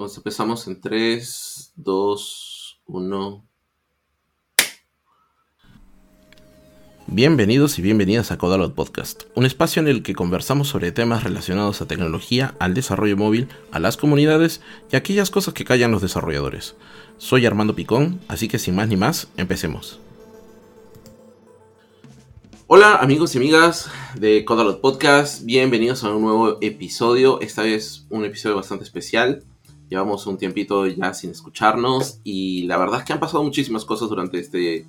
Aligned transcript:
Entonces 0.00 0.16
empezamos 0.16 0.66
en 0.66 0.80
3, 0.80 1.72
2, 1.76 2.80
1. 2.86 3.44
Bienvenidos 7.06 7.78
y 7.78 7.82
bienvenidas 7.82 8.32
a 8.32 8.38
Codalot 8.38 8.74
Podcast, 8.74 9.24
un 9.34 9.44
espacio 9.44 9.82
en 9.82 9.88
el 9.88 10.02
que 10.02 10.14
conversamos 10.14 10.68
sobre 10.68 10.90
temas 10.90 11.22
relacionados 11.22 11.82
a 11.82 11.86
tecnología, 11.86 12.54
al 12.58 12.72
desarrollo 12.72 13.18
móvil, 13.18 13.48
a 13.72 13.78
las 13.78 13.98
comunidades 13.98 14.62
y 14.90 14.96
aquellas 14.96 15.30
cosas 15.30 15.52
que 15.52 15.66
callan 15.66 15.90
los 15.90 16.00
desarrolladores. 16.00 16.76
Soy 17.18 17.44
Armando 17.44 17.74
Picón, 17.74 18.20
así 18.26 18.48
que 18.48 18.58
sin 18.58 18.76
más 18.76 18.88
ni 18.88 18.96
más, 18.96 19.28
empecemos. 19.36 20.00
Hola 22.68 22.94
amigos 22.96 23.34
y 23.34 23.38
amigas 23.38 23.90
de 24.14 24.46
Codalot 24.46 24.80
Podcast, 24.80 25.44
bienvenidos 25.44 26.04
a 26.04 26.14
un 26.14 26.22
nuevo 26.22 26.56
episodio, 26.62 27.38
esta 27.42 27.64
vez 27.64 28.06
un 28.08 28.24
episodio 28.24 28.56
bastante 28.56 28.84
especial. 28.84 29.44
Llevamos 29.90 30.26
un 30.26 30.38
tiempito 30.38 30.86
ya 30.86 31.12
sin 31.12 31.30
escucharnos 31.30 32.20
y 32.22 32.62
la 32.62 32.78
verdad 32.78 33.00
es 33.00 33.04
que 33.04 33.12
han 33.12 33.20
pasado 33.20 33.42
muchísimas 33.42 33.84
cosas 33.84 34.08
durante, 34.08 34.38
este, 34.38 34.86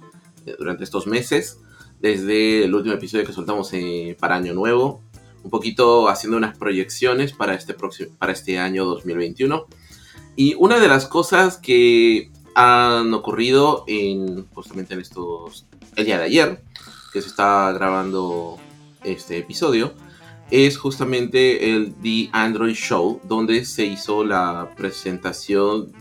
durante 0.60 0.84
estos 0.84 1.08
meses 1.08 1.60
desde 2.00 2.66
el 2.66 2.74
último 2.74 2.96
episodio 2.96 3.26
que 3.26 3.34
soltamos 3.34 3.72
eh, 3.74 4.16
para 4.20 4.36
Año 4.36 4.54
Nuevo, 4.54 5.02
un 5.44 5.50
poquito 5.50 6.08
haciendo 6.08 6.38
unas 6.38 6.58
proyecciones 6.58 7.34
para 7.34 7.54
este, 7.54 7.74
próximo, 7.74 8.16
para 8.18 8.32
este 8.32 8.60
año 8.60 8.86
2021. 8.86 9.66
Y 10.36 10.56
una 10.60 10.80
de 10.80 10.88
las 10.88 11.08
cosas 11.08 11.58
que 11.58 12.32
han 12.56 13.14
ocurrido 13.14 13.84
en, 13.88 14.48
justamente 14.54 14.94
en 14.94 15.02
estos, 15.02 15.66
el 15.96 16.06
día 16.06 16.18
de 16.18 16.26
ayer, 16.26 16.64
que 17.14 17.22
se 17.22 17.28
está 17.28 17.72
grabando 17.72 18.58
este 19.04 19.38
episodio, 19.38 19.94
es 20.52 20.78
justamente 20.78 21.74
el 21.74 21.96
The 21.96 22.30
Android 22.34 22.76
Show, 22.76 23.22
donde 23.24 23.66
se 23.66 23.86
hizo 23.86 24.24
la 24.24 24.70
presentación 24.76 25.92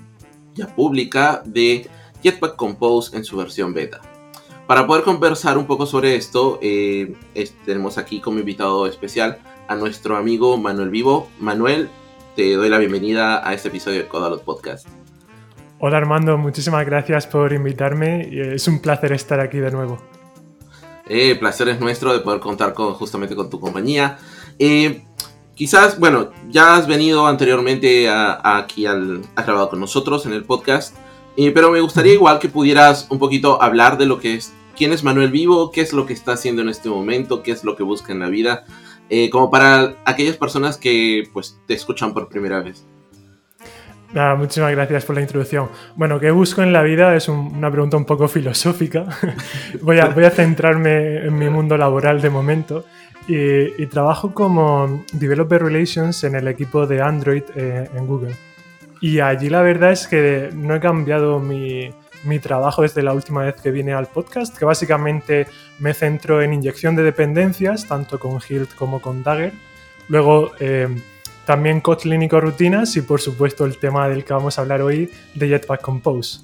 ya 0.55 0.67
pública 0.67 1.43
de 1.45 1.89
Jetpack 2.23 2.57
Compose 2.57 3.17
en 3.17 3.25
su 3.25 3.37
versión 3.37 3.73
beta. 3.73 4.01
Para 4.67 4.87
poder 4.87 5.05
conversar 5.05 5.57
un 5.57 5.67
poco 5.67 5.87
sobre 5.87 6.17
esto, 6.17 6.59
eh, 6.63 7.15
tenemos 7.65 7.97
aquí 7.97 8.21
como 8.21 8.41
invitado 8.41 8.87
especial 8.87 9.39
a 9.69 9.77
nuestro 9.77 10.17
amigo 10.17 10.57
Manuel 10.59 10.91
Vivo. 10.91 11.29
Manuel, 11.39 11.89
te 12.37 12.55
doy 12.55 12.69
la 12.69 12.79
bienvenida 12.79 13.49
a 13.49 13.55
este 13.55 13.69
episodio 13.69 14.01
de 14.01 14.09
Codalot 14.09 14.43
Podcast. 14.43 14.87
Hola 15.79 15.97
Armando, 15.97 16.37
muchísimas 16.37 16.85
gracias 16.85 17.27
por 17.27 17.53
invitarme. 17.53 18.55
Es 18.55 18.69
un 18.69 18.81
placer 18.81 19.13
estar 19.13 19.41
aquí 19.41 19.59
de 19.59 19.71
nuevo. 19.71 19.99
Eh, 21.09 21.35
placer 21.35 21.69
es 21.69 21.81
nuestro 21.81 22.13
de 22.13 22.21
poder 22.21 22.39
contar 22.39 22.73
con, 22.73 22.95
justamente 22.95 23.35
con 23.35 23.51
tu 23.51 23.59
compañía. 23.59 24.19
Eh, 24.63 25.03
quizás, 25.55 25.99
bueno, 25.99 26.33
ya 26.51 26.77
has 26.77 26.87
venido 26.87 27.27
anteriormente 27.27 28.11
aquí 28.11 28.85
al, 28.85 29.23
has 29.35 29.47
grabado 29.47 29.71
con 29.71 29.81
nosotros 29.81 30.27
en 30.27 30.35
el 30.35 30.45
podcast, 30.45 30.95
eh, 31.39 31.51
pero 31.51 31.71
me 31.71 31.81
gustaría 31.81 32.13
igual 32.13 32.39
que 32.39 32.51
pudieras 32.51 33.07
un 33.09 33.19
poquito 33.19 33.61
hablar 33.63 33.97
de 33.97 34.05
lo 34.05 34.21
que 34.21 34.35
es 34.35 34.53
quién 34.77 34.93
es 34.93 35.03
Manuel 35.03 35.31
Vivo, 35.31 35.71
qué 35.71 35.81
es 35.81 35.95
lo 35.95 36.05
que 36.05 36.13
está 36.13 36.33
haciendo 36.33 36.61
en 36.61 36.69
este 36.69 36.91
momento, 36.91 37.43
qué 37.43 37.53
es 37.53 37.65
lo 37.65 37.75
que 37.75 37.83
busca 37.83 38.13
en 38.13 38.21
la 38.21 38.29
vida, 38.29 38.65
eh, 39.09 39.31
como 39.31 39.51
para 39.51 39.95
aquellas 40.05 40.37
personas 40.37 40.77
que 40.77 41.25
pues 41.33 41.59
te 41.67 41.73
escuchan 41.73 42.13
por 42.13 42.29
primera 42.29 42.61
vez. 42.61 42.87
muchísimas 44.37 44.73
gracias 44.73 45.07
por 45.07 45.17
la 45.17 45.23
introducción. 45.23 45.71
Bueno, 45.97 46.21
¿qué 46.21 46.31
busco 46.33 46.61
en 46.61 46.75
la 46.75 46.83
vida? 46.83 47.17
Es 47.17 47.29
una 47.29 47.71
pregunta 47.71 47.97
un 47.97 48.05
poco 48.05 48.29
filosófica. 48.29 49.07
voy, 49.81 50.01
a, 50.01 50.09
voy, 50.09 50.25
a, 50.25 50.31
centrarme 50.31 51.25
en 51.25 51.39
mi 51.39 51.49
mundo 51.49 51.79
laboral 51.79 52.21
de 52.21 52.29
momento. 52.29 52.85
Y, 53.33 53.87
trabajo 53.87 54.35
como 54.35 55.05
Developer 55.13 55.63
Relations 55.63 56.25
en 56.25 56.35
el 56.35 56.49
equipo 56.49 56.87
de 56.87 57.01
Android 57.01 57.45
eh, 57.55 57.89
en 57.95 58.07
Google. 58.07 58.35
Y 59.01 59.21
allí 59.21 59.49
la 59.49 59.63
verdad 59.63 59.93
es 59.93 60.09
que 60.09 60.51
no 60.53 60.75
he 60.75 60.81
cambiado 60.81 61.39
mi, 61.39 61.93
mi 62.25 62.39
trabajo 62.39 62.83
desde 62.83 63.03
la 63.03 63.13
última 63.13 63.43
vez 63.43 63.55
que 63.61 63.71
vine 63.71 63.93
al 63.93 64.07
podcast, 64.07 64.57
que 64.57 64.65
básicamente 64.65 65.47
me 65.79 65.95
centro 65.95 66.43
en 66.43 66.53
inyección 66.53 66.97
de 66.97 67.05
dependencias, 67.05 67.87
tanto 67.87 68.19
con 68.19 68.41
Hilt 68.47 68.75
como 68.75 69.01
con 69.01 69.23
Dagger. 69.23 69.53
Luego 70.09 70.51
eh, 70.59 70.89
también 71.47 71.81
Kotlin 71.81 72.23
y 72.23 72.29
rutinas 72.29 72.97
y 72.97 73.03
por 73.03 73.21
supuesto 73.21 73.65
el 73.65 73.79
tema 73.79 74.09
del 74.09 74.25
que 74.25 74.33
vamos 74.33 74.59
a 74.59 74.63
hablar 74.63 74.83
hoy, 74.83 75.11
de 75.35 75.49
Jetpack 75.49 75.81
Compose. 75.81 76.41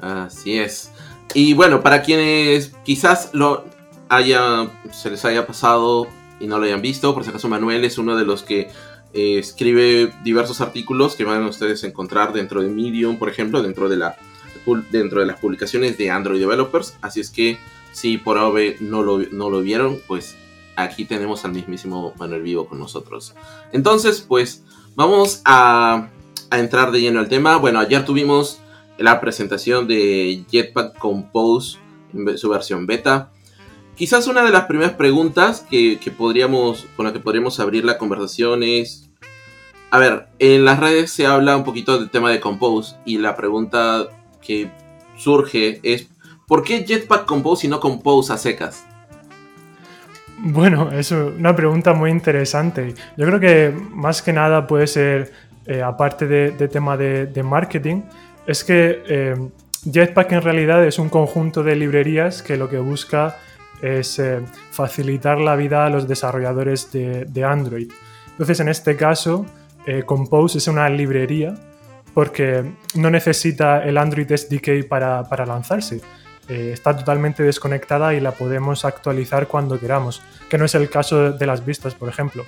Así 0.00 0.58
es. 0.58 0.92
Y 1.34 1.54
bueno, 1.54 1.82
para 1.82 2.02
quienes 2.02 2.74
quizás 2.84 3.30
lo 3.32 3.64
haya, 4.10 4.68
se 4.92 5.10
les 5.10 5.24
haya 5.24 5.46
pasado 5.46 6.08
y 6.40 6.46
no 6.46 6.58
lo 6.58 6.64
hayan 6.66 6.82
visto, 6.82 7.14
por 7.14 7.22
si 7.24 7.30
acaso 7.30 7.48
Manuel 7.48 7.84
es 7.84 7.96
uno 7.96 8.16
de 8.16 8.24
los 8.24 8.42
que 8.42 8.68
eh, 9.14 9.38
escribe 9.38 10.12
diversos 10.24 10.60
artículos 10.60 11.14
que 11.14 11.24
van 11.24 11.42
a 11.44 11.48
ustedes 11.48 11.84
encontrar 11.84 12.32
dentro 12.32 12.60
de 12.60 12.68
Medium, 12.68 13.18
por 13.18 13.28
ejemplo, 13.28 13.62
dentro 13.62 13.88
de, 13.88 13.96
la, 13.96 14.16
dentro 14.90 15.20
de 15.20 15.26
las 15.26 15.38
publicaciones 15.38 15.96
de 15.96 16.10
Android 16.10 16.40
Developers. 16.40 16.96
Así 17.00 17.20
es 17.20 17.30
que 17.30 17.58
si 17.92 18.18
por 18.18 18.36
ahora 18.36 18.74
no 18.80 19.02
lo, 19.02 19.18
no 19.30 19.48
lo 19.48 19.60
vieron, 19.60 20.00
pues 20.06 20.36
aquí 20.76 21.04
tenemos 21.04 21.44
al 21.44 21.52
mismísimo 21.52 22.12
Manuel 22.18 22.42
Vivo 22.42 22.66
con 22.66 22.78
nosotros. 22.78 23.34
Entonces, 23.72 24.20
pues 24.20 24.64
vamos 24.96 25.40
a, 25.44 26.08
a 26.50 26.58
entrar 26.58 26.90
de 26.90 27.00
lleno 27.00 27.20
al 27.20 27.28
tema. 27.28 27.58
Bueno, 27.58 27.78
ayer 27.78 28.04
tuvimos 28.04 28.58
la 28.98 29.20
presentación 29.20 29.86
de 29.86 30.44
Jetpack 30.50 30.98
Compose 30.98 31.78
en 32.12 32.36
su 32.36 32.48
versión 32.48 32.86
beta. 32.86 33.30
Quizás 34.00 34.26
una 34.28 34.42
de 34.42 34.50
las 34.50 34.64
primeras 34.64 34.94
preguntas 34.94 35.66
que, 35.70 36.00
podríamos, 36.16 36.86
con 36.96 37.04
la 37.04 37.12
que 37.12 37.20
podríamos 37.20 37.60
abrir 37.60 37.84
la 37.84 37.98
conversación 37.98 38.62
es, 38.62 39.10
a 39.90 39.98
ver, 39.98 40.28
en 40.38 40.64
las 40.64 40.80
redes 40.80 41.10
se 41.10 41.26
habla 41.26 41.54
un 41.54 41.64
poquito 41.64 41.98
del 41.98 42.08
tema 42.08 42.30
de 42.30 42.40
Compose 42.40 42.96
y 43.04 43.18
la 43.18 43.36
pregunta 43.36 44.06
que 44.40 44.70
surge 45.18 45.80
es, 45.82 46.08
¿por 46.48 46.64
qué 46.64 46.82
Jetpack 46.86 47.26
Compose 47.26 47.66
y 47.66 47.68
no 47.68 47.78
Compose 47.78 48.32
a 48.32 48.38
secas? 48.38 48.86
Bueno, 50.38 50.90
es 50.92 51.10
una 51.12 51.54
pregunta 51.54 51.92
muy 51.92 52.08
interesante. 52.08 52.94
Yo 53.18 53.26
creo 53.26 53.38
que 53.38 53.70
más 53.90 54.22
que 54.22 54.32
nada 54.32 54.66
puede 54.66 54.86
ser, 54.86 55.30
eh, 55.66 55.82
aparte 55.82 56.26
de, 56.26 56.68
tema 56.68 56.96
de, 56.96 57.42
marketing, 57.42 58.00
es 58.46 58.64
que 58.64 59.02
eh, 59.06 59.34
Jetpack 59.92 60.32
en 60.32 60.40
realidad 60.40 60.82
es 60.86 60.98
un 60.98 61.10
conjunto 61.10 61.62
de 61.62 61.76
librerías 61.76 62.42
que 62.42 62.56
lo 62.56 62.70
que 62.70 62.78
busca 62.78 63.36
es 63.82 64.18
eh, 64.18 64.40
facilitar 64.70 65.38
la 65.38 65.56
vida 65.56 65.86
a 65.86 65.90
los 65.90 66.06
desarrolladores 66.06 66.90
de, 66.92 67.44
Android. 67.44 67.90
Entonces, 68.30 68.60
en 68.60 68.68
este 68.68 68.96
caso, 68.96 69.46
eh, 69.86 70.02
Compose 70.04 70.58
es 70.58 70.68
una 70.68 70.88
librería 70.88 71.54
porque 72.14 72.64
no 72.94 73.10
necesita 73.10 73.82
el 73.84 73.96
Android 73.96 74.30
SDK 74.34 74.86
para, 74.88 75.46
lanzarse. 75.46 76.00
Eh, 76.48 76.70
está 76.72 76.96
totalmente 76.96 77.42
desconectada 77.42 78.12
y 78.14 78.20
la 78.20 78.32
podemos 78.32 78.84
actualizar 78.84 79.46
cuando 79.46 79.78
queramos, 79.78 80.22
que 80.48 80.58
no 80.58 80.64
es 80.64 80.74
el 80.74 80.90
caso 80.90 81.32
de 81.32 81.46
las 81.46 81.64
vistas, 81.64 81.94
por 81.94 82.08
ejemplo. 82.08 82.44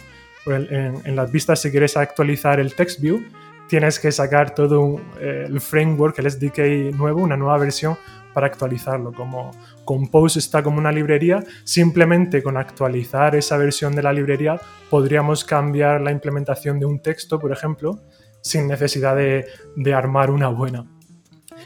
En, 0.46 1.14
las 1.14 1.30
vistas, 1.30 1.60
si 1.60 1.70
quieres 1.70 1.96
actualizar 1.96 2.58
el 2.58 2.74
TextView, 2.74 3.22
tienes 3.68 4.00
que 4.00 4.10
sacar 4.10 4.56
todo 4.56 5.00
el 5.20 5.60
framework, 5.60 6.18
el 6.18 6.28
SDK 6.28 6.96
nuevo, 6.96 7.22
una 7.22 7.36
nueva 7.36 7.58
versión 7.58 7.96
para 8.32 8.46
actualizarlo. 8.46 9.12
Como 9.12 9.50
Compose 9.84 10.38
está 10.38 10.62
como 10.62 10.78
una 10.78 10.92
librería, 10.92 11.42
simplemente 11.64 12.42
con 12.42 12.56
actualizar 12.56 13.34
esa 13.36 13.56
versión 13.56 13.94
de 13.94 14.02
la 14.02 14.12
librería 14.12 14.60
podríamos 14.90 15.44
cambiar 15.44 16.00
la 16.00 16.12
implementación 16.12 16.78
de 16.78 16.86
un 16.86 17.00
texto, 17.00 17.38
por 17.38 17.52
ejemplo, 17.52 18.00
sin 18.42 18.68
necesidad 18.68 19.16
de, 19.16 19.94
armar 19.94 20.30
una 20.30 20.48
buena. 20.48 20.86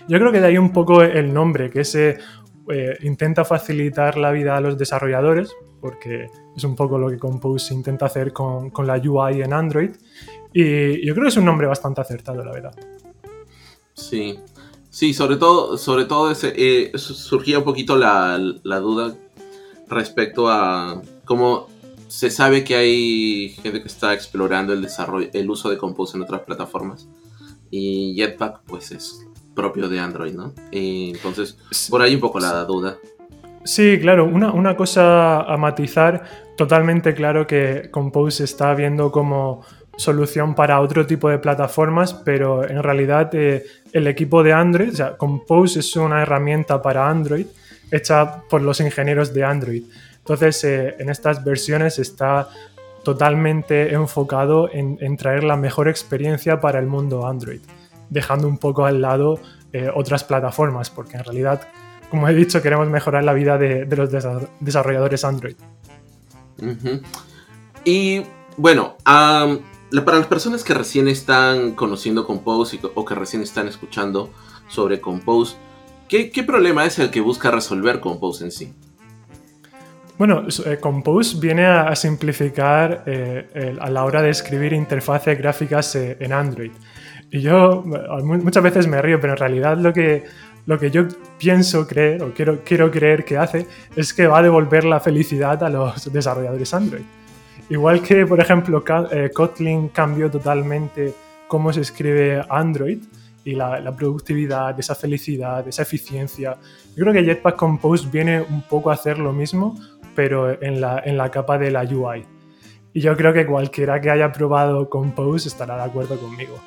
Yo 0.09 0.19
creo 0.19 0.31
que 0.31 0.41
de 0.41 0.47
ahí 0.47 0.59
un 0.59 0.73
poco 0.73 1.03
el 1.03 1.33
nombre, 1.33 1.71
que 1.71 1.85
se 1.85 2.19
eh, 2.71 2.97
intenta 3.03 3.45
facilitar 3.45 4.17
la 4.17 4.31
vida 4.31 4.57
a 4.57 4.61
los 4.61 4.79
desarrolladores, 4.79 5.53
porque 5.81 6.29
es 6.57 6.65
un 6.65 6.77
poco 6.77 6.99
lo 6.99 7.11
que 7.11 7.19
Compose 7.19 7.75
intenta 7.75 8.07
hacer 8.07 8.33
con, 8.33 8.71
con 8.71 8.87
la 8.87 8.95
UI 8.97 9.43
en 9.43 9.53
Android. 9.53 9.91
Y 10.53 11.05
yo 11.07 11.13
creo 11.15 11.25
que 11.25 11.31
es 11.31 11.37
un 11.37 11.45
nombre 11.45 11.67
bastante 11.67 12.01
acertado, 12.01 12.45
la 12.45 12.53
verdad. 12.53 12.75
Sí, 13.93 14.39
Sí, 14.97 15.13
sobre 15.13 15.37
todo, 15.37 15.77
sobre 15.77 16.07
todo 16.07 16.31
ese, 16.31 16.55
eh, 16.57 16.93
surgía 16.97 17.59
un 17.59 17.65
poquito 17.65 17.99
la, 17.99 18.39
duda 18.81 19.15
respecto 19.91 20.49
a 20.49 21.03
cómo 21.27 21.67
se 22.09 22.31
sabe 22.31 22.65
que 22.65 22.77
hay 22.77 23.51
gente 23.63 23.83
que 23.83 23.89
está 23.89 24.15
explorando 24.15 24.73
el 24.73 24.81
desarrollo, 24.81 25.29
el 25.35 25.51
uso 25.51 25.69
de 25.69 25.77
Compose 25.77 26.17
en 26.17 26.23
otras 26.23 26.41
plataformas 26.45 27.11
y 27.71 28.15
Jetpack 28.15 28.63
pues 28.67 28.91
es 28.91 29.27
propio 29.55 29.91
de 29.91 30.01
Android, 30.01 30.33
¿no? 30.33 30.55
entonces, 30.73 31.59
por 31.91 32.01
ahí 32.01 32.15
un 32.15 32.23
poco 32.23 32.41
la 32.41 32.65
duda. 32.65 32.97
Sí, 33.65 33.99
claro, 34.01 34.25
una, 34.25 34.51
una, 34.51 34.79
cosa 34.79 35.43
a 35.43 35.59
matizar, 35.59 36.25
totalmente 36.57 37.13
claro 37.13 37.47
que 37.47 37.91
Compose 37.91 38.45
está 38.45 38.73
viendo 38.73 39.13
como 39.13 39.63
solución 39.97 40.55
para 40.55 40.81
otro 40.81 41.07
tipo 41.07 41.29
de 41.29 41.39
plataformas, 41.39 42.15
pero 42.15 42.69
en 42.69 42.83
realidad 42.83 43.31
eh, 43.35 43.65
el 43.93 44.07
equipo 44.07 44.43
de 44.43 44.53
Android, 44.53 44.91
o 44.91 44.97
sea, 44.97 45.17
Compose 45.17 45.81
es 45.81 45.97
una 45.97 46.23
herramienta 46.23 46.81
para 46.83 47.09
Android 47.09 47.47
hecha 47.91 48.43
por 48.49 48.63
los 48.63 48.81
ingenieros 48.81 49.33
de 49.33 49.45
Android. 49.45 49.85
Entonces, 50.19 50.65
eh, 50.65 50.97
en 50.99 51.09
estas 51.09 51.45
versiones 51.45 51.99
está 51.99 52.49
totalmente 53.05 53.93
enfocado 53.95 54.69
en, 54.73 55.17
traer 55.17 55.45
la 55.45 55.57
mejor 55.57 55.89
experiencia 55.89 56.61
para 56.61 56.81
el 56.81 56.87
mundo 56.87 57.27
Android, 57.29 57.61
dejando 58.11 58.49
un 58.49 58.59
poco 58.59 58.85
al 58.85 59.01
lado 59.01 59.39
eh, 59.73 59.89
otras 59.95 60.25
plataformas, 60.25 60.91
porque 60.91 61.17
en 61.17 61.23
realidad, 61.23 61.69
como 62.11 62.29
he 62.29 62.35
dicho, 62.35 62.61
queremos 62.61 62.89
mejorar 62.89 63.23
la 63.23 63.33
vida 63.33 63.59
de, 63.59 63.87
los 63.87 64.11
desarrolladores 64.59 65.25
Android. 65.25 65.55
Y 67.85 68.25
bueno, 68.57 68.97
para 70.05 70.19
las 70.19 70.27
personas 70.27 70.65
que 70.65 70.75
recién 70.75 71.09
están 71.09 71.73
conociendo 71.73 72.27
Compose 72.27 72.79
o 72.95 73.05
que 73.05 73.15
recién 73.15 73.43
están 73.43 73.69
escuchando 73.69 74.31
sobre 74.69 75.01
Compose, 75.01 75.57
¿qué, 76.09 76.31
¿qué, 76.31 76.43
problema 76.43 76.85
es 76.85 76.99
el 76.99 77.11
que 77.11 77.21
busca 77.21 77.51
resolver 77.51 78.01
Compose 78.01 78.45
en 78.45 78.51
sí? 78.51 78.75
Bueno, 80.19 80.45
eh, 80.65 80.79
Compose 80.79 81.39
viene 81.39 81.67
a, 81.67 81.95
simplificar 81.95 83.05
eh, 83.07 83.77
a 83.79 83.91
la 83.91 84.05
hora 84.05 84.23
de 84.23 84.31
escribir 84.31 84.73
interfaces 84.73 85.39
gráficas 85.39 85.95
eh, 85.95 86.17
en 86.21 86.33
Android. 86.33 86.73
Y 87.31 87.41
yo 87.41 87.85
muchas 88.23 88.63
veces 88.63 88.87
me 88.87 89.03
río, 89.03 89.21
pero 89.21 89.35
en 89.35 89.39
realidad 89.39 89.77
lo 89.77 89.93
que, 89.93 90.25
lo 90.65 90.79
que 90.79 90.91
yo 90.91 91.07
pienso 91.39 91.87
creer, 91.87 92.23
o 92.23 92.33
quiero, 92.33 92.61
quiero 92.65 92.91
creer 92.91 93.25
que 93.25 93.37
hace, 93.37 93.67
es 93.95 94.15
que 94.15 94.27
va 94.27 94.39
a 94.39 94.43
devolver 94.43 94.85
la 94.85 95.01
felicidad 95.01 95.63
a 95.63 95.69
los 95.69 96.11
desarrolladores 96.13 96.73
Android. 96.73 97.03
Igual 97.69 98.03
que, 98.03 98.27
por 98.27 98.41
ejemplo, 98.41 98.85
Kotlin 99.35 99.89
cambió 99.89 100.31
totalmente 100.31 101.15
cómo 101.49 101.73
se 101.73 101.81
escribe 101.81 102.45
Android, 102.49 102.99
y 103.47 103.55
la, 103.55 103.79
la, 103.81 103.95
productividad, 103.95 104.79
esa 104.79 104.97
felicidad, 104.97 105.67
esa 105.69 105.83
eficiencia. 105.83 106.59
Yo 106.97 107.05
creo 107.05 107.13
que 107.13 107.23
Jetpack 107.23 107.55
Compose 107.55 108.09
viene 108.11 108.41
un 108.41 108.63
poco 108.63 108.91
a 108.91 108.95
hacer 108.95 109.21
lo 109.21 109.33
mismo, 109.33 109.79
pero 110.17 110.61
en 110.61 110.81
la, 110.81 111.01
en 111.05 111.17
la 111.17 111.31
capa 111.31 111.57
de 111.57 111.71
la 111.71 111.83
UI. 111.85 112.27
Y 112.93 113.01
yo 113.01 113.17
creo 113.17 113.33
que 113.33 113.47
cualquiera 113.47 114.01
que 114.01 114.11
haya 114.11 114.33
probado 114.33 114.91
Compose 114.91 115.49
estará 115.49 115.77
de 115.77 115.85
acuerdo 115.85 116.19
conmigo. 116.19 116.61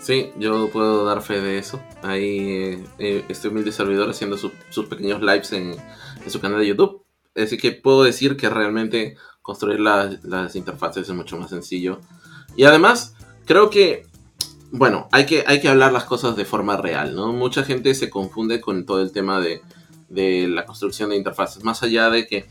Sí, 0.00 0.32
yo 0.36 0.68
puedo 0.68 1.04
dar 1.04 1.22
fe 1.22 1.40
de 1.40 1.58
eso. 1.58 1.80
Ahí 2.02 2.38
eh, 2.40 2.84
eh, 2.98 3.24
este 3.28 3.46
humilde 3.46 3.70
servidor 3.70 4.10
haciendo 4.10 4.36
sus 4.36 4.86
pequeños 4.86 5.20
lives 5.20 5.52
en, 5.52 5.74
en, 6.24 6.30
su 6.30 6.40
canal 6.40 6.58
de 6.58 6.66
YouTube. 6.66 7.04
Así 7.36 7.56
que 7.56 7.70
puedo 7.70 8.02
decir 8.02 8.36
que 8.36 8.50
realmente 8.50 9.16
construir 9.48 9.80
las, 9.80 10.54
interfaces 10.54 11.08
es 11.08 11.14
mucho 11.14 11.38
más 11.38 11.48
sencillo. 11.48 12.00
Y 12.54 12.64
además, 12.64 13.14
creo 13.46 13.70
que, 13.70 14.06
bueno, 14.70 15.08
hay 15.10 15.24
que, 15.24 15.44
hay 15.46 15.60
que 15.60 15.68
hablar 15.68 15.92
las 15.92 16.04
cosas 16.04 16.36
de 16.36 16.44
forma 16.44 16.76
real, 16.76 17.14
¿no? 17.14 17.32
Mucha 17.32 17.64
gente 17.64 17.94
se 17.94 18.10
confunde 18.10 18.60
con 18.60 18.84
todo 18.84 19.00
el 19.00 19.10
tema 19.10 19.40
de 19.40 19.62
de 20.08 20.48
la 20.48 20.64
construcción 20.64 21.10
de 21.10 21.16
interfaces. 21.16 21.64
Más 21.64 21.82
allá 21.82 22.10
de 22.10 22.26
que 22.26 22.46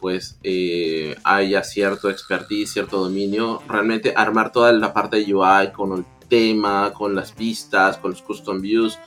pues 0.00 0.38
eh, 0.42 1.16
haya 1.24 1.64
cierto 1.64 2.10
expertise, 2.10 2.70
cierto 2.70 2.98
dominio, 2.98 3.62
realmente 3.66 4.12
armar 4.14 4.52
toda 4.52 4.70
la 4.72 4.92
parte 4.92 5.16
de 5.16 5.34
UI 5.34 5.72
con 5.72 5.92
el 5.92 6.04
tema, 6.28 6.92
con 6.92 7.14
las 7.14 7.32
pistas, 7.32 7.96
con 7.96 8.10
los 8.10 8.20
custom 8.20 8.60
views, 8.60 8.98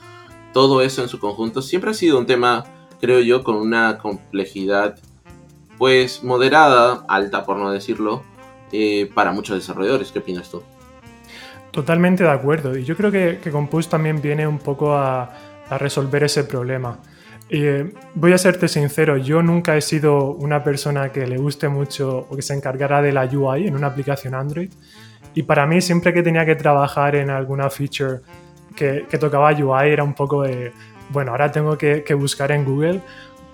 todo 0.52 0.82
eso 0.82 1.02
en 1.02 1.08
su 1.08 1.20
conjunto 1.20 1.62
siempre 1.62 1.92
ha 1.92 1.94
sido 1.94 2.18
un 2.18 2.26
tema, 2.26 2.64
creo 3.00 3.20
yo, 3.20 3.44
con 3.44 3.54
una 3.54 3.98
complejidad 3.98 4.98
pues 5.78 6.22
moderada, 6.22 7.04
alta 7.08 7.44
por 7.44 7.56
no 7.56 7.70
decirlo, 7.70 8.22
eh, 8.72 9.10
para 9.14 9.32
muchos 9.32 9.56
desarrolladores. 9.56 10.12
¿Qué 10.12 10.18
opinas 10.18 10.50
tú? 10.50 10.62
Totalmente 11.70 12.24
de 12.24 12.30
acuerdo. 12.30 12.76
Y 12.76 12.84
yo 12.84 12.96
creo 12.96 13.10
que, 13.10 13.38
que 13.42 13.50
Compose 13.50 13.88
también 13.88 14.20
viene 14.20 14.46
un 14.46 14.58
poco 14.58 14.94
a, 14.94 15.30
a 15.70 15.78
resolver 15.78 16.24
ese 16.24 16.44
problema. 16.44 16.98
Eh, 17.50 17.92
voy 18.14 18.32
a 18.32 18.38
serte 18.38 18.68
sincero, 18.68 19.16
yo 19.16 19.42
nunca 19.42 19.74
he 19.76 19.80
sido 19.80 20.32
una 20.32 20.62
persona 20.62 21.10
que 21.10 21.26
le 21.26 21.38
guste 21.38 21.68
mucho 21.68 22.26
o 22.28 22.36
que 22.36 22.42
se 22.42 22.54
encargara 22.54 23.00
de 23.00 23.12
la 23.12 23.24
UI 23.24 23.66
en 23.66 23.74
una 23.74 23.86
aplicación 23.86 24.34
Android. 24.34 24.70
Y 25.34 25.44
para 25.44 25.66
mí, 25.66 25.80
siempre 25.80 26.12
que 26.12 26.22
tenía 26.22 26.44
que 26.44 26.56
trabajar 26.56 27.16
en 27.16 27.30
alguna 27.30 27.70
feature 27.70 28.20
que, 28.76 29.06
tocaba 29.18 29.52
UI, 29.52 29.88
era 29.90 30.04
un 30.04 30.14
poco 30.14 30.42
de, 30.42 30.72
bueno, 31.10 31.32
ahora 31.32 31.50
tengo 31.50 31.78
que, 31.78 32.02
buscar 32.14 32.52
en 32.52 32.64
Google 32.64 33.00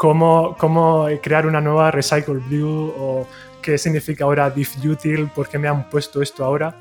cómo, 0.04 0.54
cómo, 0.58 1.06
crear 1.22 1.46
una 1.46 1.62
nueva 1.62 1.90
Recycle 1.90 2.38
View 2.50 2.92
o 2.98 3.26
qué 3.62 3.78
significa 3.78 4.24
ahora 4.24 4.52
util 4.84 5.30
por 5.34 5.48
qué 5.48 5.58
me 5.58 5.66
han 5.66 5.88
puesto 5.88 6.20
esto 6.20 6.44
ahora. 6.44 6.76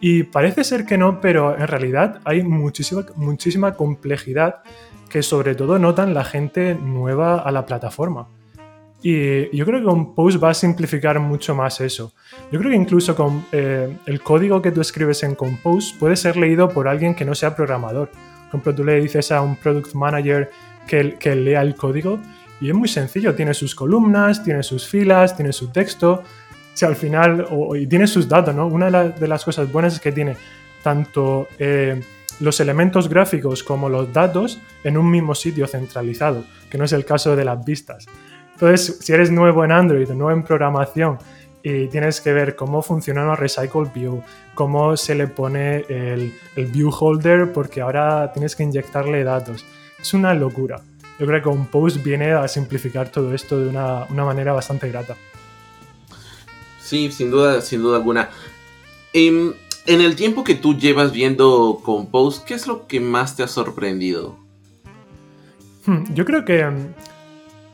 Y 0.00 0.24
parece 0.24 0.64
ser 0.64 0.84
que 0.84 0.98
no, 0.98 1.20
pero 1.20 1.56
en 1.56 1.68
realidad 1.68 2.18
hay 2.24 2.42
muchísima, 2.42 3.06
muchísima 3.14 3.74
complejidad 3.74 4.64
que 5.08 5.22
sobre 5.22 5.54
todo 5.54 5.78
notan 5.78 6.12
la 6.12 6.24
gente 6.24 6.74
nueva 6.74 7.38
a 7.38 7.52
la 7.52 7.64
plataforma. 7.66 8.26
Y 9.00 9.56
yo 9.56 9.64
creo 9.64 9.78
que 9.78 9.84
Compose 9.84 10.36
va 10.38 10.50
a 10.50 10.54
simplificar 10.54 11.20
mucho 11.20 11.54
más 11.54 11.80
eso. 11.80 12.14
Yo 12.50 12.58
creo 12.58 12.72
que 12.72 12.76
incluso 12.76 13.14
con 13.14 13.46
eh, 13.52 13.96
el 14.06 14.22
código 14.22 14.60
que 14.60 14.72
tú 14.72 14.80
escribes 14.80 15.22
en 15.22 15.36
Compose 15.36 15.94
puede 16.00 16.16
ser 16.16 16.36
leído 16.36 16.68
por 16.68 16.88
alguien 16.88 17.14
que 17.14 17.24
no 17.24 17.36
sea 17.36 17.54
programador. 17.54 18.10
Por 18.10 18.48
ejemplo, 18.48 18.74
tú 18.74 18.82
le 18.82 19.00
dices 19.00 19.30
a 19.30 19.40
un 19.40 19.54
product 19.54 19.94
manager 19.94 20.50
que, 20.88 21.14
que 21.14 21.36
lea 21.36 21.62
el 21.62 21.76
código 21.76 22.18
y 22.60 22.68
es 22.68 22.74
muy 22.74 22.88
sencillo. 22.88 23.34
Tiene 23.34 23.54
sus 23.54 23.74
columnas, 23.74 24.42
tiene 24.42 24.62
sus 24.62 24.86
filas, 24.86 25.36
tiene 25.36 25.52
su 25.52 25.68
texto. 25.68 26.22
Si 26.74 26.84
al 26.84 26.96
final, 26.96 27.46
y 27.78 27.86
tiene 27.86 28.06
sus 28.06 28.28
datos, 28.28 28.54
¿no? 28.54 28.66
Una 28.66 28.90
de, 28.90 29.28
las 29.28 29.44
cosas 29.44 29.70
buenas 29.70 29.94
es 29.94 30.00
que 30.00 30.12
tiene 30.12 30.36
tanto... 30.82 31.48
Eh, 31.58 32.00
los 32.40 32.60
elementos 32.60 33.08
gráficos 33.08 33.62
como 33.62 33.88
los 33.88 34.12
datos 34.12 34.60
en 34.84 34.96
un 34.96 35.10
mismo 35.10 35.34
sitio 35.34 35.66
centralizado, 35.66 36.44
que 36.70 36.78
no 36.78 36.84
es 36.84 36.92
el 36.92 37.04
caso 37.04 37.34
de 37.34 37.44
las 37.44 37.64
vistas. 37.64 38.06
Entonces, 38.52 38.98
si 39.00 39.12
eres 39.12 39.30
nuevo 39.30 39.64
en 39.64 39.72
Android, 39.72 40.08
nuevo 40.10 40.30
en 40.32 40.42
programación 40.42 41.18
y 41.62 41.88
tienes 41.88 42.20
que 42.20 42.32
ver 42.32 42.54
cómo 42.54 42.82
funciona 42.82 43.24
una 43.24 43.36
Recycle 43.36 43.90
View, 43.94 44.22
cómo 44.54 44.96
se 44.96 45.14
le 45.14 45.26
pone 45.26 45.84
el, 45.88 46.32
el 46.56 46.66
View 46.66 46.90
Holder, 46.90 47.52
porque 47.52 47.80
ahora 47.80 48.30
tienes 48.32 48.54
que 48.54 48.62
inyectarle 48.62 49.24
datos. 49.24 49.64
Es 50.00 50.14
una 50.14 50.32
locura. 50.34 50.80
Yo 51.18 51.26
creo 51.26 51.40
que 51.40 51.44
Compose 51.44 51.98
viene 51.98 52.32
a 52.32 52.46
simplificar 52.48 53.10
todo 53.10 53.32
esto 53.34 53.58
de 53.58 53.68
una, 53.68 54.04
una 54.10 54.24
manera 54.24 54.52
bastante 54.52 54.88
grata. 54.88 55.16
Sí, 56.80 57.10
sin 57.10 57.30
duda, 57.30 57.60
sin 57.62 57.82
duda 57.82 57.96
alguna. 57.96 58.30
Em, 59.12 59.52
en 59.86 60.00
el 60.00 60.14
tiempo 60.14 60.44
que 60.44 60.54
tú 60.54 60.76
llevas 60.76 61.12
viendo 61.12 61.80
Compose, 61.82 62.42
¿qué 62.46 62.54
es 62.54 62.66
lo 62.66 62.86
que 62.86 63.00
más 63.00 63.36
te 63.36 63.42
ha 63.42 63.48
sorprendido? 63.48 64.36
Hmm, 65.86 66.04
yo 66.12 66.24
creo 66.24 66.44
que 66.44 66.64
um, 66.64 66.92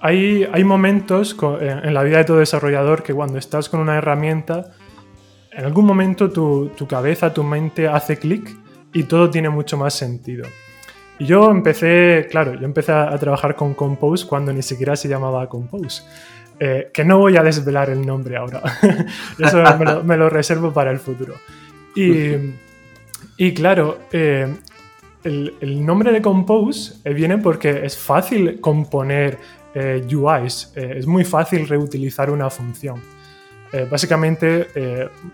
hay, 0.00 0.44
hay 0.52 0.64
momentos 0.64 1.36
eh, 1.60 1.80
en 1.82 1.94
la 1.94 2.02
vida 2.02 2.18
de 2.18 2.24
todo 2.24 2.38
desarrollador 2.38 3.02
que 3.02 3.14
cuando 3.14 3.38
estás 3.38 3.68
con 3.68 3.80
una 3.80 3.96
herramienta, 3.96 4.72
en 5.52 5.64
algún 5.64 5.84
momento 5.84 6.30
tu, 6.30 6.70
cabeza, 6.88 7.32
tu 7.32 7.42
mente 7.44 7.86
hace 7.86 8.18
clic 8.18 8.56
y 8.92 9.04
todo 9.04 9.30
tiene 9.30 9.48
mucho 9.48 9.76
más 9.76 9.94
sentido. 9.94 10.46
Y 11.22 11.26
yo 11.26 11.52
empecé, 11.52 12.26
claro, 12.28 12.54
yo 12.54 12.64
empecé 12.64 12.90
a, 12.90 13.16
trabajar 13.16 13.54
con 13.54 13.74
Compose 13.74 14.26
cuando 14.26 14.52
ni 14.52 14.60
siquiera 14.60 14.96
se 14.96 15.08
llamaba 15.08 15.48
Compose. 15.48 16.02
Eh, 16.58 16.90
que 16.92 17.04
no 17.04 17.18
voy 17.18 17.36
a 17.36 17.44
desvelar 17.44 17.90
el 17.90 18.04
nombre 18.04 18.36
ahora. 18.36 18.60
Eso 19.38 19.62
me 20.02 20.16
lo 20.16 20.28
reservo 20.28 20.72
para 20.72 20.90
el 20.90 20.98
futuro. 20.98 21.36
Y, 21.94 23.52
claro, 23.54 24.00
eh, 24.10 24.52
el, 25.22 25.86
nombre 25.86 26.10
de 26.10 26.20
Compose 26.20 26.94
eh, 27.04 27.14
viene 27.14 27.38
porque 27.38 27.86
es 27.86 27.96
fácil 27.96 28.60
componer 28.60 29.38
UIs, 29.76 30.72
es 30.74 31.06
muy 31.06 31.24
fácil 31.24 31.68
reutilizar 31.68 32.32
una 32.32 32.50
función. 32.50 33.00
Básicamente, 33.90 34.68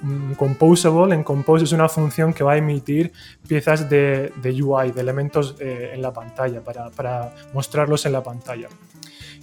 un 0.03 0.35
Composable 0.35 1.15
en 1.15 1.25
Compose 1.25 1.65
es 1.65 1.73
una 1.73 1.89
función 1.89 2.33
que 2.33 2.45
va 2.45 2.53
a 2.53 2.57
emitir 2.57 3.13
piezas 3.47 3.89
de, 3.89 4.33
UI, 4.45 4.93
de 4.93 5.01
elementos 5.01 5.57
en 5.61 6.01
la 6.01 6.13
pantalla, 6.13 6.61
para, 6.61 7.35
mostrarlos 7.53 8.07
en 8.07 8.13
la 8.13 8.23
pantalla. 8.23 8.69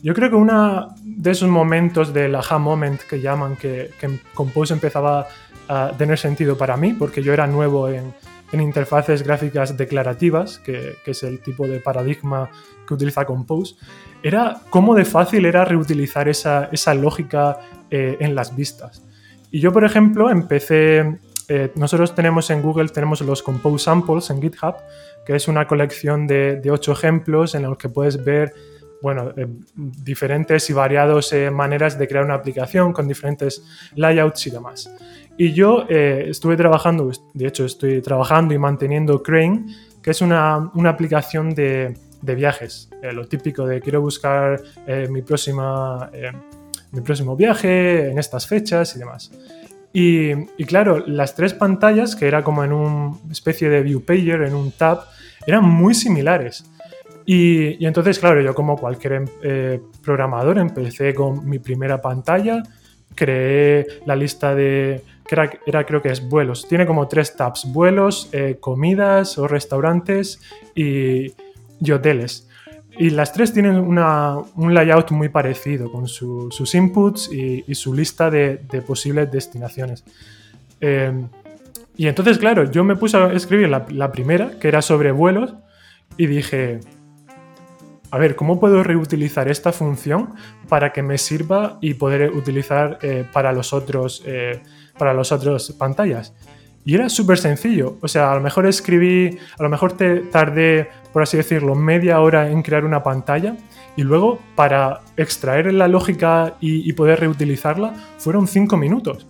Yo 0.02 0.14
creo 0.14 0.30
que 0.30 0.36
uno 0.36 0.96
de 1.04 1.32
esos 1.32 1.50
momentos 1.50 2.14
del 2.14 2.36
aha 2.36 2.58
moment 2.58 3.02
que 3.02 3.20
llaman, 3.20 3.56
que 3.56 3.92
Compose 4.34 4.74
empezaba 4.74 5.28
a 5.68 5.92
tener 5.98 6.18
sentido 6.18 6.58
para 6.58 6.78
mí, 6.78 6.94
porque 6.94 7.22
yo 7.22 7.34
era 7.34 7.48
nuevo 7.48 7.90
en, 7.90 8.14
interfaces 8.54 9.22
gráficas 9.22 9.76
declarativas, 9.76 10.60
que, 10.60 10.96
es 11.06 11.24
el 11.24 11.40
tipo 11.42 11.68
de 11.68 11.82
paradigma 11.82 12.50
que 12.88 12.94
utiliza 12.94 13.26
Compose, 13.26 13.76
era 14.24 14.62
cómo 14.70 14.96
de 14.96 15.04
fácil 15.04 15.46
era 15.46 15.66
reutilizar 15.66 16.30
esa, 16.30 16.94
lógica 16.94 17.60
eh, 17.92 18.18
en 18.20 18.36
las 18.36 18.56
vistas. 18.56 19.04
Y 19.52 19.60
yo, 19.60 19.72
por 19.72 19.86
ejemplo, 19.86 20.30
empecé, 20.30 21.20
eh, 21.48 21.72
nosotros 21.76 22.16
tenemos 22.16 22.50
en 22.50 22.62
Google, 22.62 22.90
tenemos 22.90 23.22
los 23.22 23.44
Compose 23.44 23.86
Samples 23.86 24.30
en 24.30 24.42
GitHub, 24.42 24.76
que 25.26 25.36
es 25.36 25.48
una 25.48 25.68
colección 25.68 26.26
de, 26.28 26.62
ocho 26.72 26.92
ejemplos 26.92 27.56
en 27.56 27.64
los 27.64 27.78
que 27.78 27.90
puedes 27.90 28.24
ver 28.24 28.54
bueno, 29.02 29.34
eh, 29.38 29.48
diferentes 29.76 30.70
y 30.70 30.74
variadas 30.74 31.34
maneras 31.52 32.00
de 32.00 32.08
crear 32.08 32.26
una 32.26 32.34
aplicación 32.34 32.92
con 32.92 33.08
diferentes 33.08 33.64
layouts 33.96 34.48
y 34.48 34.50
demás. 34.50 34.90
Y 35.38 35.54
yo 35.54 35.86
estuve 35.90 36.56
trabajando, 36.56 37.12
de 37.34 37.48
hecho 37.48 37.66
estoy 37.66 38.02
trabajando 38.02 38.54
y 38.54 38.58
manteniendo 38.58 39.22
Crane, 39.22 39.66
que 40.02 40.12
es 40.12 40.22
una, 40.22 40.72
una 40.74 40.92
aplicación 40.92 41.54
de, 41.54 41.98
de 42.22 42.36
viajes. 42.36 42.90
Lo 43.14 43.28
típico 43.28 43.66
de 43.66 43.82
quiero 43.82 44.02
buscar 44.02 44.62
mi, 45.10 45.22
próxima, 45.22 46.10
mi 46.96 47.02
próximo 47.02 47.36
viaje 47.36 48.10
en 48.10 48.18
estas 48.18 48.48
fechas 48.48 48.96
y 48.96 49.00
demás. 49.00 49.32
Y, 49.98 50.34
claro, 50.66 51.06
las 51.08 51.36
tres 51.36 51.54
pantallas, 51.54 52.18
que 52.18 52.28
era 52.28 52.44
como 52.44 52.66
en 52.66 52.74
una 52.74 53.16
especie 53.32 53.70
de 53.70 53.82
view 53.82 54.04
pager, 54.04 54.42
en 54.42 54.54
un 54.54 54.72
tab, 54.72 55.06
eran 55.48 55.64
muy 55.64 55.94
similares. 55.94 56.66
Y, 57.26 57.86
entonces, 57.86 58.20
claro, 58.20 58.42
yo 58.42 58.54
como 58.54 58.78
cualquier 58.78 59.24
eh, 59.42 59.80
programador 60.04 60.58
empecé 60.58 61.14
con 61.14 61.48
mi 61.48 61.60
primera 61.60 62.02
pantalla, 62.02 62.62
creé 63.16 63.88
la 64.06 64.18
lista 64.18 64.54
de, 64.54 65.02
que 65.28 65.60
era, 65.66 65.86
creo 65.86 66.02
que 66.02 66.10
es 66.10 66.28
vuelos. 66.28 66.68
Tiene 66.68 66.86
como 66.86 67.08
tres 67.08 67.36
tabs, 67.36 67.72
vuelos, 67.72 68.30
eh, 68.32 68.58
comidas 68.60 69.38
o 69.38 69.48
restaurantes 69.48 70.40
y, 70.76 71.34
hoteles. 71.92 72.48
Y 72.98 73.10
las 73.10 73.34
tres 73.34 73.52
tienen 73.54 73.76
un 73.78 74.74
layout 74.74 75.12
muy 75.12 75.30
parecido 75.30 75.92
con 75.92 76.08
sus 76.08 76.76
inputs 76.76 77.32
y, 77.32 77.76
su 77.76 77.94
lista 77.94 78.30
de, 78.30 78.58
posibles 78.86 79.32
destinaciones. 79.32 80.04
Eh, 80.82 81.12
y 81.98 82.08
entonces, 82.08 82.38
claro, 82.38 82.70
yo 82.70 82.84
me 82.84 82.96
puse 82.96 83.18
a 83.18 83.32
escribir 83.34 83.70
la 83.70 84.12
primera, 84.12 84.52
que 84.60 84.68
era 84.68 84.82
sobre 84.82 85.12
vuelos, 85.12 85.54
y 86.18 86.28
dije, 86.28 86.80
a 88.16 88.18
ver, 88.18 88.38
¿cómo 88.38 88.62
puedo 88.62 88.82
reutilizar 88.82 89.50
esta 89.50 89.74
función 89.74 90.36
para 90.70 90.94
que 90.94 91.04
me 91.04 91.18
sirva 91.18 91.78
y 91.82 91.96
poder 91.96 92.32
utilizar 92.32 92.98
eh, 93.02 93.26
para 93.34 93.52
los 93.52 93.74
otros, 93.74 94.24
eh, 94.26 94.62
para 94.98 95.14
los 95.14 95.34
otros 95.34 95.74
pantallas? 95.74 96.34
Y 96.86 96.96
era 96.96 97.10
súper 97.10 97.38
sencillo. 97.38 97.98
O 98.02 98.08
sea, 98.08 98.32
a 98.32 98.36
lo 98.36 98.42
mejor 98.42 98.68
escribí, 98.68 99.38
a 99.60 99.64
lo 99.64 99.70
mejor 99.70 99.98
te 99.98 100.22
tardé, 100.22 100.88
por 101.16 101.24
así 101.24 101.38
decirlo, 101.38 101.76
media 101.76 102.20
hora 102.20 102.52
en 102.52 102.62
crear 102.62 102.84
una 102.84 103.02
pantalla 103.02 103.56
y 103.96 104.04
luego 104.04 104.38
para 104.54 105.00
extraer 105.16 105.74
la 105.74 105.88
lógica 105.88 106.56
y, 106.60 106.92
poder 106.92 107.22
reutilizarla 107.22 107.94
fueron 108.18 108.48
cinco 108.50 108.76
minutos. 108.76 109.26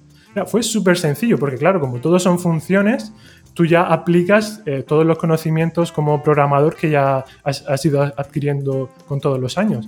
fue 0.48 0.64
súper 0.64 0.98
sencillo 0.98 1.38
porque 1.38 1.58
claro, 1.58 1.80
como 1.80 2.00
todos 2.00 2.24
son 2.24 2.40
funciones, 2.40 3.14
tú 3.54 3.68
ya 3.68 3.84
aplicas 3.84 4.64
eh, 4.66 4.82
todos 4.82 5.06
los 5.06 5.20
conocimientos 5.20 5.92
como 5.92 6.24
programador 6.24 6.76
que 6.76 6.90
ya 6.90 7.24
has, 7.44 7.86
ido 7.86 8.02
adquiriendo 8.02 8.90
con 9.08 9.20
todos 9.20 9.40
los 9.40 9.60
años. 9.60 9.88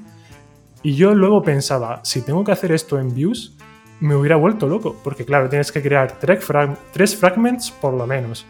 Y 0.84 0.94
yo 0.94 1.16
luego 1.16 1.42
pensaba, 1.42 2.02
si 2.04 2.22
tengo 2.22 2.44
que 2.44 2.52
hacer 2.52 2.74
esto 2.74 3.00
en 3.00 3.16
Views, 3.16 3.58
me 4.00 4.16
hubiera 4.16 4.36
vuelto 4.36 4.68
loco, 4.68 4.96
porque 5.04 5.26
claro, 5.26 5.50
tienes 5.50 5.72
que 5.72 5.82
crear 5.82 6.20
tres, 6.20 7.16
fragments 7.16 7.72
por 7.72 7.96
lo 7.96 8.06
menos. 8.06 8.46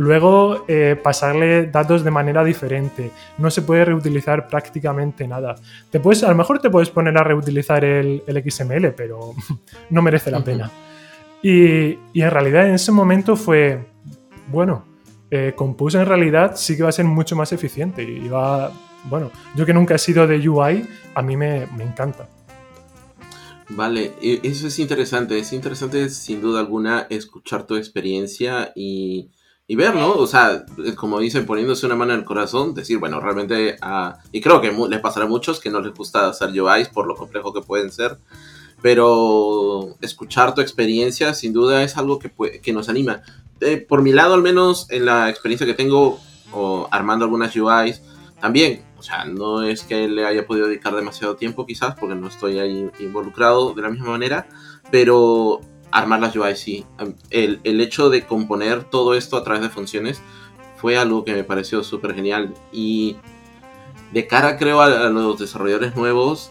Luego 0.00 0.64
eh, 0.66 0.98
pasarle 1.02 1.66
datos 1.66 2.04
de 2.04 2.10
manera 2.10 2.42
diferente. 2.42 3.10
No 3.36 3.50
se 3.50 3.60
puede 3.60 3.84
reutilizar 3.84 4.48
prácticamente 4.48 5.28
nada. 5.28 5.56
Te 5.90 6.00
puedes, 6.00 6.24
a 6.24 6.30
lo 6.30 6.36
mejor 6.36 6.58
te 6.58 6.70
puedes 6.70 6.88
poner 6.88 7.18
a 7.18 7.22
reutilizar 7.22 7.84
el, 7.84 8.22
XML, 8.26 8.94
pero 8.96 9.34
no 9.90 10.00
merece 10.00 10.30
la 10.30 10.42
pena. 10.42 10.70
y, 11.42 11.98
y 12.14 12.22
en 12.22 12.30
realidad 12.30 12.66
en 12.66 12.76
ese 12.76 12.92
momento 12.92 13.36
fue, 13.36 13.88
bueno, 14.48 14.86
eh, 15.30 15.52
Compose 15.54 15.98
en 15.98 16.06
realidad 16.06 16.56
sí 16.56 16.78
que 16.78 16.82
va 16.82 16.88
a 16.88 16.92
ser 16.92 17.04
mucho 17.04 17.36
más 17.36 17.52
eficiente 17.52 18.02
y 18.02 18.26
va, 18.26 18.72
bueno, 19.04 19.30
yo 19.54 19.66
que 19.66 19.74
nunca 19.74 19.96
he 19.96 19.98
sido 19.98 20.26
de 20.26 20.48
UI, 20.48 20.88
a 21.14 21.20
mí 21.20 21.36
me, 21.36 21.64
encanta. 21.78 22.26
Vale, 23.68 24.14
e, 24.22 24.40
eso 24.44 24.66
es 24.66 24.78
interesante, 24.78 25.38
es 25.38 25.52
interesante 25.52 26.08
sin 26.08 26.40
duda 26.40 26.60
alguna 26.60 27.06
escuchar 27.10 27.66
tu 27.66 27.76
experiencia 27.76 28.72
y, 28.74 29.28
y 29.70 29.76
ver, 29.76 29.94
¿no? 29.94 30.14
O 30.14 30.26
sea, 30.26 30.64
como 30.96 31.20
dicen, 31.20 31.46
poniéndose 31.46 31.86
una 31.86 31.94
mano 31.94 32.12
en 32.12 32.18
el 32.18 32.24
corazón, 32.24 32.74
decir, 32.74 32.98
bueno, 32.98 33.20
realmente, 33.20 33.76
uh, 33.80 34.18
y 34.32 34.40
creo 34.40 34.60
que 34.60 34.72
les 34.72 34.98
pasará 34.98 35.26
a 35.26 35.28
muchos 35.28 35.60
que 35.60 35.70
no 35.70 35.80
les 35.80 35.94
gusta 35.94 36.26
hacer 36.26 36.48
UIs 36.60 36.88
por 36.88 37.06
lo 37.06 37.14
complejo 37.14 37.52
que 37.52 37.60
pueden 37.60 37.92
ser, 37.92 38.18
pero 38.82 39.94
escuchar 40.00 40.56
tu 40.56 40.60
experiencia 40.60 41.34
sin 41.34 41.52
duda 41.52 41.84
es 41.84 41.96
algo 41.96 42.18
que, 42.18 42.32
que 42.60 42.72
nos 42.72 42.88
anima. 42.88 43.22
Eh, 43.60 43.76
por 43.76 44.02
mi 44.02 44.10
lado, 44.10 44.34
al 44.34 44.42
menos 44.42 44.90
en 44.90 45.04
la 45.04 45.30
experiencia 45.30 45.68
que 45.68 45.74
tengo 45.74 46.18
o 46.50 46.88
armando 46.90 47.24
algunas 47.24 47.54
UIs, 47.54 48.02
también, 48.40 48.82
o 48.98 49.04
sea, 49.04 49.24
no 49.24 49.62
es 49.62 49.84
que 49.84 50.08
le 50.08 50.26
haya 50.26 50.48
podido 50.48 50.66
dedicar 50.66 50.96
demasiado 50.96 51.36
tiempo 51.36 51.64
quizás, 51.64 51.94
porque 51.94 52.16
no 52.16 52.26
estoy 52.26 52.58
ahí 52.58 52.90
involucrado 52.98 53.72
de 53.72 53.82
la 53.82 53.90
misma 53.90 54.10
manera, 54.10 54.48
pero 54.90 55.60
armar 55.92 56.20
las 56.20 56.36
UIs 56.36 56.58
sí. 56.58 56.84
El, 57.30 57.60
el 57.64 57.80
hecho 57.80 58.10
de 58.10 58.26
componer 58.26 58.84
todo 58.84 59.14
esto 59.14 59.36
a 59.36 59.44
través 59.44 59.62
de 59.62 59.68
funciones 59.68 60.22
fue 60.76 60.96
algo 60.96 61.24
que 61.24 61.34
me 61.34 61.44
pareció 61.44 61.82
súper 61.82 62.14
genial. 62.14 62.54
Y 62.72 63.16
de 64.12 64.26
cara, 64.26 64.56
creo, 64.56 64.80
a, 64.80 64.86
a 64.86 65.10
los 65.10 65.38
desarrolladores 65.38 65.96
nuevos, 65.96 66.50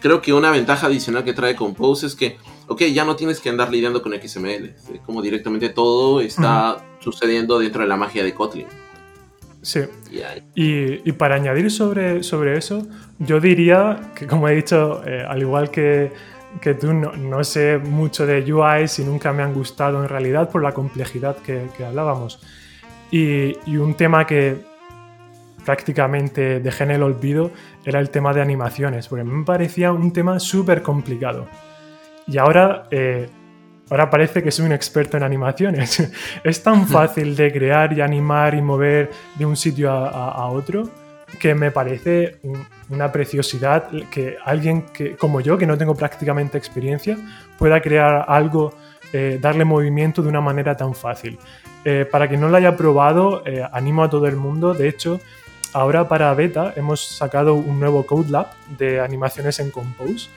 creo 0.00 0.22
que 0.22 0.32
una 0.32 0.50
ventaja 0.50 0.86
adicional 0.86 1.24
que 1.24 1.32
trae 1.32 1.56
Compose 1.56 2.06
es 2.06 2.14
que 2.14 2.38
ok, 2.72 2.82
ya 2.84 3.04
no 3.04 3.16
tienes 3.16 3.40
que 3.40 3.48
andar 3.48 3.70
lidiando 3.70 4.02
con 4.02 4.12
XML. 4.12 4.74
Como 5.04 5.22
directamente 5.22 5.68
todo 5.68 6.20
está 6.20 6.84
sucediendo 7.00 7.58
dentro 7.58 7.82
de 7.82 7.88
la 7.88 7.96
magia 7.96 8.24
de 8.24 8.34
Kotlin. 8.34 8.66
Sí. 9.62 9.80
Y, 10.54 11.12
para 11.12 11.36
añadir 11.36 11.70
sobre, 11.70 12.22
sobre 12.22 12.58
eso, 12.58 12.86
yo 13.18 13.40
diría 13.40 14.12
que, 14.16 14.26
como 14.26 14.48
he 14.48 14.56
dicho, 14.56 15.02
eh, 15.06 15.24
al 15.26 15.40
igual 15.40 15.70
que, 15.70 16.10
que 16.60 16.74
tú, 16.74 16.92
no, 16.92 17.44
sé 17.44 17.78
mucho 17.78 18.26
de 18.26 18.52
UIs 18.52 18.98
y 18.98 19.04
nunca 19.04 19.32
me 19.32 19.42
han 19.42 19.54
gustado 19.54 20.02
en 20.02 20.08
realidad 20.08 20.50
por 20.50 20.62
la 20.62 20.72
complejidad 20.72 21.36
que, 21.36 21.68
hablábamos. 21.84 22.40
Y, 23.10 23.56
y, 23.66 23.76
un 23.76 23.94
tema 23.94 24.26
que 24.26 24.64
prácticamente 25.64 26.60
dejé 26.60 26.84
en 26.84 26.92
el 26.92 27.02
olvido 27.02 27.50
era 27.84 28.00
el 28.00 28.10
tema 28.10 28.32
de 28.32 28.40
animaciones, 28.40 29.08
porque 29.08 29.24
me 29.24 29.44
parecía 29.44 29.92
un 29.92 30.12
tema 30.12 30.38
súper 30.38 30.82
complicado. 30.82 31.46
Y 32.26 32.38
ahora, 32.38 32.84
eh, 32.90 33.28
ahora 33.90 34.08
parece 34.08 34.42
que 34.42 34.50
soy 34.50 34.66
un 34.66 34.72
experto 34.72 35.16
en 35.16 35.22
animaciones. 35.22 36.10
es 36.44 36.62
tan 36.62 36.86
fácil 36.86 37.34
de 37.36 37.52
crear 37.52 37.92
y 37.92 38.00
animar 38.00 38.54
y 38.54 38.62
mover 38.62 39.10
de 39.36 39.46
un 39.46 39.56
sitio 39.56 39.90
a, 39.90 40.46
otro 40.48 40.88
que 41.38 41.54
me 41.54 41.70
parece 41.70 42.38
una 42.88 43.10
preciosidad 43.10 43.90
que 44.10 44.36
alguien 44.44 44.82
que, 44.82 45.16
como 45.16 45.40
yo, 45.40 45.58
que 45.58 45.66
no 45.66 45.78
tengo 45.78 45.94
prácticamente 45.94 46.58
experiencia, 46.58 47.16
pueda 47.58 47.80
crear 47.80 48.24
algo, 48.28 48.74
eh, 49.12 49.38
darle 49.40 49.64
movimiento 49.64 50.22
de 50.22 50.28
una 50.28 50.40
manera 50.40 50.76
tan 50.76 50.94
fácil. 50.94 51.38
Eh, 51.84 52.06
para 52.10 52.28
quien 52.28 52.40
no 52.40 52.48
lo 52.48 52.56
haya 52.56 52.76
probado, 52.76 53.42
animo 53.72 54.04
a 54.04 54.10
todo 54.10 54.26
el 54.26 54.36
mundo. 54.36 54.74
De 54.74 54.88
hecho, 54.88 55.20
ahora 55.72 56.08
para 56.08 56.32
beta 56.34 56.72
hemos 56.76 57.04
sacado 57.04 57.54
un 57.54 57.80
nuevo 57.80 58.06
Code 58.06 58.30
Lab 58.30 58.48
de 58.78 59.00
animaciones 59.00 59.58
en 59.58 59.70
Compose 59.70 60.28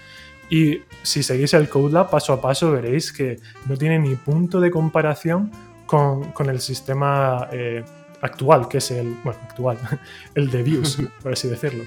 y 0.50 0.82
si 1.02 1.24
seguís 1.24 1.54
el 1.54 1.70
CodeLab 1.70 2.10
paso 2.10 2.34
a 2.34 2.42
paso 2.42 2.72
veréis 2.72 3.12
que 3.12 3.40
no 3.68 3.78
tiene 3.78 3.98
ni 4.00 4.16
punto 4.16 4.60
de 4.60 4.70
comparación 4.70 5.52
con, 5.86 6.32
con 6.32 6.50
el 6.50 6.62
sistema 6.62 7.48
eh, 7.52 7.84
actual, 8.26 8.68
que 8.68 8.80
es 8.80 8.92
el, 8.92 9.16
bueno, 9.24 9.40
actual, 9.44 9.78
el 10.36 10.50
de 10.50 10.64
Views, 10.64 10.98
por 11.22 11.34
así 11.34 11.48
decirlo. 11.48 11.84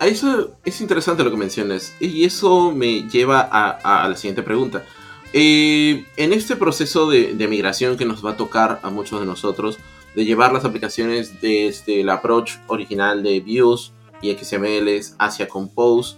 Eso 0.00 0.56
es 0.64 0.80
interesante 0.80 1.22
lo 1.22 1.30
que 1.30 1.36
mencionas 1.36 1.94
y 2.00 2.24
eso 2.24 2.72
me 2.72 3.08
lleva 3.08 3.40
a, 3.40 4.04
a 4.04 4.08
la 4.08 4.16
siguiente 4.16 4.42
pregunta. 4.42 4.84
Eh, 5.32 6.04
en 6.16 6.32
este 6.32 6.56
proceso 6.56 7.08
de, 7.08 7.34
de, 7.34 7.46
migración 7.46 7.96
que 7.96 8.04
nos 8.04 8.24
va 8.24 8.32
a 8.32 8.36
tocar 8.36 8.80
a 8.82 8.90
muchos 8.90 9.20
de 9.20 9.26
nosotros, 9.26 9.78
de 10.16 10.24
llevar 10.24 10.52
las 10.52 10.64
aplicaciones 10.64 11.40
desde 11.40 12.00
el 12.00 12.10
approach 12.10 12.54
original 12.66 13.22
de 13.22 13.38
Views 13.38 13.92
y 14.22 14.34
XMLs 14.34 15.14
hacia 15.18 15.46
Compose, 15.46 16.16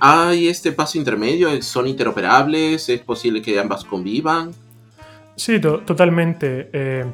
¿Hay 0.00 0.48
este 0.48 0.72
paso 0.72 0.98
intermedio? 0.98 1.62
¿Son 1.62 1.86
interoperables? 1.86 2.88
¿Es 2.88 3.00
posible 3.00 3.40
que 3.40 3.58
ambas 3.58 3.84
convivan? 3.84 4.52
Sí, 5.36 5.58
totalmente. 5.60 6.68
Eh, 6.72 7.04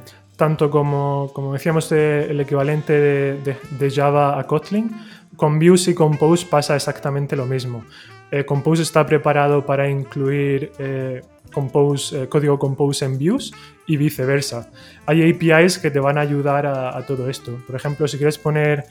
tanto 0.43 0.71
como, 0.71 1.31
como 1.33 1.53
decíamos, 1.53 1.93
el 1.93 2.41
equivalente 2.41 2.93
de, 2.99 3.91
Java 3.95 4.41
a 4.41 4.43
Kotlin, 4.43 4.91
con 5.37 5.61
Vue 5.61 5.77
y 5.87 5.95
Compose 5.95 6.47
pasa 6.47 6.75
exactamente 6.75 7.37
lo 7.37 7.47
mismo. 7.47 7.85
Eh, 8.33 8.45
Compose 8.45 8.83
está 8.83 9.07
preparado 9.07 9.65
para 9.65 9.89
incluir 9.89 10.73
eh, 10.81 11.23
Compose, 11.53 12.29
código 12.29 12.59
Compose 12.59 13.05
en 13.05 13.19
Views 13.19 13.55
y 13.87 13.97
viceversa. 13.97 14.69
Hay 15.07 15.31
APIs 15.31 15.79
que 15.79 15.93
te 15.93 16.01
van 16.01 16.19
a 16.19 16.23
ayudar 16.23 16.67
a, 16.67 16.99
a 16.99 17.07
todo 17.07 17.31
esto. 17.31 17.57
Por 17.65 17.77
ejemplo, 17.77 18.09
si 18.09 18.17
quieres 18.17 18.37
poner 18.37 18.87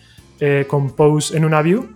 Compose 0.69 1.35
en 1.35 1.43
una 1.43 1.61
view, 1.61 1.89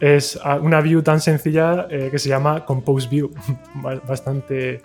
es 0.00 0.36
una 0.62 0.80
view 0.80 1.00
tan 1.00 1.20
sencilla 1.20 1.86
eh, 1.88 2.08
que 2.10 2.18
se 2.18 2.28
llama 2.28 2.64
Compose 2.64 3.08
View. 3.08 3.30
Bastante. 4.08 4.82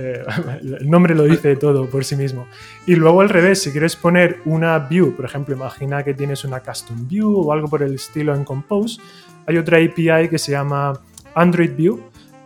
Eh, 0.00 0.24
el 0.62 0.88
nombre 0.88 1.14
lo 1.14 1.24
dice 1.24 1.56
todo 1.56 1.88
por 1.88 2.04
sí 2.04 2.16
mismo. 2.16 2.46
Y 2.86 2.96
luego 2.96 3.20
al 3.20 3.28
revés, 3.28 3.62
si 3.62 3.70
quieres 3.70 3.96
poner 3.96 4.38
una 4.44 4.78
view, 4.78 5.14
por 5.14 5.24
ejemplo, 5.24 5.54
imagina 5.54 6.02
que 6.02 6.14
tienes 6.14 6.44
una 6.44 6.60
custom 6.60 7.06
view 7.06 7.40
o 7.40 7.52
algo 7.52 7.68
por 7.68 7.82
el 7.82 7.94
estilo 7.94 8.34
en 8.34 8.44
Compose, 8.44 9.00
hay 9.46 9.58
otra 9.58 9.78
API 9.78 10.28
que 10.28 10.38
se 10.38 10.52
llama 10.52 11.00
Android 11.34 11.72
View, 11.76 12.00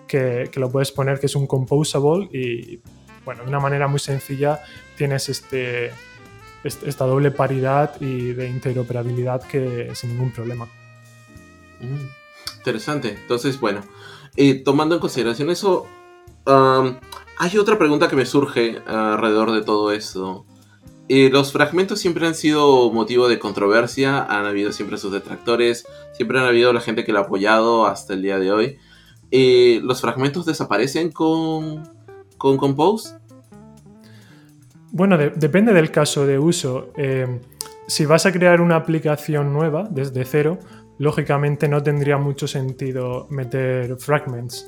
que, 0.06 0.50
lo 0.56 0.70
puedes 0.70 0.92
poner 0.92 1.18
que 1.18 1.26
es 1.26 1.34
un 1.34 1.46
composable 1.46 2.28
y, 2.32 2.80
bueno, 3.24 3.42
de 3.42 3.48
una 3.48 3.60
manera 3.60 3.88
muy 3.88 3.98
sencilla 3.98 4.60
tienes 4.96 5.28
este, 5.28 5.90
esta 6.62 7.04
doble 7.04 7.30
paridad 7.30 8.00
y 8.00 8.32
de 8.32 8.48
interoperabilidad 8.48 9.42
que 9.42 9.90
sin 9.94 10.10
ningún 10.10 10.30
problema. 10.30 10.68
Interesante. 12.58 13.16
Entonces, 13.20 13.58
bueno, 13.58 13.82
eh, 14.36 14.62
tomando 14.62 14.94
en 14.94 15.00
consideración 15.00 15.50
eso, 15.50 15.88
Hay 16.46 17.58
otra 17.58 17.78
pregunta 17.78 18.08
que 18.08 18.16
me 18.16 18.26
surge 18.26 18.80
alrededor 18.86 19.52
de 19.52 19.62
todo 19.62 19.92
esto. 19.92 20.46
Eh, 21.08 21.28
los 21.30 21.52
fragmentos 21.52 22.00
siempre 22.00 22.26
han 22.26 22.34
sido 22.34 22.90
motivo 22.90 23.28
de 23.28 23.38
controversia, 23.38 24.22
han 24.22 24.46
habido 24.46 24.72
siempre 24.72 24.96
sus 24.96 25.12
detractores, 25.12 25.86
siempre 26.12 26.38
han 26.38 26.46
habido 26.46 26.72
la 26.72 26.80
gente 26.80 27.04
que 27.04 27.12
lo 27.12 27.18
ha 27.18 27.22
apoyado 27.22 27.86
hasta 27.86 28.14
el 28.14 28.22
día 28.22 28.38
de 28.38 28.52
hoy. 28.52 28.78
Eh, 29.30 29.80
¿Los 29.82 30.00
fragmentos 30.00 30.46
desaparecen 30.46 31.12
con, 31.12 31.82
con 32.38 32.56
Compose? 32.56 33.18
Bueno, 34.92 35.18
depende 35.18 35.72
del 35.74 35.90
caso 35.90 36.24
de 36.24 36.38
uso. 36.38 36.92
Eh, 36.96 37.40
si 37.86 38.06
vas 38.06 38.24
a 38.24 38.32
crear 38.32 38.62
una 38.62 38.76
aplicación 38.76 39.52
nueva 39.52 39.86
desde 39.90 40.24
cero, 40.24 40.58
lógicamente 40.98 41.68
no 41.68 41.82
tendría 41.82 42.16
mucho 42.16 42.46
sentido 42.46 43.26
meter 43.28 43.96
fragments. 43.98 44.66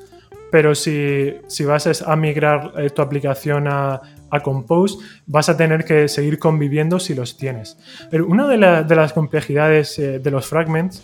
Pero 0.50 0.74
si, 0.74 1.34
vas 1.66 2.02
a 2.02 2.16
migrar 2.16 2.72
eh, 2.76 2.90
tu 2.90 3.02
aplicación 3.02 3.66
a, 3.68 4.00
Compose, 4.44 4.98
vas 5.24 5.48
a 5.48 5.56
tener 5.56 5.86
que 5.86 6.08
seguir 6.08 6.38
conviviendo 6.38 6.98
si 6.98 7.14
los 7.14 7.38
tienes. 7.38 7.78
Pero 8.10 8.26
una 8.26 8.46
de, 8.46 8.58
las 8.58 9.14
complejidades 9.14 9.98
eh, 9.98 10.18
de 10.18 10.30
los 10.30 10.46
fragments, 10.46 11.02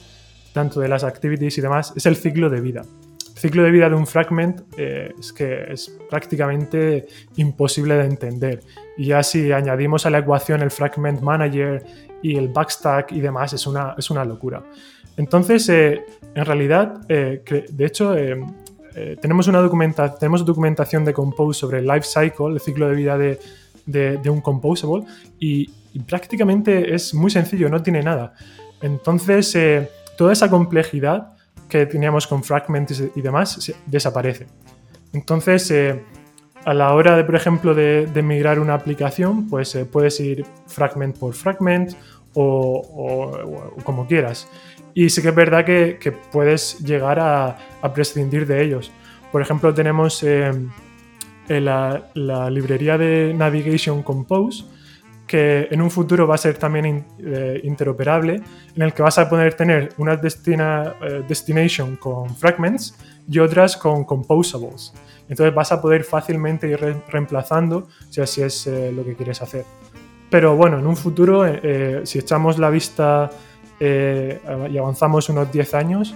tanto 0.53 0.81
de 0.81 0.89
las 0.89 1.03
activities 1.03 1.57
y 1.57 1.63
demás, 1.63 1.95
es 1.97 2.05
el 2.05 2.17
ciclo 2.17 2.51
de 2.51 2.61
vida. 2.61 2.83
El 2.83 3.39
ciclo 3.39 3.63
de 3.63 3.71
vida 3.71 3.89
de 3.89 3.95
un 3.95 4.07
fragment 4.07 4.61
eh, 4.77 5.15
es 5.19 5.33
que 5.33 5.65
es 5.73 5.99
prácticamente 6.11 7.07
imposible 7.37 7.95
de 7.95 8.05
entender. 8.05 8.61
Y 8.99 9.07
ya 9.07 9.23
si 9.23 9.51
añadimos 9.51 10.05
a 10.05 10.11
la 10.11 10.19
ecuación 10.19 10.61
el 10.61 10.71
fragment 10.71 11.23
manager 11.23 11.83
y 12.21 12.37
el 12.37 12.49
backstack 12.49 13.13
y 13.13 13.23
demás, 13.23 13.55
es 13.55 13.67
una, 13.67 13.95
es 13.97 14.11
una 14.11 14.27
locura. 14.27 14.63
Entonces, 15.17 15.71
en 15.71 16.45
realidad, 16.45 17.01
de 17.09 17.71
hecho, 17.79 18.15
eh, 18.95 19.17
tenemos, 19.21 19.49
una 19.49 19.61
documenta 19.61 20.15
tenemos 20.15 20.45
documentación 20.45 21.05
de 21.05 21.13
Compose 21.13 21.59
sobre 21.59 21.79
el 21.79 21.87
life 21.87 22.07
cycle, 22.07 22.55
el 22.55 22.61
ciclo 22.61 22.89
de 22.89 22.95
vida 22.95 23.17
de, 23.17 23.39
de, 23.87 24.31
un 24.31 24.41
composable, 24.41 25.05
y, 25.39 25.71
prácticamente 26.07 26.95
es 26.95 27.13
muy 27.15 27.31
sencillo, 27.31 27.69
no 27.69 27.83
tiene 27.83 28.03
nada. 28.03 28.33
Entonces, 28.81 29.55
eh, 29.55 29.91
toda 30.17 30.33
esa 30.33 30.49
complejidad 30.49 31.35
que 31.69 31.87
teníamos 31.87 32.27
con 32.27 32.43
fragments 32.43 33.03
y 33.15 33.21
demás 33.21 33.73
desaparece. 33.87 34.47
Entonces, 35.13 35.71
eh, 35.71 36.03
a 36.65 36.75
la 36.75 36.95
hora 36.95 37.17
de, 37.17 37.25
por 37.25 37.35
ejemplo, 37.35 37.75
de, 37.75 38.07
de 38.07 38.23
migrar 38.23 38.59
una 38.59 38.75
aplicación, 38.75 39.49
pues 39.49 39.77
puedes 39.91 40.19
ir 40.21 40.47
fragment 40.67 41.19
por 41.19 41.35
fragment 41.35 41.93
o 42.35 43.73
como 43.85 44.07
quieras. 44.07 44.49
Y 44.95 45.09
sí 45.11 45.23
que 45.23 45.29
es 45.29 45.35
verdad 45.35 45.65
que, 45.65 46.13
puedes 46.31 46.79
llegar 46.81 47.19
a, 47.19 47.57
prescindir 47.95 48.47
de 48.47 48.63
ellos. 48.63 48.93
Por 49.31 49.41
ejemplo, 49.41 49.73
tenemos 49.73 50.23
eh, 50.23 50.53
la, 51.49 52.51
librería 52.51 52.99
de 52.99 53.33
Navigation 53.35 54.03
Compose, 54.03 54.65
que 55.27 55.69
en 55.71 55.81
un 55.81 55.91
futuro 55.91 56.27
va 56.27 56.35
a 56.35 56.39
ser 56.39 56.59
también 56.59 57.07
eh, 57.19 57.61
interoperable, 57.65 58.43
en 58.75 58.83
el 58.83 58.93
que 58.93 59.03
vas 59.03 59.17
a 59.17 59.31
poder 59.31 59.55
tener 59.55 59.91
una 59.97 60.17
destina, 60.17 60.95
eh, 61.01 61.23
destination 61.27 61.97
con 61.97 62.37
fragments 62.37 62.95
y 63.27 63.39
otras 63.39 63.77
con 63.79 64.05
composables. 64.05 64.93
Entonces 65.29 65.55
vas 65.55 65.73
a 65.73 65.81
poder 65.81 66.05
fácilmente 66.05 66.69
ir 66.69 66.79
reemplazando 67.09 67.89
si 68.11 68.21
así 68.21 68.43
es 68.43 68.67
lo 68.67 69.03
que 69.05 69.15
quieres 69.15 69.41
hacer. 69.41 69.65
Pero 70.29 70.57
bueno, 70.57 70.79
en 70.79 70.87
un 70.87 70.97
futuro, 70.97 71.45
si 72.05 72.19
echamos 72.19 72.59
la 72.59 72.69
vista 72.69 73.31
eh, 73.85 74.41
y 74.71 74.79
avanzamos 74.79 75.29
unos 75.29 75.51
10 75.51 75.75
años, 75.75 76.15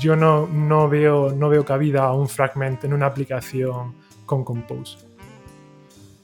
yo 0.00 0.16
no, 0.16 0.48
no, 0.48 0.88
veo, 0.88 1.30
no 1.30 1.48
veo 1.48 1.64
cabida 1.64 2.02
a 2.04 2.12
un 2.12 2.28
fragment 2.28 2.82
en 2.82 2.92
una 2.92 3.06
aplicación 3.06 3.94
con 4.26 4.42
Compose. 4.42 4.98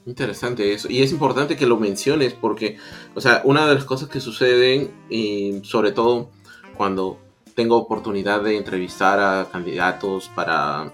Interesante 0.05 0.73
eso. 0.73 0.89
Y 0.91 1.01
es 1.01 1.13
importante 1.13 1.55
que 1.55 1.65
lo 1.65 1.77
menciones 1.77 2.33
porque, 2.33 2.75
o 3.15 3.21
sea, 3.21 3.41
una 3.45 3.65
de 3.65 3.75
las 3.75 3.85
cosas 3.85 4.09
que 4.09 4.19
suceden, 4.19 4.91
y 5.09 5.61
sobre 5.63 5.93
todo 5.93 6.31
cuando 6.75 7.17
tengo 7.55 7.77
oportunidad 7.77 8.41
de 8.41 8.57
entrevistar 8.57 9.21
a 9.21 9.47
candidatos 9.49 10.29
para 10.35 10.91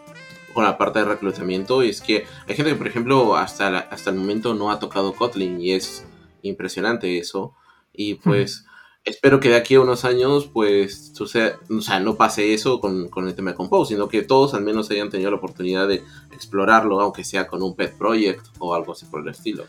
con 0.54 0.66
la 0.66 0.78
parte 0.78 1.00
de 1.00 1.06
reclutamiento, 1.06 1.82
es 1.82 2.00
que 2.00 2.28
hay 2.48 2.56
gente 2.56 2.74
que, 2.74 2.78
por 2.78 2.88
ejemplo, 2.88 3.36
hasta, 3.36 3.80
hasta 3.80 4.12
el 4.12 4.18
momento 4.18 4.54
no 4.54 4.70
ha 4.70 4.78
tocado 4.78 5.14
Kotlin 5.14 5.60
y 5.60 5.72
es 5.72 6.06
impresionante 6.44 7.18
eso. 7.18 7.56
Y 7.92 8.16
pues 8.16 8.66
espero 9.04 9.40
que 9.40 9.50
de 9.50 9.56
aquí 9.56 9.76
a 9.76 9.82
unos 9.82 10.06
años, 10.06 10.50
pues, 10.52 11.12
suceda, 11.14 11.60
o 11.70 11.82
sea, 11.82 12.00
no 12.00 12.16
pase 12.16 12.54
eso 12.54 12.80
con, 12.80 13.10
el 13.28 13.36
tema 13.36 13.52
de 13.52 13.56
Compose, 13.58 13.94
sino 13.94 14.08
que 14.08 14.22
todos 14.22 14.54
al 14.54 14.64
menos 14.64 14.90
hayan 14.92 15.10
tenido 15.10 15.30
la 15.30 15.38
oportunidad 15.38 15.88
de 15.88 16.04
explorarlo, 16.32 17.00
aunque 17.02 17.24
sea 17.24 17.48
con 17.48 17.62
un 17.62 17.76
pet 17.76 17.98
project 17.98 18.46
o 18.60 18.74
algo 18.74 18.94
así 18.94 19.06
por 19.06 19.22
el 19.22 19.30
estilo. 19.30 19.66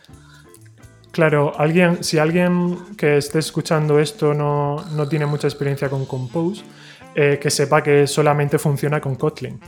Claro, 1.10 1.52
alguien, 1.56 2.02
si 2.02 2.18
alguien 2.18 2.76
que 2.96 3.18
esté 3.18 3.38
escuchando 3.38 4.00
esto 4.00 4.34
no, 4.34 4.84
tiene 5.08 5.26
mucha 5.26 5.46
experiencia 5.46 5.88
con 5.88 6.06
Compose, 6.06 6.62
eh, 7.14 7.38
que 7.40 7.50
sepa 7.50 7.82
que 7.82 8.06
solamente 8.06 8.58
funciona 8.58 9.00
con 9.00 9.14
Kotlin. 9.14 9.60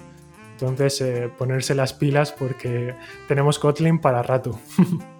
Entonces, 0.52 1.00
eh, 1.02 1.30
ponerse 1.36 1.74
las 1.74 1.92
pilas 1.92 2.32
porque 2.32 2.94
tenemos 3.28 3.58
Kotlin 3.58 4.00
para 4.00 4.22
rato. 4.22 4.58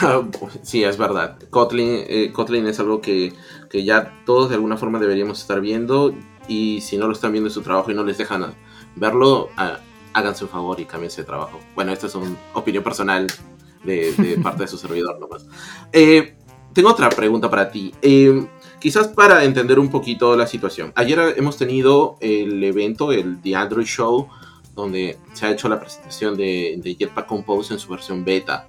sí, 0.62 0.84
es 0.84 0.96
verdad. 0.96 1.38
Kotlin, 1.50 2.04
eh, 2.08 2.32
Kotlin 2.32 2.66
es 2.66 2.80
algo 2.80 3.00
que, 3.00 3.32
ya 3.72 4.12
todos 4.24 4.48
de 4.48 4.54
alguna 4.54 4.76
forma 4.76 4.98
deberíamos 4.98 5.40
estar 5.40 5.60
viendo 5.60 6.14
y 6.48 6.80
si 6.80 6.96
no 6.96 7.06
lo 7.06 7.12
están 7.12 7.32
viendo 7.32 7.48
en 7.48 7.54
su 7.54 7.62
trabajo 7.62 7.90
y 7.90 7.94
no 7.94 8.04
les 8.04 8.18
dejan 8.18 8.54
verlo, 8.94 9.50
háganse 10.12 10.44
un 10.44 10.50
favor 10.50 10.80
y 10.80 10.86
cámbiense 10.86 11.22
de 11.22 11.26
trabajo. 11.26 11.60
Bueno, 11.74 11.92
esta 11.92 12.06
es 12.06 12.14
una 12.14 12.34
opinión 12.54 12.82
personal 12.82 13.26
de, 13.84 14.38
parte 14.42 14.62
de 14.62 14.68
su 14.68 14.78
servidor 14.78 15.18
nomás. 15.18 15.46
Eh, 15.92 16.36
tengo 16.72 16.90
otra 16.90 17.08
pregunta 17.10 17.50
para 17.50 17.70
ti. 17.70 17.94
Eh, 18.02 18.46
quizás 18.78 19.08
para 19.08 19.44
entender 19.44 19.78
un 19.78 19.90
poquito 19.90 20.36
la 20.36 20.46
situación. 20.46 20.92
Ayer 20.94 21.34
hemos 21.36 21.56
tenido 21.56 22.16
el 22.20 22.62
evento, 22.64 23.12
el 23.12 23.40
The 23.42 23.56
Android 23.56 23.86
Show, 23.86 24.28
donde 24.74 25.18
se 25.32 25.46
ha 25.46 25.50
hecho 25.50 25.68
la 25.68 25.80
presentación 25.80 26.36
de, 26.36 26.78
de 26.82 26.94
Jetpack 26.94 27.26
Compose 27.26 27.74
en 27.74 27.80
su 27.80 27.90
versión 27.90 28.24
beta. 28.24 28.68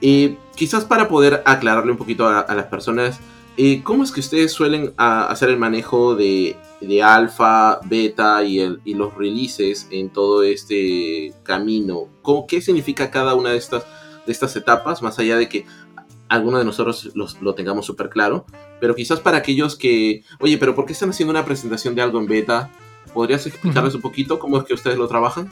Y 0.00 0.36
quizás 0.54 0.84
para 0.84 1.08
poder 1.08 1.42
aclararle 1.46 1.92
un 1.92 1.98
poquito 1.98 2.26
a, 2.28 2.54
las 2.54 2.66
personas, 2.66 3.20
eh, 3.56 3.82
¿cómo 3.82 4.04
es 4.04 4.12
que 4.12 4.20
ustedes 4.20 4.52
suelen 4.52 4.92
hacer 4.96 5.48
el 5.48 5.56
manejo 5.56 6.14
de, 6.14 6.56
de 6.80 7.02
alfa, 7.02 7.80
beta 7.84 8.42
y, 8.44 8.60
el, 8.60 8.80
y, 8.84 8.94
los 8.94 9.14
releases 9.14 9.88
en 9.90 10.10
todo 10.10 10.42
este 10.42 11.32
camino? 11.42 12.08
¿Cómo, 12.22 12.46
¿Qué 12.46 12.60
significa 12.60 13.10
cada 13.10 13.34
una 13.34 13.50
de 13.50 13.56
estas, 13.56 13.84
de 14.26 14.32
estas 14.32 14.54
etapas, 14.56 15.02
más 15.02 15.18
allá 15.18 15.36
de 15.36 15.48
que 15.48 15.64
alguno 16.28 16.58
de 16.58 16.64
nosotros 16.64 17.10
lo 17.14 17.54
tengamos 17.54 17.86
súper 17.86 18.10
claro? 18.10 18.44
Pero 18.80 18.94
quizás 18.94 19.20
para 19.20 19.38
aquellos 19.38 19.76
que, 19.76 20.22
oye, 20.40 20.58
pero 20.58 20.74
¿por 20.74 20.84
qué 20.84 20.92
están 20.92 21.10
haciendo 21.10 21.30
una 21.30 21.44
presentación 21.44 21.94
de 21.94 22.02
algo 22.02 22.18
en 22.18 22.26
beta? 22.26 22.70
¿Podrías 23.14 23.46
explicarles 23.46 23.94
un 23.94 24.02
poquito 24.02 24.38
cómo 24.38 24.58
es 24.58 24.64
que 24.64 24.74
ustedes 24.74 24.98
lo 24.98 25.08
trabajan? 25.08 25.48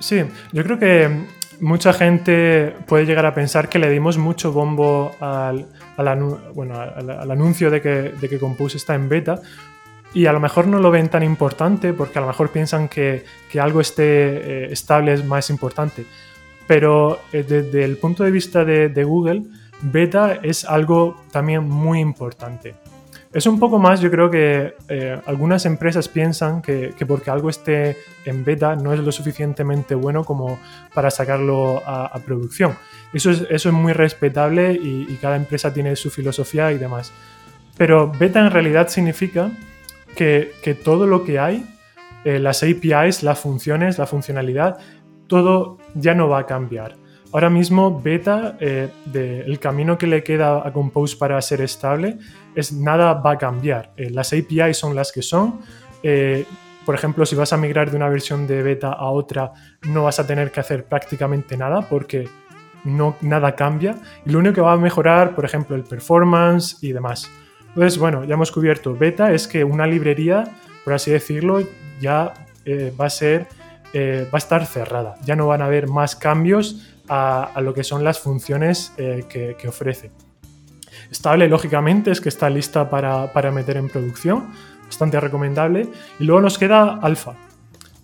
Sí, 0.00 0.22
yo 0.52 0.64
creo 0.64 0.78
que 0.78 1.24
mucha 1.60 1.92
gente 1.92 2.74
puede 2.86 3.06
llegar 3.06 3.26
a 3.26 3.34
pensar 3.34 3.68
que 3.68 3.78
le 3.78 3.90
dimos 3.90 4.18
mucho 4.18 4.52
bombo 4.52 5.12
al, 5.20 5.66
anuncio 5.98 7.70
de 7.70 7.80
que, 7.80 7.90
de 8.20 8.38
Compose 8.38 8.76
está 8.76 8.94
en 8.94 9.08
beta 9.08 9.40
y 10.12 10.26
a 10.26 10.32
lo 10.32 10.40
mejor 10.40 10.66
no 10.66 10.78
lo 10.78 10.90
ven 10.90 11.08
tan 11.08 11.22
importante 11.22 11.92
porque 11.92 12.18
a 12.18 12.22
lo 12.22 12.28
mejor 12.28 12.50
piensan 12.50 12.88
que, 12.88 13.24
algo 13.60 13.80
esté 13.80 14.04
eh, 14.04 14.72
estable 14.72 15.12
es 15.12 15.24
más 15.24 15.50
importante. 15.50 16.06
Pero 16.66 17.20
eh, 17.32 17.44
desde 17.46 17.84
el 17.84 17.96
punto 17.98 18.24
de 18.24 18.30
vista 18.30 18.64
de 18.64 19.04
Google, 19.04 19.42
beta 19.82 20.38
es 20.42 20.64
algo 20.64 21.22
también 21.30 21.68
muy 21.68 22.00
importante. 22.00 22.74
Es 23.34 23.46
un 23.46 23.58
poco 23.58 23.80
más, 23.80 24.00
yo 24.00 24.12
creo 24.12 24.30
que 24.30 24.76
eh, 24.88 25.20
algunas 25.26 25.66
empresas 25.66 26.06
piensan 26.06 26.62
que, 26.62 26.94
porque 27.04 27.30
algo 27.30 27.50
esté 27.50 27.96
en 28.24 28.44
beta 28.44 28.76
no 28.76 28.92
es 28.92 29.00
lo 29.00 29.10
suficientemente 29.10 29.96
bueno 29.96 30.22
como 30.22 30.60
para 30.94 31.10
sacarlo 31.10 31.82
a, 31.84 32.16
producción. 32.24 32.76
Eso 33.12 33.32
es, 33.32 33.66
muy 33.66 33.92
respetable 33.92 34.72
y, 34.72 35.18
cada 35.20 35.34
empresa 35.34 35.74
tiene 35.74 35.96
su 35.96 36.10
filosofía 36.10 36.70
y 36.70 36.78
demás. 36.78 37.12
Pero 37.76 38.08
beta 38.08 38.38
en 38.38 38.52
realidad 38.52 38.86
significa 38.86 39.50
que, 40.14 40.52
todo 40.84 41.08
lo 41.08 41.24
que 41.24 41.40
hay, 41.40 41.66
eh, 42.24 42.38
las 42.38 42.62
APIs, 42.62 43.24
las 43.24 43.40
funciones, 43.40 43.98
la 43.98 44.06
funcionalidad, 44.06 44.78
todo 45.26 45.78
ya 45.96 46.14
no 46.14 46.28
va 46.28 46.38
a 46.38 46.46
cambiar. 46.46 46.94
Ahora 47.34 47.50
mismo 47.50 48.00
beta, 48.00 48.56
eh, 48.60 48.90
el 49.12 49.58
camino 49.58 49.98
que 49.98 50.06
le 50.06 50.22
queda 50.22 50.64
a 50.64 50.72
Compose 50.72 51.16
para 51.16 51.42
ser 51.42 51.62
estable, 51.62 52.16
es 52.54 52.72
nada 52.72 53.14
va 53.14 53.32
a 53.32 53.38
cambiar. 53.38 53.92
Eh, 53.96 54.08
las 54.10 54.32
APIs 54.32 54.76
son 54.76 54.94
las 54.94 55.10
que 55.10 55.20
son. 55.20 55.58
Eh, 56.04 56.46
por 56.86 56.94
ejemplo, 56.94 57.26
si 57.26 57.34
vas 57.34 57.52
a 57.52 57.56
migrar 57.56 57.90
de 57.90 57.96
una 57.96 58.08
versión 58.08 58.46
de 58.46 58.62
beta 58.62 58.92
a 58.92 59.10
otra, 59.10 59.52
no 59.82 60.04
vas 60.04 60.20
a 60.20 60.26
tener 60.28 60.52
que 60.52 60.60
hacer 60.60 60.84
prácticamente 60.84 61.56
nada 61.56 61.80
porque 61.80 62.28
no, 62.84 63.16
nada 63.20 63.56
cambia. 63.56 63.96
Y 64.24 64.30
lo 64.30 64.38
único 64.38 64.54
que 64.54 64.60
va 64.60 64.74
a 64.74 64.76
mejorar, 64.76 65.34
por 65.34 65.44
ejemplo, 65.44 65.74
el 65.74 65.82
performance 65.82 66.84
y 66.84 66.92
demás. 66.92 67.28
Entonces, 67.70 67.98
bueno, 67.98 68.22
ya 68.22 68.34
hemos 68.34 68.52
cubierto 68.52 68.94
beta, 68.94 69.32
es 69.32 69.48
que 69.48 69.64
una 69.64 69.88
librería, 69.88 70.44
por 70.84 70.92
así 70.92 71.10
decirlo, 71.10 71.58
ya 72.00 72.32
va 73.00 73.06
a 73.06 73.10
ser 73.10 73.48
va 73.96 74.28
a 74.32 74.38
estar 74.38 74.66
cerrada. 74.66 75.14
Ya 75.24 75.36
no 75.36 75.46
van 75.46 75.62
a 75.62 75.66
haber 75.66 75.86
más 75.86 76.16
cambios 76.16 76.93
a, 77.08 77.60
lo 77.60 77.74
que 77.74 77.84
son 77.84 78.04
las 78.04 78.18
funciones 78.18 78.92
que, 78.96 79.56
ofrece. 79.68 80.10
Estable, 81.10 81.48
lógicamente, 81.48 82.10
es 82.10 82.20
que 82.20 82.28
está 82.28 82.48
lista 82.50 82.88
para, 82.88 83.32
para 83.32 83.50
meter 83.50 83.76
en 83.76 83.88
producción, 83.88 84.46
bastante 84.86 85.20
recomendable. 85.20 85.88
Y 86.18 86.24
luego 86.24 86.40
nos 86.40 86.58
queda 86.58 86.98
alfa. 87.02 87.34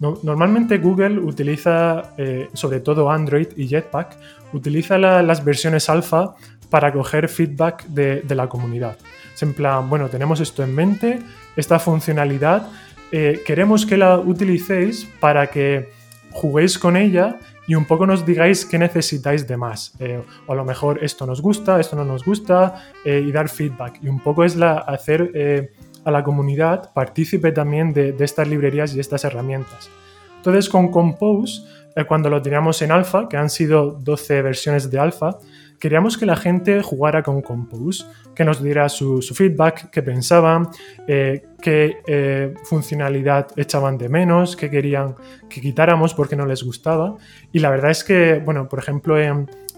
normalmente 0.01 0.79
Google 0.79 1.19
utiliza, 1.21 2.15
sobre 2.53 2.81
todo 2.81 3.11
Android 3.11 3.49
y 3.57 3.69
Jetpack, 3.69 4.17
utiliza 4.53 4.99
las 4.99 5.45
versiones 5.45 5.89
alfa 5.89 6.35
para 6.71 6.93
coger 6.93 7.29
feedback 7.29 7.85
de, 7.87 8.23
la 8.35 8.49
comunidad. 8.49 8.97
Es 9.35 9.43
en 9.43 9.53
plan, 9.53 9.91
bueno, 9.91 10.09
tenemos 10.09 10.41
esto 10.41 10.63
en 10.63 10.75
mente, 10.75 11.21
esta 11.57 11.79
funcionalidad, 11.79 12.69
eh, 13.13 13.43
queremos 13.45 13.85
que 13.85 13.97
la 13.97 14.19
utilicéis 14.19 15.07
para 15.19 15.49
que 15.49 15.91
juguéis 16.31 16.79
con 16.79 16.97
ella 16.97 17.39
y 17.71 17.77
un 17.77 17.85
poco 17.85 18.05
nos 18.05 18.27
digáis 18.27 18.67
qué 18.67 18.79
necesitáis 18.79 19.47
de 19.47 19.57
más. 19.57 19.93
Eh, 20.01 20.21
o 20.49 20.53
a 20.53 20.57
lo 20.57 20.65
mejor 20.65 21.05
esto 21.05 21.25
nos 21.25 21.41
gusta, 21.41 21.79
esto 21.79 21.95
no 21.95 22.05
nos 22.05 22.25
gusta, 22.25 22.91
eh, 23.05 23.23
y 23.25 23.31
dar 23.31 23.49
feedback. 23.49 24.01
Y 24.03 24.09
un 24.09 24.19
poco 24.19 24.43
es 24.43 24.57
la, 24.57 24.79
hacer 24.79 25.71
a 26.05 26.11
la 26.11 26.25
comunidad 26.25 26.93
partícipe 26.93 27.53
también 27.53 27.93
de, 27.93 28.11
de, 28.11 28.25
estas 28.25 28.49
librerías 28.49 28.93
y 28.97 28.99
estas 28.99 29.23
herramientas. 29.25 29.89
Entonces 30.39 30.69
con 30.69 30.91
Compose, 30.91 31.63
cuando 32.09 32.29
lo 32.29 32.43
teníamos 32.43 32.83
en 32.83 32.91
alfa, 32.91 33.29
que 33.29 33.37
han 33.37 33.51
sido 33.51 33.93
12 33.93 34.43
versiones 34.43 34.91
de 34.91 34.99
alfa, 34.99 35.39
queríamos 35.81 36.19
que 36.19 36.27
la 36.27 36.37
gente 36.37 36.83
jugara 36.83 37.23
con 37.23 37.41
Compose, 37.41 38.05
que 38.35 38.45
nos 38.45 38.63
diera 38.63 38.89
su, 38.89 39.21
feedback, 39.23 39.91
qué 39.91 40.03
pensaban, 40.03 40.69
eh, 41.09 41.47
qué 41.61 41.97
eh, 42.07 42.55
funcionalidad 42.65 43.49
echaban 43.57 43.97
de 43.99 44.09
menos, 44.09 44.55
qué 44.57 44.71
querían 44.71 45.17
que 45.49 45.61
quitáramos 45.61 46.15
porque 46.15 46.37
no 46.37 46.47
les 46.47 46.63
gustaba. 46.63 47.17
Y 47.51 47.59
la 47.59 47.71
verdad 47.71 47.91
es 47.91 48.05
que, 48.05 48.41
bueno, 48.45 48.69
por 48.69 48.79
ejemplo, 48.79 49.17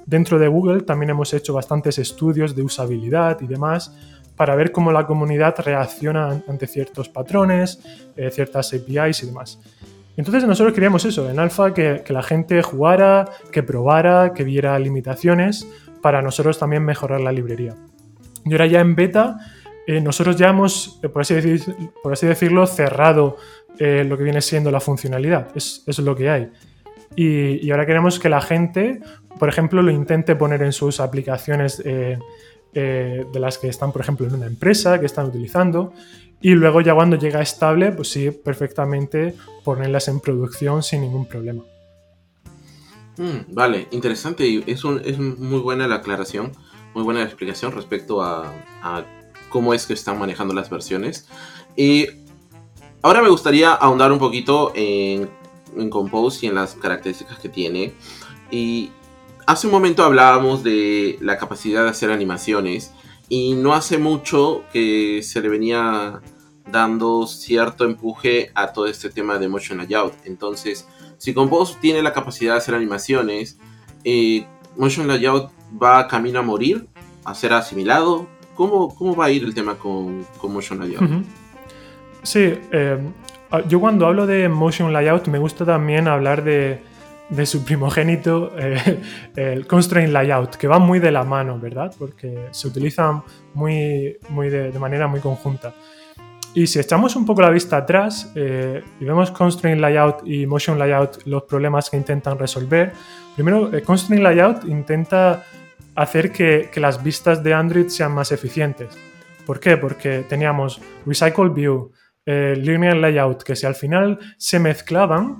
dentro 0.04 0.38
de 0.38 0.48
Google 0.48 0.82
también 0.82 1.10
hemos 1.10 1.32
hecho 1.32 1.54
bastantes 1.54 1.98
estudios 1.98 2.54
de 2.56 2.62
usabilidad 2.62 3.40
y 3.40 3.46
demás 3.46 3.96
para 4.36 4.56
ver 4.56 4.72
cómo 4.72 4.90
la 4.90 5.06
comunidad 5.06 5.54
reacciona 5.58 6.42
ante 6.48 6.66
ciertos 6.66 7.08
patrones, 7.08 7.80
eh, 8.16 8.30
ciertas 8.30 8.74
APIs 8.74 9.22
y 9.22 9.26
demás. 9.26 9.60
Entonces 10.16 10.44
nosotros 10.44 10.74
queríamos 10.74 11.04
eso, 11.04 11.30
en 11.30 11.38
alfa, 11.38 11.72
que, 11.72 12.02
que, 12.04 12.12
la 12.12 12.22
gente 12.22 12.60
jugara, 12.62 13.26
que 13.50 13.62
probara, 13.62 14.32
que 14.34 14.44
viera 14.44 14.78
limitaciones, 14.78 15.66
para 16.02 16.20
nosotros 16.20 16.58
también 16.58 16.84
mejorar 16.84 17.20
la 17.20 17.32
librería. 17.32 17.74
Y 18.44 18.52
ahora 18.52 18.66
ya 18.66 18.80
en 18.80 18.94
beta, 18.94 19.38
eh, 19.86 20.00
nosotros 20.00 20.36
ya 20.36 20.50
hemos, 20.50 21.00
eh, 21.02 21.08
por 21.08 21.22
así, 21.22 21.34
decirlo, 22.26 22.66
cerrado 22.66 23.36
eh, 23.78 24.04
lo 24.04 24.16
que 24.16 24.24
viene 24.24 24.40
siendo 24.40 24.70
la 24.70 24.80
funcionalidad. 24.80 25.48
Es, 25.54 25.84
es 25.86 25.98
lo 25.98 26.14
que 26.14 26.30
hay. 26.30 26.50
Y, 27.16 27.70
ahora 27.70 27.86
queremos 27.86 28.18
que 28.18 28.28
la 28.28 28.40
gente, 28.40 29.00
por 29.38 29.48
ejemplo, 29.48 29.82
lo 29.82 29.90
intente 29.90 30.36
poner 30.36 30.62
en 30.62 30.72
sus 30.72 31.00
aplicaciones 31.00 31.78
de 31.78 32.18
las 33.34 33.58
que 33.58 33.68
están, 33.68 33.92
por 33.92 34.00
ejemplo, 34.00 34.26
en 34.26 34.34
una 34.34 34.46
empresa, 34.46 34.98
que 34.98 35.06
están 35.06 35.26
utilizando. 35.26 35.92
Y 36.40 36.54
luego 36.54 36.80
ya 36.80 36.94
cuando 36.94 37.16
llega 37.16 37.42
estable, 37.42 37.92
pues 37.92 38.08
sí, 38.08 38.30
perfectamente 38.30 39.34
ponerlas 39.62 40.08
en 40.08 40.20
producción 40.20 40.82
sin 40.82 41.02
ningún 41.02 41.26
problema. 41.26 41.62
Mm, 43.18 43.54
vale, 43.54 43.88
interesante 43.90 44.64
es, 44.66 44.82
es 45.04 45.18
muy 45.18 45.60
buena 45.60 45.86
la 45.86 45.96
aclaración, 45.96 46.52
muy 46.94 47.02
buena 47.02 47.20
la 47.20 47.26
explicación 47.26 47.72
respecto 47.72 48.22
a, 48.22 48.52
cómo 49.48 49.74
es 49.74 49.86
que 49.86 49.92
están 49.92 50.18
manejando 50.18 50.54
las 50.54 50.70
versiones. 50.70 51.28
Y 51.76 52.06
ahora 53.02 53.20
me 53.20 53.28
gustaría 53.28 53.72
ahondar 53.72 54.10
un 54.10 54.18
poquito 54.18 54.72
en, 54.74 55.28
en 55.76 55.90
Compose 55.90 56.46
y 56.46 56.48
en 56.48 56.54
las 56.54 56.74
características 56.74 57.38
que 57.38 57.50
tiene. 57.50 57.92
Y 58.50 58.90
hace 59.46 59.66
un 59.66 59.72
momento 59.72 60.04
hablábamos 60.04 60.62
de 60.62 61.18
la 61.20 61.36
capacidad 61.36 61.84
de 61.84 61.90
hacer 61.90 62.10
animaciones 62.10 62.92
y 63.28 63.54
no 63.54 63.74
hace 63.74 63.98
mucho 63.98 64.64
que 64.72 65.22
se 65.22 65.40
le 65.42 65.48
venía 65.48 66.20
dando 66.70 67.26
cierto 67.26 67.84
empuje 67.84 68.50
a 68.54 68.72
todo 68.72 68.86
este 68.86 69.10
tema 69.10 69.38
de 69.38 69.48
motion 69.48 69.78
layout. 69.78 70.14
Entonces, 70.24 70.86
si 71.22 71.32
Compose 71.34 71.76
tiene 71.80 72.02
la 72.02 72.12
capacidad 72.12 72.54
de 72.54 72.58
hacer 72.58 72.74
animaciones, 72.74 73.56
eh, 74.02 74.44
Motion 74.76 75.06
Layout 75.06 75.52
va 75.80 76.08
camino 76.08 76.40
a 76.40 76.42
morir, 76.42 76.88
a 77.24 77.32
ser 77.32 77.52
asimilado. 77.52 78.26
¿Cómo, 78.56 78.92
cómo 78.92 79.14
va 79.14 79.26
a 79.26 79.30
ir 79.30 79.44
el 79.44 79.54
tema 79.54 79.76
con, 79.76 80.26
con 80.38 80.52
Motion 80.52 80.80
Layout? 80.80 81.24
Sí, 82.24 82.58
eh, 82.72 82.98
yo 83.68 83.78
cuando 83.78 84.08
hablo 84.08 84.26
de 84.26 84.48
Motion 84.48 84.92
Layout 84.92 85.28
me 85.28 85.38
gusta 85.38 85.64
también 85.64 86.08
hablar 86.08 86.42
de, 86.42 86.82
de 87.28 87.46
su 87.46 87.64
primogénito, 87.64 88.50
eh, 88.58 89.00
el 89.36 89.68
Constraint 89.68 90.12
Layout, 90.12 90.56
que 90.56 90.66
va 90.66 90.80
muy 90.80 90.98
de 90.98 91.12
la 91.12 91.22
mano, 91.22 91.56
¿verdad? 91.56 91.94
Porque 91.96 92.48
se 92.50 92.66
utilizan 92.66 93.22
muy, 93.54 94.16
muy 94.28 94.50
de, 94.50 94.72
de 94.72 94.78
manera 94.80 95.06
muy 95.06 95.20
conjunta. 95.20 95.72
Y 96.54 96.66
si 96.66 96.78
echamos 96.78 97.16
un 97.16 97.24
poco 97.24 97.40
la 97.40 97.48
vista 97.48 97.78
atrás 97.78 98.30
eh, 98.34 98.84
y 99.00 99.04
vemos 99.04 99.30
Constraint 99.30 99.80
Layout 99.80 100.26
y 100.26 100.46
Motion 100.46 100.78
Layout, 100.78 101.24
los 101.24 101.44
problemas 101.44 101.88
que 101.88 101.96
intentan 101.96 102.38
resolver, 102.38 102.92
primero, 103.34 103.74
eh, 103.74 103.82
Constraint 103.82 104.22
Layout 104.22 104.64
intenta 104.66 105.44
hacer 105.94 106.30
que, 106.30 106.70
las 106.76 107.02
vistas 107.02 107.42
de 107.42 107.54
Android 107.54 107.88
sean 107.88 108.12
más 108.12 108.32
eficientes. 108.32 108.88
¿Por 109.46 109.60
qué? 109.60 109.78
Porque 109.78 110.24
teníamos 110.28 110.80
Recycle 111.06 111.48
View, 111.48 111.90
eh, 112.26 112.54
Linear 112.56 112.96
Layout, 112.96 113.42
que 113.42 113.56
si 113.56 113.64
al 113.64 113.74
final 113.74 114.18
se 114.36 114.58
mezclaban, 114.58 115.38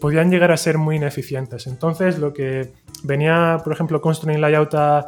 podían 0.00 0.32
llegar 0.32 0.50
a 0.50 0.56
ser 0.56 0.78
muy 0.78 0.96
ineficientes. 0.96 1.68
Entonces, 1.68 2.18
lo 2.18 2.32
que 2.32 2.72
venía, 3.04 3.58
por 3.62 3.72
ejemplo, 3.72 4.00
Constraint 4.00 4.40
Layout 4.40 4.74
a, 4.74 5.06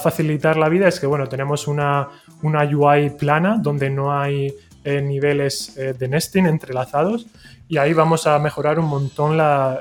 facilitar 0.00 0.56
la 0.56 0.68
vida 0.68 0.88
es 0.88 0.98
que, 0.98 1.06
bueno, 1.06 1.28
tenemos 1.28 1.68
una, 1.68 2.08
una 2.42 2.64
UI 2.64 3.10
plana 3.10 3.58
donde 3.60 3.88
no 3.88 4.12
hay 4.12 4.52
niveles 4.84 5.76
eh, 5.76 5.92
de 5.92 6.08
nesting 6.08 6.46
entrelazados 6.46 7.26
y 7.68 7.78
ahí 7.78 7.92
vamos 7.92 8.26
a 8.26 8.38
mejorar 8.38 8.78
un 8.78 8.86
montón 8.86 9.38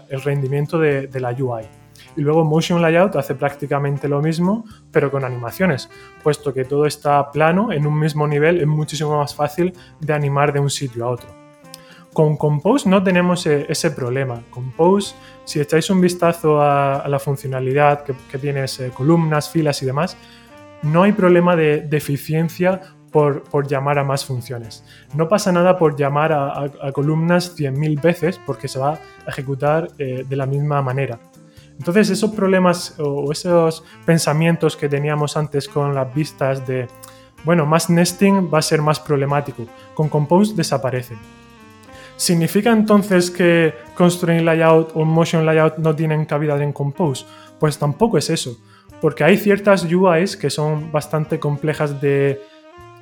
el 0.10 0.22
rendimiento 0.22 0.78
de, 0.78 1.10
la 1.20 1.32
UI. 1.32 1.64
Y 2.16 2.22
luego 2.22 2.44
Motion 2.44 2.82
Layout 2.82 3.16
hace 3.16 3.34
prácticamente 3.34 4.08
lo 4.08 4.22
mismo, 4.22 4.66
pero 4.92 5.10
con 5.10 5.24
animaciones, 5.24 5.90
puesto 6.22 6.54
que 6.54 6.66
todo 6.66 6.86
está 6.86 7.32
plano 7.32 7.72
en 7.72 7.88
un 7.88 7.98
mismo 7.98 8.28
nivel, 8.28 8.60
es 8.60 8.68
muchísimo 8.68 9.18
más 9.18 9.34
fácil 9.34 9.74
de 10.00 10.14
animar 10.14 10.54
de 10.54 10.60
un 10.60 10.70
sitio 10.70 11.06
a 11.06 11.10
otro. 11.10 11.30
Con 12.14 12.38
Compose 12.38 12.90
no 12.90 13.02
tenemos 13.02 13.46
eh, 13.46 13.66
ese 13.70 13.92
problema. 13.92 14.44
Compose, 14.50 15.16
si 15.46 15.60
echáis 15.60 15.90
un 15.90 16.02
vistazo 16.02 16.62
a, 16.62 17.08
la 17.08 17.20
funcionalidad 17.20 18.04
que, 18.04 18.38
tienes, 18.38 18.80
eh, 18.80 18.92
columnas, 18.94 19.50
filas 19.50 19.82
y 19.82 19.86
demás, 19.86 20.18
no 20.82 21.04
hay 21.04 21.12
problema 21.12 21.56
de, 21.56 21.82
de 21.82 22.00
por, 23.12 23.68
llamar 23.68 24.00
a 24.00 24.04
más 24.04 24.26
funciones. 24.26 24.84
No 25.14 25.28
pasa 25.28 25.52
nada 25.52 25.78
por 25.78 25.96
llamar 25.96 26.32
a, 26.32 26.92
columnas 26.94 27.58
100.000 27.58 28.02
veces 28.02 28.40
porque 28.46 28.68
se 28.68 28.80
va 28.80 28.94
a 28.94 29.30
ejecutar 29.30 29.90
eh, 29.98 30.26
de 30.28 30.36
la 30.36 30.46
misma 30.46 30.82
manera. 30.82 31.20
Entonces 31.78 32.10
esos 32.10 32.32
problemas 32.32 32.96
o 33.00 33.32
esos 33.32 33.84
pensamientos 34.06 34.76
que 34.76 34.90
teníamos 34.90 35.38
antes 35.38 35.68
con 35.68 35.96
las 35.96 36.14
vistas 36.14 36.68
de, 36.68 36.88
bueno, 37.46 37.66
más 37.66 37.90
nesting 37.90 38.52
va 38.54 38.60
a 38.60 38.62
ser 38.62 38.82
más 38.82 39.00
problemático, 39.00 39.66
con 39.94 40.10
Compose 40.10 40.54
desaparece. 40.56 41.16
¿Significa 42.18 42.72
entonces 42.72 43.32
que 43.32 43.74
Constraint 43.96 44.44
Layout 44.44 44.92
o 44.94 45.06
Motion 45.06 45.46
Layout 45.46 45.78
no 45.78 45.96
tienen 45.96 46.26
cabida 46.26 46.62
en 46.62 46.74
Compose? 46.74 47.26
Pues 47.60 47.80
tampoco 47.80 48.18
es 48.18 48.30
eso, 48.30 48.58
porque 49.00 49.24
hay 49.24 49.38
ciertas 49.38 49.86
UIs 49.86 50.36
que 50.36 50.50
son 50.50 50.92
bastante 50.92 51.40
complejas 51.40 52.02
de, 52.02 52.42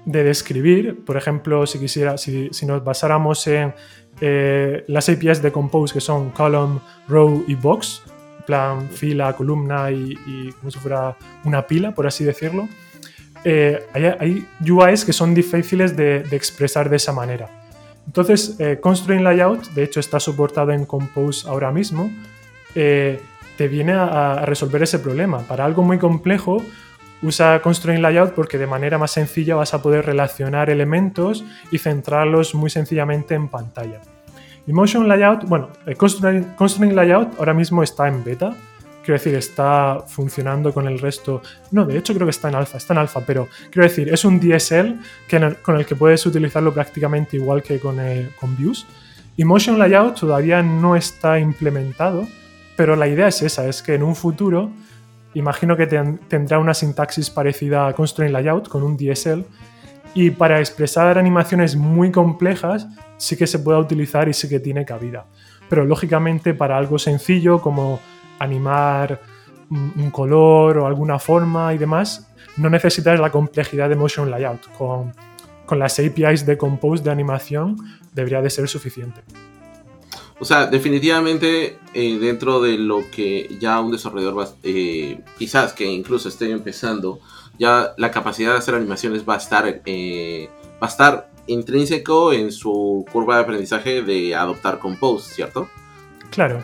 de 0.07 0.23
describir. 0.23 1.03
Por 1.05 1.17
ejemplo, 1.17 1.67
si, 1.67 1.79
quisiera, 1.79 2.17
si, 2.17 2.49
nos 2.65 2.83
basáramos 2.83 3.45
en 3.47 3.73
eh, 4.21 4.83
las 4.87 5.09
APIs 5.09 5.41
de 5.41 5.51
Compose 5.51 5.93
que 5.93 6.01
son 6.01 6.31
column, 6.31 6.79
row 7.07 7.43
y 7.47 7.55
box, 7.55 8.01
plan 8.45 8.89
fila, 8.89 9.33
columna 9.33 9.91
y, 9.91 10.15
como 10.59 10.71
si 10.71 10.79
fuera 10.79 11.15
una 11.43 11.67
pila, 11.67 11.93
por 11.93 12.07
así 12.07 12.23
decirlo, 12.23 12.69
eh, 13.43 13.85
hay, 13.93 14.47
UIs 14.61 15.03
que 15.03 15.13
son 15.13 15.35
difíciles 15.35 15.95
de, 15.95 16.25
expresar 16.31 16.89
de 16.89 16.95
esa 16.95 17.11
manera. 17.11 17.49
Entonces, 18.05 18.55
eh, 18.59 18.79
Constraint 18.79 19.23
Layout, 19.23 19.67
de 19.73 19.83
hecho, 19.83 19.99
está 19.99 20.21
soportado 20.21 20.71
en 20.71 20.85
Compose 20.85 21.47
ahora 21.47 21.71
mismo, 21.71 22.09
te 22.73 23.67
viene 23.67 23.93
a 23.93 24.45
resolver 24.45 24.83
ese 24.83 24.99
problema. 24.99 25.39
Para 25.39 25.65
algo 25.65 25.81
muy 25.81 25.97
complejo, 25.97 26.61
Usa 27.21 27.61
Constraint 27.61 28.01
Layout 28.01 28.33
porque 28.33 28.57
de 28.57 28.67
manera 28.67 28.97
más 28.97 29.11
sencilla 29.11 29.55
vas 29.55 29.73
a 29.73 29.81
poder 29.81 30.05
relacionar 30.05 30.69
elementos 30.69 31.43
y 31.71 31.79
centrarlos 31.79 32.53
muy 32.53 32.69
sencillamente 32.69 33.33
en 33.33 33.47
pantalla. 33.47 34.01
Y 34.67 34.73
Motion 34.73 35.07
Layout, 35.07 35.45
bueno, 35.45 35.69
Constraint, 35.95 36.93
Layout 36.93 37.39
ahora 37.39 37.53
mismo 37.53 37.83
está 37.83 38.07
en 38.07 38.23
beta, 38.23 38.53
quiero 39.01 39.17
decir, 39.17 39.33
está 39.35 40.03
funcionando 40.05 40.73
con 40.73 40.87
el 40.87 40.99
resto. 40.99 41.41
No, 41.71 41.85
de 41.85 41.97
hecho 41.97 42.13
creo 42.13 42.27
que 42.27 42.31
está 42.31 42.49
en 42.49 42.55
alfa, 42.55 42.77
está 42.77 42.93
en 42.93 42.99
alfa, 42.99 43.21
pero 43.21 43.47
quiero 43.71 43.87
decir, 43.87 44.09
es 44.09 44.25
un 44.25 44.41
DSL 44.41 44.99
que 45.27 45.55
con 45.61 45.77
el 45.77 45.85
que 45.85 45.95
puedes 45.95 46.25
utilizarlo 46.25 46.73
prácticamente 46.73 47.37
igual 47.37 47.63
que 47.63 47.79
con, 47.79 47.97
eh, 48.01 48.29
con 48.39 48.57
Views. 48.57 48.85
Y 49.37 49.45
Motion 49.45 49.79
Layout 49.79 50.19
todavía 50.19 50.61
no 50.61 50.97
está 50.97 51.39
implementado, 51.39 52.27
pero 52.75 52.97
la 52.97 53.07
idea 53.07 53.29
es 53.29 53.41
esa, 53.41 53.67
es 53.67 53.81
que 53.81 53.93
en 53.93 54.03
un 54.03 54.17
futuro, 54.17 54.69
imagino 55.37 55.77
que 55.77 55.87
tendrá 55.87 56.59
una 56.59 56.73
sintaxis 56.73 57.29
parecida 57.29 57.87
a 57.87 57.93
Constraint 57.93 58.33
Layout 58.33 58.67
con 58.67 58.83
un 58.83 58.97
DSL, 58.97 59.43
y 60.13 60.31
para 60.31 60.59
expresar 60.59 61.17
animaciones 61.17 61.75
muy 61.75 62.11
complejas 62.11 62.87
sí 63.17 63.37
que 63.37 63.45
se 63.45 63.59
puede 63.59 63.79
utilizar 63.79 64.27
y 64.27 64.33
sí 64.33 64.49
que 64.49 64.59
tiene 64.59 64.83
cabida. 64.83 65.25
Pero 65.69 65.85
lógicamente 65.85 66.53
para 66.53 66.77
algo 66.77 66.97
sencillo 66.97 67.61
como 67.61 67.99
animar 68.39 69.21
un 69.69 70.09
color 70.11 70.77
o 70.79 70.87
alguna 70.87 71.19
forma 71.19 71.73
y 71.73 71.77
demás, 71.77 72.33
no 72.55 72.69
necesitas 72.69 73.19
la 73.19 73.29
complejidad 73.29 73.89
de 73.89 73.95
Motion 73.95 74.31
Layout. 74.31 74.67
Con, 74.77 75.13
con 75.65 75.77
las 75.77 75.99
APIs 75.99 76.45
de 76.45 76.57
Compose 76.57 77.03
de 77.03 77.11
animación 77.11 77.77
debería 78.13 78.41
de 78.41 78.49
ser 78.49 78.67
suficiente. 78.67 79.21
O 80.39 80.45
sea, 80.45 80.67
definitivamente 80.67 81.79
eh, 81.93 82.17
dentro 82.19 82.61
de 82.61 82.77
lo 82.77 83.09
que 83.09 83.57
ya 83.59 83.79
un 83.79 83.91
desarrollador 83.91 84.39
va, 84.39 84.47
eh, 84.63 85.19
quizás 85.37 85.73
que 85.73 85.85
incluso 85.85 86.29
esté 86.29 86.51
empezando, 86.51 87.19
ya 87.57 87.93
la 87.97 88.11
capacidad 88.11 88.51
de 88.51 88.59
hacer 88.59 88.75
animaciones 88.75 89.27
va 89.27 89.33
a 89.33 89.37
estar, 89.37 89.81
eh, 89.85 90.49
va 90.81 90.87
a 90.87 90.89
estar 90.89 91.31
intrínseco 91.47 92.33
en 92.33 92.51
su 92.51 93.05
curva 93.11 93.37
de 93.37 93.43
aprendizaje 93.43 94.03
de 94.03 94.35
adoptar 94.35 94.77
Compose, 94.77 95.33
¿cierto? 95.33 95.69
Claro. 96.29 96.61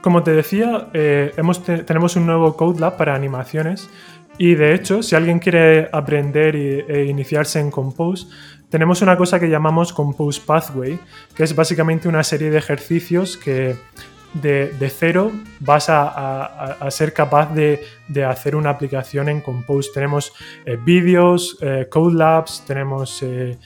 Como 0.00 0.24
te 0.24 0.32
decía, 0.32 0.88
hemos 0.92 1.62
tenemos 1.62 2.16
un 2.16 2.26
nuevo 2.26 2.56
Code 2.56 2.80
Lab 2.80 2.96
para 2.96 3.14
animaciones 3.14 3.88
y 4.36 4.56
de 4.56 4.74
hecho, 4.74 5.02
si 5.02 5.14
alguien 5.14 5.38
quiere 5.38 5.88
aprender 5.92 6.56
e 6.56 7.04
iniciarse 7.04 7.60
en 7.60 7.70
Compose, 7.70 8.26
tenemos 8.72 9.02
una 9.02 9.18
cosa 9.18 9.38
que 9.38 9.50
llamamos 9.50 9.92
Compose 9.92 10.40
Pathway, 10.40 10.98
que 11.36 11.44
es 11.44 11.54
básicamente 11.54 12.08
una 12.08 12.24
serie 12.24 12.50
de 12.50 12.56
ejercicios 12.56 13.36
que 13.36 13.76
de, 14.32 14.88
cero 14.88 15.30
vas 15.60 15.90
a, 15.90 16.88
ser 16.90 17.12
capaz 17.12 17.52
de, 17.54 17.84
hacer 18.26 18.56
una 18.56 18.70
aplicación 18.70 19.28
en 19.28 19.42
Compose. 19.42 19.90
Tenemos 19.92 20.32
eh, 20.64 20.78
vídeos, 20.82 21.58
eh, 21.60 21.86
code 21.90 22.14
labs, 22.14 22.64
tenemos 22.66 23.22
eh, 23.22 23.58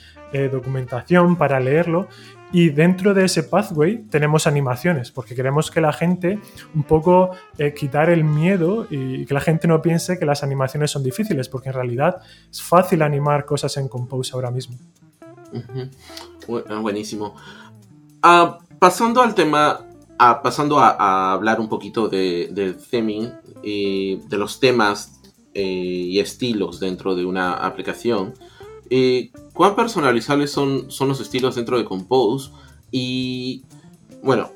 documentación 0.51 1.37
para 1.37 1.57
leerlo 1.61 2.09
y 2.51 2.69
dentro 2.69 3.13
de 3.13 3.25
ese 3.25 3.43
pathway 3.43 4.03
tenemos 4.09 4.47
animaciones, 4.47 5.11
porque 5.11 5.35
queremos 5.35 5.69
que 5.69 5.81
la 5.81 5.93
gente 5.93 6.39
un 6.73 6.83
poco 6.83 7.31
eh, 7.57 7.73
quitar 7.73 8.09
el 8.09 8.23
miedo 8.23 8.87
y 8.89 9.25
que 9.25 9.33
la 9.33 9.41
gente 9.41 9.67
no 9.67 9.81
piense 9.81 10.17
que 10.17 10.25
las 10.25 10.43
animaciones 10.43 10.91
son 10.91 11.03
difíciles, 11.03 11.49
porque 11.49 11.69
en 11.69 11.75
realidad 11.75 12.21
es 12.49 12.61
fácil 12.61 13.01
animar 13.01 13.45
cosas 13.45 13.75
en 13.77 13.87
Compose 13.87 14.33
ahora 14.33 14.51
mismo. 14.51 14.77
Buenísimo. 16.81 17.35
Ah, 18.21 18.57
pasando 18.79 19.21
al 19.21 19.35
tema, 19.35 19.85
ah, 20.17 20.41
pasando 20.41 20.79
a, 20.79 21.33
hablar 21.33 21.59
un 21.59 21.67
poquito 21.67 22.07
de, 22.07 22.49
del 22.51 22.77
theming, 22.77 23.31
y 23.63 24.17
de 24.27 24.37
los 24.37 24.59
temas 24.59 25.19
eh, 25.53 25.63
y 25.63 26.19
estilos 26.19 26.79
dentro 26.79 27.15
de 27.15 27.25
una 27.25 27.53
aplicación. 27.53 28.33
Eh, 28.89 29.31
¿Cuán 29.57 29.75
personalizables 29.75 30.51
son, 30.51 30.91
son 30.91 31.07
los 31.07 31.19
estilos 31.19 31.55
dentro 31.55 31.79
de 31.79 31.83
Compose? 31.83 32.51
Y 32.91 33.63
bueno, 34.21 34.51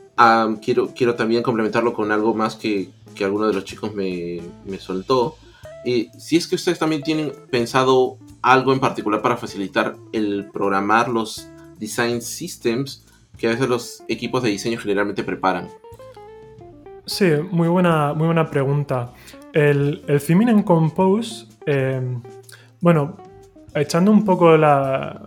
quiero, 0.63 0.93
quiero 0.95 1.15
también 1.15 1.41
complementarlo 1.41 1.91
con 1.91 2.11
algo 2.11 2.35
más 2.35 2.55
que, 2.55 2.91
que 3.15 3.25
alguno 3.25 3.47
de 3.47 3.53
los 3.55 3.65
chicos 3.65 3.95
me, 3.95 4.39
me 4.63 4.77
soltó. 4.77 5.37
Eh, 5.85 6.09
si 6.19 6.37
es 6.37 6.45
que 6.45 6.53
ustedes 6.53 6.77
también 6.77 7.01
tienen 7.01 7.33
pensado 7.49 8.17
algo 8.43 8.73
en 8.73 8.79
particular 8.79 9.23
para 9.23 9.37
facilitar 9.37 9.95
el 10.13 10.47
programar 10.53 11.09
los 11.09 11.49
design 11.79 12.21
systems 12.21 13.03
que 13.39 13.47
a 13.47 13.49
veces 13.49 13.67
los 13.67 14.03
equipos 14.07 14.43
de 14.43 14.49
diseño 14.49 14.77
generalmente 14.77 15.23
preparan. 15.23 15.67
Sí, 17.07 17.25
muy 17.49 17.69
buena, 17.69 18.13
muy 18.13 18.27
buena 18.27 18.51
pregunta. 18.51 19.13
El, 19.51 20.03
el 20.07 20.21
en 20.47 20.61
Compose, 20.61 21.47
eh, 21.65 21.99
bueno, 22.81 23.17
echando 23.73 24.11
un 24.11 24.25
poco 24.25 24.57
la, 24.57 25.19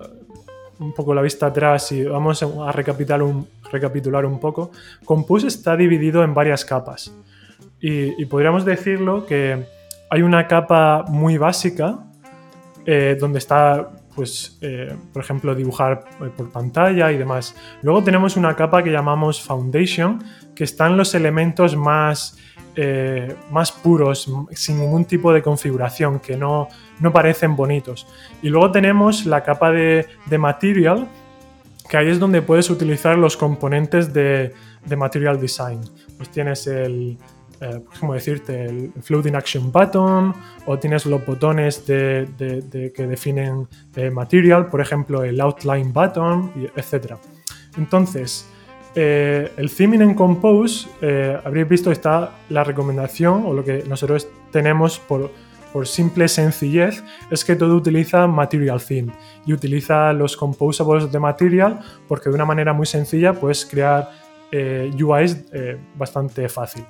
un 0.78 0.92
poco 0.92 1.14
la 1.14 1.22
vista 1.22 1.46
atrás 1.46 1.92
y 1.92 2.04
vamos 2.04 2.42
a 2.42 2.72
recapitular 2.72 3.22
un, 3.22 3.46
recapitular 3.70 4.24
un 4.24 4.38
poco, 4.38 4.70
Compose 5.04 5.48
está 5.48 5.76
dividido 5.76 6.22
en 6.22 6.34
varias 6.34 6.64
capas. 6.64 7.12
Y, 7.80 8.24
podríamos 8.26 8.64
decirlo 8.64 9.26
que 9.26 9.66
hay 10.08 10.22
una 10.22 10.46
capa 10.46 11.04
muy 11.06 11.36
básica 11.36 11.98
eh, 12.86 13.14
donde 13.20 13.38
está, 13.40 13.90
pues, 14.14 14.56
eh, 14.62 14.96
por 15.12 15.22
ejemplo, 15.22 15.54
dibujar 15.54 16.04
eh, 16.22 16.30
por 16.34 16.50
pantalla 16.50 17.12
y 17.12 17.18
demás. 17.18 17.54
Luego 17.82 18.02
tenemos 18.02 18.38
una 18.38 18.56
capa 18.56 18.82
que 18.82 18.90
llamamos 18.90 19.42
Foundation, 19.42 20.24
que 20.54 20.64
están 20.64 20.96
los 20.96 21.14
elementos 21.14 21.76
más 21.76 22.38
eh, 22.76 23.36
más 23.50 23.70
puros, 23.72 24.30
sin 24.52 24.80
ningún 24.80 25.04
tipo 25.04 25.32
de 25.32 25.42
configuración, 25.42 26.18
que 26.18 26.36
no, 26.36 26.68
no 27.00 27.12
parecen 27.12 27.54
bonitos. 27.54 28.06
Y 28.42 28.48
luego 28.48 28.72
tenemos 28.72 29.26
la 29.26 29.42
capa 29.42 29.70
de, 29.70 30.06
material, 30.38 31.06
que 31.88 31.96
ahí 31.96 32.08
es 32.08 32.18
donde 32.18 32.42
puedes 32.42 32.70
utilizar 32.70 33.16
los 33.16 33.36
componentes 33.36 34.12
de, 34.12 34.52
material 34.96 35.40
design. 35.40 35.80
Pues 36.16 36.30
tienes 36.30 36.66
el, 36.66 37.16
eh, 37.60 37.80
¿cómo 38.00 38.14
decirte? 38.14 38.64
El 38.64 38.92
floating 39.00 39.34
action 39.34 39.70
button 39.70 40.34
o 40.66 40.78
tienes 40.78 41.06
los 41.06 41.24
botones 41.24 41.86
de, 41.86 42.92
que 42.94 43.06
definen 43.06 43.68
eh, 43.94 44.10
material, 44.10 44.66
por 44.66 44.80
ejemplo 44.80 45.22
el 45.22 45.40
outline 45.40 45.92
button, 45.92 46.52
etc. 46.76 47.14
Entonces, 47.76 48.48
eh, 48.94 49.52
el 49.56 49.74
theming 49.74 50.02
en 50.02 50.14
Compose, 50.14 50.88
eh, 51.00 51.36
habréis 51.44 51.68
visto, 51.68 51.90
está 51.90 52.32
la 52.48 52.62
recomendación 52.62 53.44
o 53.44 53.52
lo 53.52 53.64
que 53.64 53.82
nosotros 53.88 54.28
tenemos 54.52 55.00
por, 55.00 55.30
simple 55.84 56.28
sencillez, 56.28 57.02
es 57.32 57.44
que 57.44 57.56
todo 57.56 57.74
utiliza 57.74 58.28
Material 58.28 58.80
Theme 58.80 59.12
y 59.44 59.52
utiliza 59.52 60.12
los 60.12 60.36
composables 60.36 61.10
de 61.10 61.18
Material 61.18 61.80
porque 62.06 62.28
de 62.28 62.36
una 62.36 62.44
manera 62.44 62.72
muy 62.72 62.86
sencilla 62.86 63.32
puedes 63.32 63.66
crear 63.66 64.08
eh, 64.52 64.92
UIs 64.96 65.36
bastante 65.96 66.48
fácil. 66.48 66.84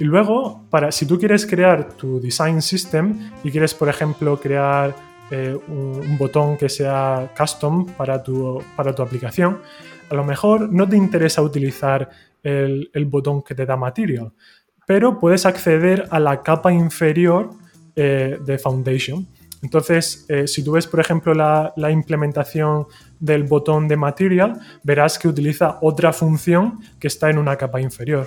Y 0.00 0.04
luego, 0.04 0.64
para, 0.68 0.90
si 0.90 1.06
tú 1.06 1.16
quieres 1.16 1.46
crear 1.46 1.92
tu 1.92 2.20
design 2.20 2.60
system 2.60 3.30
y 3.44 3.52
quieres, 3.52 3.72
por 3.72 3.88
ejemplo, 3.88 4.40
crear 4.40 4.92
un, 5.68 6.18
botón 6.18 6.56
que 6.56 6.68
sea 6.68 7.30
custom 7.38 7.86
para 7.86 8.20
tu, 8.20 8.60
para 8.76 8.92
tu 8.92 9.02
aplicación, 9.02 9.60
a 10.12 10.14
lo 10.14 10.24
mejor 10.24 10.70
no 10.70 10.86
te 10.86 10.94
interesa 10.94 11.40
utilizar 11.40 12.10
el, 12.42 13.06
botón 13.06 13.42
que 13.42 13.54
te 13.54 13.64
da 13.64 13.78
Material, 13.78 14.30
pero 14.86 15.18
puedes 15.18 15.46
acceder 15.46 16.06
a 16.10 16.20
la 16.20 16.42
capa 16.42 16.70
inferior 16.70 17.48
eh, 17.96 18.38
de 18.44 18.58
Foundation. 18.58 19.26
Entonces, 19.62 20.26
eh, 20.28 20.46
si 20.46 20.62
tú 20.62 20.72
ves, 20.72 20.86
por 20.86 21.00
ejemplo, 21.00 21.32
la, 21.32 21.90
implementación 21.90 22.88
del 23.20 23.44
botón 23.44 23.88
de 23.88 23.96
Material, 23.96 24.60
verás 24.82 25.18
que 25.18 25.28
utiliza 25.28 25.78
otra 25.80 26.12
función 26.12 26.80
que 27.00 27.06
está 27.06 27.30
en 27.30 27.38
una 27.38 27.56
capa 27.56 27.80
inferior. 27.80 28.26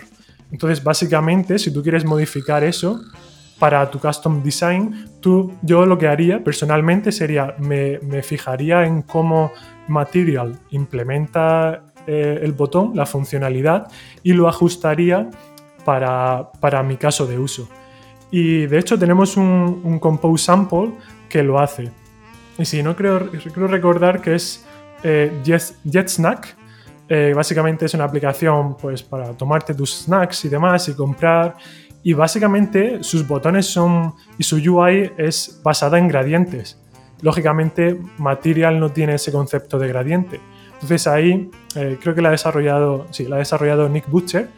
Entonces, 0.52 0.84
básicamente, 0.84 1.60
si 1.60 1.72
tú 1.72 1.84
quieres 1.84 2.04
modificar 2.04 2.64
eso 2.64 3.00
para 3.60 3.90
tu 3.90 4.00
custom 4.00 4.44
design, 4.44 5.10
tú, 5.22 5.54
yo 5.62 5.86
lo 5.86 5.98
que 5.98 6.08
haría 6.08 6.44
personalmente 6.44 7.12
sería, 7.12 7.56
me, 7.60 8.00
me 8.00 8.22
fijaría 8.22 8.86
en 8.86 9.02
cómo 9.02 9.52
Material 9.88 10.58
implementa 10.72 11.84
eh, 12.08 12.40
el 12.44 12.54
botón, 12.54 12.92
la 12.96 13.06
funcionalidad, 13.06 13.88
y 14.22 14.34
lo 14.34 14.48
ajustaría 14.48 15.30
para, 15.84 16.84
mi 16.84 16.98
caso 16.98 17.26
de 17.26 17.40
uso. 17.40 17.68
Y 18.30 18.66
de 18.66 18.80
hecho 18.80 18.98
tenemos 18.98 19.38
un, 19.38 20.00
Compose 20.00 20.46
Sample 20.46 20.92
que 21.30 21.42
lo 21.42 21.60
hace. 21.60 21.92
Y 22.58 22.66
si 22.66 22.84
no 22.84 22.96
creo, 22.96 23.30
creo 23.32 23.68
recordar 23.68 24.22
que 24.22 24.36
es 24.36 24.66
eh, 25.04 25.32
JetSnack. 25.84 26.56
Eh, 27.08 27.34
básicamente 27.36 27.86
es 27.86 27.94
una 27.94 28.06
aplicación 28.06 28.76
pues, 28.78 29.04
para 29.04 29.34
tomarte 29.34 29.76
tus 29.76 30.04
snacks 30.04 30.46
y 30.46 30.50
demás 30.50 30.88
y 30.90 30.96
comprar. 30.96 31.56
Y 32.06 32.14
básicamente 32.14 33.04
sus 33.04 33.28
botones 33.28 33.66
son 33.66 34.14
y 34.38 34.44
su 34.44 34.56
UI 34.56 35.12
es 35.18 35.60
basada 35.62 36.00
en 36.00 36.08
gradientes 36.08 36.80
lógicamente 37.22 38.00
Material 38.18 38.80
no 38.80 38.92
tiene 38.92 39.16
ese 39.16 39.32
concepto 39.32 39.80
de 39.80 39.88
gradiente. 39.88 40.40
Entonces 40.74 41.08
ahí 41.08 41.50
eh, 41.76 41.98
creo 42.02 42.14
que 42.14 42.22
la 42.22 42.30
ha 42.30 42.32
desarrollado, 42.32 43.08
sí, 43.12 43.26
la 43.26 43.38
ha 43.38 43.40
desarrollado 43.40 43.90
Nick 43.90 44.08
Butcher 44.08 44.50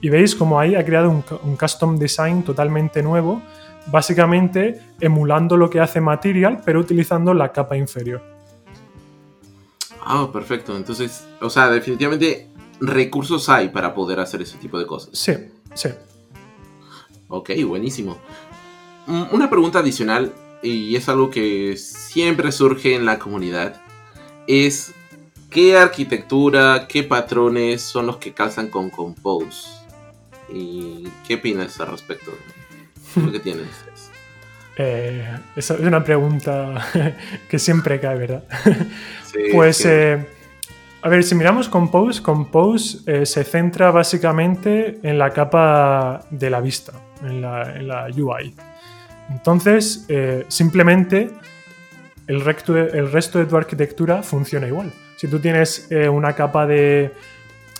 y 0.00 0.08
veis 0.08 0.34
como 0.34 0.58
ahí 0.58 0.74
ha 0.74 0.84
creado 0.84 1.10
un, 1.10 1.56
custom 1.56 1.98
design 1.98 2.42
totalmente 2.42 3.02
nuevo, 3.02 3.42
básicamente 3.86 4.80
emulando 5.00 5.56
lo 5.56 5.70
que 5.70 5.80
hace 5.80 6.00
Material, 6.00 6.62
pero 6.64 6.80
utilizando 6.80 7.32
la 7.34 7.52
capa 7.52 7.76
inferior. 7.76 8.22
Ah, 10.04 10.28
perfecto. 10.32 10.76
Entonces, 10.76 11.26
o 11.40 11.50
sea, 11.50 11.68
definitivamente 11.68 12.48
recursos 12.80 13.48
hay 13.48 13.68
para 13.68 13.94
poder 13.94 14.20
hacer 14.20 14.42
ese 14.42 14.58
tipo 14.58 14.78
de 14.78 14.86
cosas. 14.86 15.10
Sí, 15.12 15.32
sí. 15.74 15.90
Ok, 17.28 17.50
buenísimo. 17.66 18.18
Mm, 19.06 19.24
una 19.32 19.50
pregunta 19.50 19.80
adicional 19.80 20.32
y 20.62 20.96
es 20.96 21.08
algo 21.08 21.30
que 21.30 21.76
siempre 21.76 22.52
surge 22.52 22.94
en 22.94 23.04
la 23.04 23.18
comunidad, 23.18 23.80
es 24.46 24.92
¿qué 25.50 25.76
arquitectura, 25.76 26.86
qué 26.88 27.02
patrones 27.02 27.82
son 27.82 28.06
los 28.06 28.16
que 28.18 28.32
calzan 28.32 28.68
con 28.68 28.90
Compose? 28.90 29.68
¿Y 30.48 31.08
qué 31.26 31.34
opinas 31.34 31.78
al 31.80 31.88
respecto? 31.88 32.32
¿Qué 33.14 33.20
es 33.20 33.26
lo 33.26 33.32
que 33.32 33.40
tienes? 33.40 33.68
Eh, 34.78 35.26
esa 35.56 35.72
es 35.72 35.80
una 35.80 36.04
pregunta 36.04 36.86
que 37.48 37.58
siempre 37.58 37.98
cae, 37.98 38.18
¿verdad? 38.18 38.44
pues, 39.54 39.82
eh, 39.86 40.22
a 41.00 41.08
ver, 41.08 41.24
si 41.24 41.34
miramos 41.34 41.70
Compose, 41.70 42.22
Compose 42.22 42.98
eh, 43.06 43.24
se 43.24 43.42
centra 43.44 43.90
básicamente 43.90 44.98
en 45.02 45.18
la 45.18 45.30
capa 45.30 46.26
de 46.30 46.50
la 46.50 46.60
vista, 46.60 46.92
en 47.22 47.40
la, 47.40 48.08
UI. 48.16 48.54
Entonces, 49.30 50.06
simplemente 50.48 51.30
el, 52.26 52.36
el, 52.36 53.12
resto 53.12 53.38
de 53.38 53.46
tu 53.46 53.56
arquitectura 53.56 54.22
funciona 54.22 54.66
igual. 54.66 54.92
Si 55.16 55.28
tú 55.28 55.38
tienes 55.38 55.88
una 56.12 56.34
capa 56.34 56.66
de, 56.66 57.12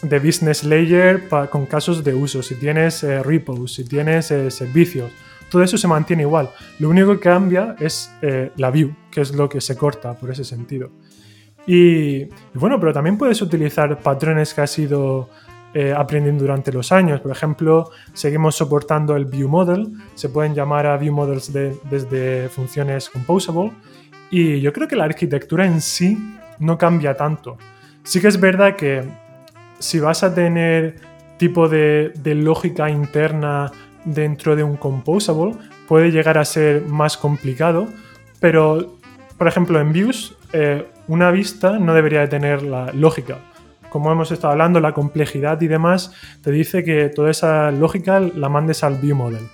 de 0.03 0.19
business 0.19 0.65
layer 0.65 1.29
con 1.51 1.67
casos 1.67 2.03
de 2.03 2.15
uso, 2.15 2.43
si 2.43 2.57
tienes 2.57 3.03
repos, 3.03 3.75
si 3.75 3.85
tienes 3.85 4.27
servicios, 4.27 5.13
todo 5.51 5.63
eso 5.63 5.79
se 5.79 5.89
mantiene 5.89 6.23
igual. 6.23 6.51
Lo 6.79 6.89
único 6.89 7.13
que 7.13 7.21
cambia 7.21 7.77
es 7.79 8.11
eh, 8.23 8.51
la 8.57 8.71
view, 8.71 8.95
que 9.11 9.21
es 9.21 9.35
lo 9.35 9.49
que 9.49 9.61
se 9.61 9.77
corta 9.77 10.15
por 10.15 10.31
ese 10.31 10.45
sentido. 10.45 10.91
Y, 11.67 12.25
bueno, 12.55 12.79
pero 12.79 12.93
también 12.93 13.19
puedes 13.19 13.41
utilizar 13.43 13.99
patrones 14.01 14.55
que 14.55 14.61
has 14.61 14.79
ido 14.79 15.29
eh, 15.79 15.93
aprendiendo 15.93 16.41
durante 16.41 16.73
los 16.73 16.91
años. 16.91 17.21
Por 17.21 17.31
ejemplo, 17.33 17.91
seguimos 18.15 18.55
soportando 18.55 19.15
el 19.15 19.27
view 19.27 19.47
model. 19.47 19.93
Se 20.15 20.31
pueden 20.31 20.55
llamar 20.55 20.87
a 20.87 20.97
view 20.97 21.13
models 21.13 21.53
desde 21.53 22.49
funciones 22.49 23.11
composable. 23.11 23.73
Y 24.31 24.63
yo 24.63 24.73
creo 24.73 24.89
que 24.89 24.97
la 24.97 25.05
arquitectura 25.05 25.67
en 25.67 25.83
sí 25.83 26.17
no 26.61 26.79
cambia 26.79 27.13
tanto. 27.15 27.59
Sí 28.05 28.23
que 28.23 28.29
es 28.29 28.41
verdad 28.41 28.75
que 28.75 29.05
si 29.79 30.01
vas 30.01 30.23
a 30.23 30.35
tener 30.35 30.95
tipo 31.37 31.69
de, 31.69 32.11
de 32.23 32.35
lógica 32.35 32.89
interna 32.89 33.71
dentro 34.07 34.57
de 34.57 34.63
un 34.63 34.79
composable 34.79 35.57
puede 35.87 36.11
llegar 36.11 36.39
a 36.39 36.47
ser 36.47 36.87
más 36.87 37.19
complicado, 37.19 37.87
pero 38.41 38.97
por 39.37 39.47
ejemplo 39.47 39.79
en 39.79 39.93
views 39.93 40.35
eh, 40.55 40.87
una 41.07 41.31
vista 41.31 41.79
no 41.79 41.93
debería 41.93 42.21
de 42.21 42.29
tener 42.29 42.63
la 42.63 42.91
lógica. 42.95 43.37
Como 43.97 44.13
hemos 44.13 44.31
estado 44.31 44.53
hablando, 44.53 44.79
la 44.79 44.93
complejidad 44.93 45.59
y 45.63 45.69
demás 45.69 46.13
te 46.43 46.51
dice 46.51 46.85
que 46.85 47.09
toda 47.09 47.31
esa 47.31 47.71
lógica 47.71 48.21
la 48.21 48.51
mandes 48.51 48.85
al 48.85 48.97
view 48.97 49.17
model. 49.17 49.49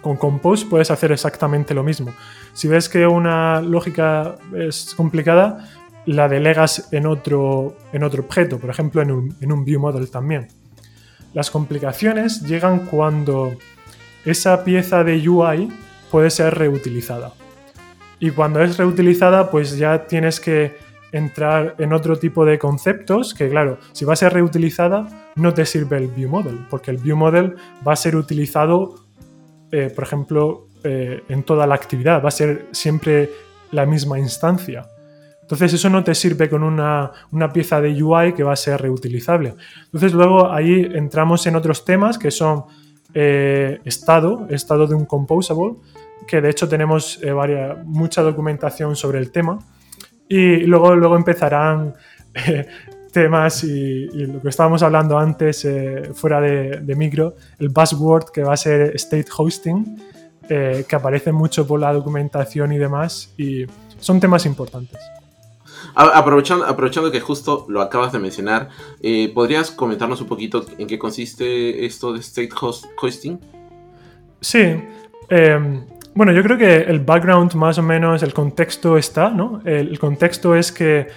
Con 0.00 0.16
Compose 0.16 0.64
puedes 0.64 0.90
hacer 0.90 1.12
exactamente 1.12 1.74
lo 1.74 1.82
mismo. 1.82 2.14
Si 2.54 2.66
ves 2.66 2.88
que 2.88 3.06
una 3.06 3.60
lógica 3.60 4.36
es 4.56 4.94
complicada, 4.96 5.68
la 6.06 6.30
delegas 6.30 6.88
en 6.92 7.04
otro, 7.04 7.76
en 7.92 8.04
otro 8.04 8.22
objeto, 8.22 8.58
por 8.58 8.70
ejemplo 8.70 9.02
en 9.02 9.10
un, 9.10 9.36
en 9.42 9.52
un 9.52 9.66
view 9.66 9.78
model 9.78 10.10
también. 10.10 10.48
Las 11.34 11.50
complicaciones 11.50 12.40
llegan 12.40 12.86
cuando 12.86 13.52
esa 14.24 14.64
pieza 14.64 15.04
de 15.04 15.28
UI 15.28 15.70
puede 16.10 16.30
ser 16.30 16.54
reutilizada. 16.54 17.34
Y 18.18 18.30
cuando 18.30 18.62
es 18.62 18.78
reutilizada, 18.78 19.50
pues 19.50 19.76
ya 19.76 20.06
tienes 20.06 20.40
que 20.40 20.74
entrar 21.12 21.76
en 21.78 21.92
otro 21.92 22.18
tipo 22.18 22.44
de 22.44 22.58
conceptos 22.58 23.34
que, 23.34 23.48
claro, 23.50 23.78
si 23.92 24.04
va 24.04 24.14
a 24.14 24.16
ser 24.16 24.32
reutilizada, 24.32 25.30
no 25.36 25.52
te 25.52 25.66
sirve 25.66 25.98
el 25.98 26.08
view 26.08 26.28
model, 26.28 26.66
porque 26.70 26.90
el 26.90 26.96
view 26.96 27.16
model 27.16 27.54
va 27.86 27.92
a 27.92 27.96
ser 27.96 28.16
utilizado, 28.16 28.94
eh, 29.70 29.92
por 29.94 30.04
ejemplo, 30.04 30.66
eh, 30.82 31.22
en 31.28 31.42
toda 31.42 31.66
la 31.66 31.74
actividad, 31.74 32.24
va 32.24 32.28
a 32.28 32.32
ser 32.32 32.66
siempre 32.72 33.30
la 33.70 33.86
misma 33.86 34.18
instancia. 34.18 34.88
Entonces 35.42 35.74
eso 35.74 35.90
no 35.90 36.02
te 36.02 36.14
sirve 36.14 36.48
con 36.48 36.62
una, 36.62 37.12
pieza 37.52 37.80
de 37.80 38.02
UI 38.02 38.32
que 38.32 38.42
va 38.42 38.54
a 38.54 38.56
ser 38.56 38.80
reutilizable. 38.80 39.54
Entonces 39.84 40.14
luego 40.14 40.50
ahí 40.50 40.90
entramos 40.94 41.46
en 41.46 41.56
otros 41.56 41.84
temas 41.84 42.16
que 42.16 42.30
son 42.30 42.64
eh, 43.12 43.80
estado, 43.84 44.46
estado 44.48 44.86
de 44.86 44.94
un 44.94 45.04
composable, 45.04 45.74
que 46.26 46.40
de 46.40 46.48
hecho 46.48 46.68
tenemos 46.68 47.20
mucha 47.84 48.22
documentación 48.22 48.96
sobre 48.96 49.18
el 49.18 49.30
tema. 49.30 49.58
Y 50.32 50.60
luego, 50.66 50.94
luego 50.94 51.16
empezarán 51.16 51.94
eh, 52.34 52.66
temas 53.12 53.64
y, 53.64 54.06
lo 54.26 54.40
que 54.40 54.48
estábamos 54.48 54.82
hablando 54.82 55.18
antes 55.18 55.66
fuera 56.14 56.40
de, 56.40 56.80
de, 56.80 56.96
micro, 56.96 57.34
el 57.58 57.68
buzzword 57.68 58.30
que 58.30 58.42
va 58.42 58.54
a 58.54 58.56
ser 58.56 58.96
state 58.96 59.28
hosting, 59.36 60.00
que 60.48 60.96
aparece 60.96 61.32
mucho 61.32 61.66
por 61.66 61.80
la 61.80 61.92
documentación 61.92 62.72
y 62.72 62.78
demás, 62.78 63.32
y 63.38 63.66
son 64.00 64.20
temas 64.20 64.44
importantes. 64.46 64.98
Aprovechando, 65.94 66.64
aprovechando 66.64 67.10
que 67.10 67.20
justo 67.20 67.66
lo 67.68 67.82
acabas 67.82 68.12
de 68.12 68.18
mencionar, 68.18 68.70
eh, 69.02 69.30
¿podrías 69.34 69.70
comentarnos 69.70 70.20
un 70.22 70.26
poquito 70.26 70.64
en 70.78 70.86
qué 70.86 70.98
consiste 70.98 71.84
esto 71.84 72.12
de 72.14 72.20
state 72.20 72.50
hosting? 73.00 73.38
Sí. 74.40 74.82
Em, 75.28 75.84
bueno, 76.14 76.32
yo 76.32 76.42
creo 76.42 76.58
que 76.58 76.76
el 76.76 77.00
background 77.00 77.54
más 77.54 77.78
o 77.78 77.82
menos, 77.82 78.22
el 78.22 78.32
contexto 78.34 78.96
está, 78.96 79.30
¿no? 79.30 79.60
El, 79.64 79.98
contexto 79.98 80.54
es 80.54 80.72
que 80.72 81.08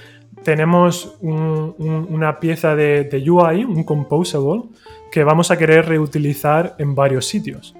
tenemos 0.43 1.17
una 1.21 2.39
pieza 2.39 2.75
de, 2.75 3.23
UI, 3.27 3.65
un 3.65 3.83
composable, 3.83 4.63
que 5.11 5.23
vamos 5.23 5.51
a 5.51 5.57
querer 5.57 5.87
reutilizar 5.87 6.75
en 6.77 6.93
varios 6.95 7.25
sitios. 7.25 7.75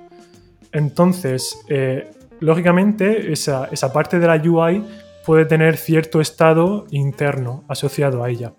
Entonces, 0.72 1.58
eh, 1.70 2.12
lógicamente, 2.40 3.32
esa, 3.32 3.66
esa 3.72 3.94
parte 3.94 4.20
de 4.20 4.28
la 4.28 4.36
UI 4.36 4.84
puede 5.26 5.46
tener 5.46 5.78
cierto 5.78 6.22
estado 6.22 6.86
interno 6.92 7.64
asociado 7.68 8.24
a 8.24 8.30
ella. 8.30 8.54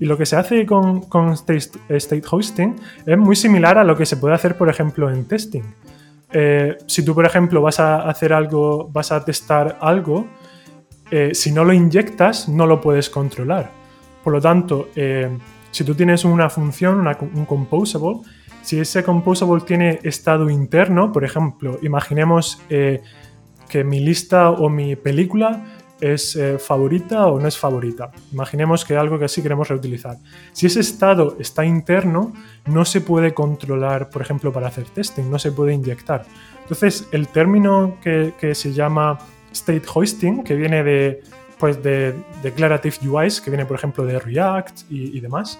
Y 0.00 0.06
lo 0.06 0.18
que 0.18 0.26
se 0.26 0.36
hace 0.36 0.66
con, 0.66 1.02
state, 1.32 2.22
hosting 2.30 2.76
es 3.06 3.18
muy 3.18 3.36
similar 3.36 3.78
a 3.78 3.84
lo 3.84 3.96
que 3.96 4.06
se 4.06 4.16
puede 4.16 4.34
hacer, 4.34 4.56
por 4.56 4.68
ejemplo, 4.68 5.10
en 5.10 5.24
testing. 5.26 5.62
Eh, 6.36 6.76
si 6.86 7.04
tú, 7.04 7.14
por 7.14 7.24
ejemplo, 7.24 7.62
vas 7.62 7.78
a 7.78 8.08
hacer 8.08 8.32
algo, 8.32 8.88
vas 8.92 9.12
a 9.12 9.24
testar 9.24 9.78
algo, 9.80 10.26
eh, 11.12 11.30
si 11.32 11.52
no 11.52 11.62
lo 11.62 11.72
inyectas, 11.72 12.48
no 12.48 12.66
lo 12.66 12.80
puedes 12.80 13.08
controlar. 13.08 13.70
Por 14.24 14.32
lo 14.32 14.40
tanto, 14.40 14.88
eh, 14.96 15.30
si 15.70 15.84
tú 15.84 15.94
tienes 15.94 16.24
una 16.24 16.50
función, 16.50 17.06
un 17.34 17.44
composable, 17.44 18.18
si 18.62 18.80
ese 18.80 19.04
composable 19.04 19.62
tiene 19.64 20.00
estado 20.02 20.50
interno, 20.50 21.12
por 21.12 21.24
ejemplo, 21.24 21.78
imaginemos 21.82 22.60
que 22.68 23.84
mi 23.84 24.00
lista 24.00 24.50
o 24.50 24.68
mi 24.68 24.96
película 24.96 25.62
es 26.00 26.36
eh, 26.36 26.58
favorita 26.58 27.26
o 27.26 27.40
no 27.40 27.48
es 27.48 27.56
favorita. 27.56 28.10
Imaginemos 28.32 28.84
que 28.84 28.96
algo 28.96 29.18
que 29.18 29.26
así 29.26 29.42
queremos 29.42 29.68
reutilizar. 29.68 30.16
Si 30.52 30.66
ese 30.66 30.80
estado 30.80 31.36
está 31.38 31.64
interno, 31.64 32.32
no 32.66 32.84
se 32.84 33.00
puede 33.00 33.32
controlar, 33.34 34.10
por 34.10 34.22
ejemplo, 34.22 34.52
para 34.52 34.68
hacer 34.68 34.84
testing, 34.84 35.30
no 35.30 35.38
se 35.38 35.52
puede 35.52 35.72
inyectar. 35.72 36.24
Entonces, 36.62 37.06
el 37.12 37.28
término 37.28 37.98
que, 38.02 38.54
se 38.54 38.72
llama 38.72 39.18
state 39.52 39.82
hoisting, 39.92 40.42
que 40.42 40.54
viene 40.54 40.82
de, 40.82 41.22
pues 41.58 41.82
de 41.82 42.14
declarative 42.42 42.96
UIs, 43.08 43.40
que 43.40 43.50
viene, 43.50 43.66
por 43.66 43.76
ejemplo, 43.76 44.04
de 44.04 44.18
React 44.18 44.90
y, 44.90 45.16
y 45.16 45.20
demás, 45.20 45.58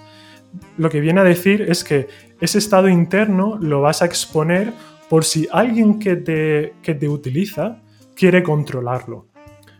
lo 0.76 0.90
que 0.90 1.00
viene 1.00 1.20
a 1.20 1.24
decir 1.24 1.62
es 1.62 1.84
que 1.84 2.08
ese 2.40 2.58
estado 2.58 2.88
interno 2.88 3.58
lo 3.60 3.80
vas 3.80 4.02
a 4.02 4.04
exponer 4.04 4.72
por 5.08 5.24
si 5.24 5.48
alguien 5.52 5.98
que 5.98 6.16
te, 6.16 6.74
que 6.82 6.94
te 6.94 7.08
utiliza 7.08 7.80
quiere 8.14 8.42
controlarlo. 8.42 9.26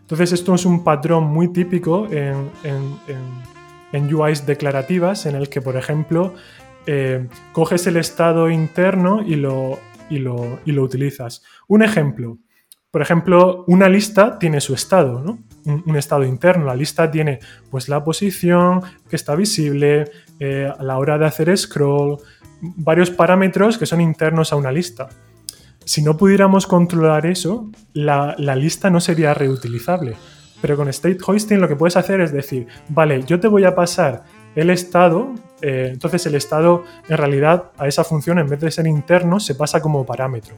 Entonces 0.05 0.33
esto 0.33 0.53
es 0.53 0.65
un 0.65 0.83
patrón 0.83 1.23
muy 1.23 1.47
típico 1.47 2.07
en, 2.11 2.51
UIs 4.13 4.45
declarativas 4.45 5.25
en 5.25 5.33
el 5.33 5.49
que, 5.49 5.61
por 5.61 5.77
ejemplo, 5.77 6.35
eh, 6.85 7.27
coges 7.53 7.87
el 7.87 7.97
estado 7.97 8.51
interno 8.51 9.23
y 9.23 9.35
lo, 9.35 9.79
utilizas. 10.67 11.41
Un 11.67 11.81
ejemplo, 11.81 12.37
por 12.91 13.01
ejemplo, 13.01 13.63
una 13.67 13.89
lista 13.89 14.37
tiene 14.37 14.61
su 14.61 14.75
estado, 14.75 15.23
¿no? 15.23 15.39
un, 15.65 15.95
estado 15.95 16.23
interno. 16.23 16.65
La 16.65 16.75
lista 16.75 17.09
tiene 17.09 17.39
pues 17.71 17.89
la 17.89 18.03
posición 18.03 18.83
que 19.09 19.15
está 19.15 19.33
visible, 19.33 20.11
eh, 20.39 20.71
a 20.77 20.83
la 20.83 20.99
hora 20.99 21.17
de 21.17 21.25
hacer 21.25 21.57
scroll, 21.57 22.17
varios 22.61 23.09
parámetros 23.09 23.79
que 23.79 23.87
son 23.87 24.01
internos 24.01 24.53
a 24.53 24.55
una 24.55 24.71
lista 24.71 25.09
si 25.85 26.01
no 26.01 26.17
pudiéramos 26.17 26.67
controlar 26.67 27.25
eso, 27.25 27.69
la, 27.93 28.35
lista 28.37 28.89
no 28.89 28.99
sería 28.99 29.33
reutilizable. 29.33 30.15
Pero 30.61 30.77
con 30.77 30.87
state 30.89 31.19
hoisting 31.25 31.61
lo 31.61 31.67
que 31.67 31.75
puedes 31.75 31.95
hacer 31.95 32.21
es 32.21 32.31
decir, 32.31 32.67
vale, 32.89 33.23
yo 33.23 33.39
te 33.39 33.47
voy 33.47 33.65
a 33.65 33.75
pasar 33.75 34.23
el 34.55 34.69
estado, 34.69 35.33
eh, 35.61 35.89
entonces 35.93 36.25
el 36.25 36.35
estado 36.35 36.83
en 37.07 37.17
realidad 37.17 37.71
a 37.77 37.87
esa 37.87 38.03
función 38.03 38.39
en 38.39 38.47
vez 38.47 38.59
de 38.59 38.71
ser 38.71 38.87
interno 38.87 39.39
se 39.39 39.53
pasa 39.53 39.81
como 39.81 40.05
parámetro. 40.05 40.55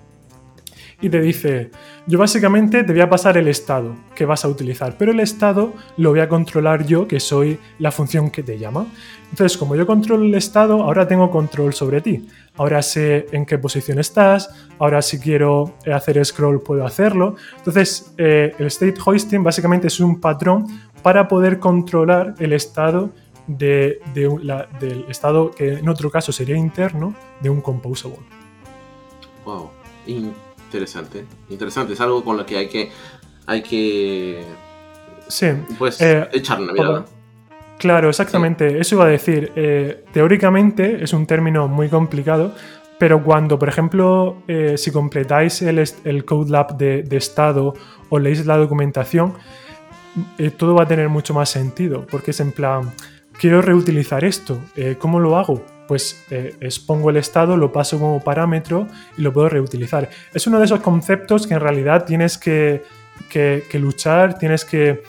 Y 0.99 1.09
te 1.09 1.21
dice, 1.21 1.69
yo 2.07 2.17
básicamente 2.17 2.83
te 2.83 2.91
voy 2.91 3.01
a 3.01 3.09
pasar 3.09 3.37
el 3.37 3.47
estado 3.47 3.95
que 4.15 4.25
vas 4.25 4.43
a 4.43 4.47
utilizar, 4.47 4.95
pero 4.97 5.11
el 5.11 5.19
estado 5.19 5.73
lo 5.97 6.09
voy 6.09 6.21
a 6.21 6.27
controlar 6.27 6.85
yo, 6.85 7.07
que 7.07 7.19
soy 7.19 7.59
la 7.77 7.91
función 7.91 8.31
que 8.31 8.41
te 8.41 8.57
llama. 8.57 8.87
Entonces, 9.29 9.57
como 9.57 9.75
yo 9.75 9.85
controlo 9.85 10.23
el 10.23 10.33
estado, 10.33 10.81
ahora 10.83 11.07
tengo 11.07 11.29
control 11.29 11.73
sobre 11.73 12.01
ti. 12.01 12.27
Ahora 12.55 12.81
sé 12.81 13.27
en 13.31 13.45
qué 13.45 13.59
posición 13.59 13.99
estás, 13.99 14.49
ahora 14.79 15.01
si 15.03 15.19
quiero 15.19 15.75
hacer 15.93 16.23
scroll 16.25 16.61
puedo 16.61 16.85
hacerlo. 16.85 17.35
Entonces, 17.57 18.13
eh, 18.17 18.55
el 18.57 18.67
state 18.67 18.95
hoisting 19.05 19.43
básicamente 19.43 19.87
es 19.87 19.99
un 19.99 20.19
patrón 20.19 20.65
para 21.03 21.27
poder 21.27 21.59
controlar 21.59 22.33
el 22.39 22.53
estado 22.53 23.11
de, 23.45 23.99
del 24.13 25.05
estado 25.09 25.51
que 25.51 25.73
en 25.73 25.87
otro 25.87 26.09
caso 26.09 26.31
sería 26.31 26.57
interno 26.57 27.13
de 27.39 27.49
un 27.49 27.61
composable. 27.61 28.17
Wow, 29.45 29.69
interesante, 30.67 31.25
interesante, 31.49 31.93
es 31.93 32.01
algo 32.01 32.23
con 32.23 32.37
lo 32.37 32.45
que 32.45 32.57
hay 32.57 32.67
que 32.67 32.91
hay 33.45 33.61
que 33.63 34.43
sí, 35.27 35.47
pues 35.79 36.01
eh, 36.01 36.27
echar 36.33 36.61
una 36.61 36.73
mirada. 36.73 37.05
Claro, 37.77 38.09
exactamente, 38.09 38.79
eso 38.79 38.95
iba 38.95 39.05
a 39.05 39.09
decir. 39.09 39.51
Eh, 39.55 40.03
teóricamente 40.11 41.03
es 41.03 41.13
un 41.13 41.25
término 41.25 41.67
muy 41.67 41.89
complicado, 41.89 42.53
pero 42.97 43.23
cuando, 43.23 43.59
por 43.59 43.69
ejemplo, 43.69 44.41
eh, 44.47 44.77
si 44.77 44.91
completáis 44.91 45.61
el, 45.61 45.83
el 46.03 46.25
Code 46.25 46.51
Lab 46.51 46.77
de, 46.77 47.03
de, 47.03 47.17
estado 47.17 47.75
o 48.09 48.19
leéis 48.19 48.45
la 48.45 48.57
documentación, 48.57 49.33
todo 50.57 50.73
va 50.73 50.83
a 50.83 50.87
tener 50.87 51.07
mucho 51.07 51.35
más 51.35 51.49
sentido, 51.49 52.07
porque 52.09 52.31
es 52.31 52.39
en 52.39 52.51
plan, 52.51 52.91
quiero 53.39 53.61
reutilizar 53.61 54.23
esto, 54.25 54.59
eh, 54.75 54.95
¿cómo 54.99 55.19
lo 55.19 55.37
hago? 55.37 55.63
Pues 55.87 56.25
eh, 56.29 56.55
expongo 56.59 57.09
el 57.09 57.17
estado, 57.17 57.57
lo 57.57 57.71
paso 57.71 57.99
como 57.99 58.23
parámetro 58.23 58.87
y 59.17 59.21
lo 59.21 59.31
puedo 59.31 59.49
reutilizar. 59.49 60.09
Es 60.33 60.47
uno 60.47 60.59
de 60.59 60.65
esos 60.65 60.81
conceptos 60.81 61.47
que 61.47 61.53
en 61.53 61.61
realidad 61.61 62.05
tienes 62.05 62.37
que, 62.37 62.83
luchar, 63.73 64.37
tienes 64.37 64.65
que, 64.65 65.03